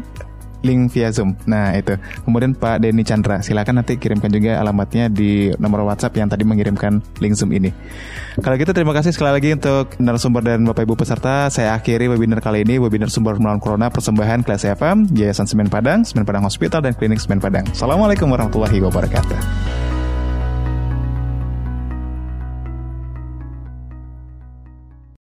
link 0.61 0.93
via 0.93 1.09
Zoom. 1.09 1.35
Nah, 1.49 1.73
itu. 1.73 1.97
Kemudian 2.23 2.53
Pak 2.53 2.81
Denny 2.81 3.01
Chandra, 3.01 3.41
silakan 3.41 3.81
nanti 3.81 3.97
kirimkan 3.97 4.29
juga 4.29 4.61
alamatnya 4.61 5.09
di 5.09 5.49
nomor 5.57 5.85
WhatsApp 5.85 6.17
yang 6.17 6.29
tadi 6.29 6.45
mengirimkan 6.45 7.01
link 7.19 7.33
Zoom 7.35 7.51
ini. 7.51 7.73
Kalau 8.39 8.55
gitu 8.55 8.71
terima 8.71 8.93
kasih 8.95 9.11
sekali 9.11 9.35
lagi 9.35 9.49
untuk 9.57 9.97
narasumber 9.97 10.45
dan 10.45 10.63
Bapak 10.63 10.85
Ibu 10.85 10.95
peserta. 10.95 11.49
Saya 11.49 11.75
akhiri 11.75 12.07
webinar 12.07 12.39
kali 12.39 12.63
ini, 12.63 12.77
webinar 12.77 13.09
sumber 13.09 13.35
melawan 13.41 13.59
corona 13.59 13.89
persembahan 13.89 14.45
kelas 14.45 14.69
FM, 14.77 15.11
Yayasan 15.11 15.49
Semen 15.49 15.67
Padang, 15.67 16.05
Semen 16.05 16.23
Padang 16.23 16.45
Hospital 16.45 16.85
dan 16.85 16.93
Klinik 16.95 17.19
Semen 17.19 17.41
Padang. 17.41 17.65
Assalamualaikum 17.73 18.29
warahmatullahi 18.29 18.79
wabarakatuh. 18.79 19.90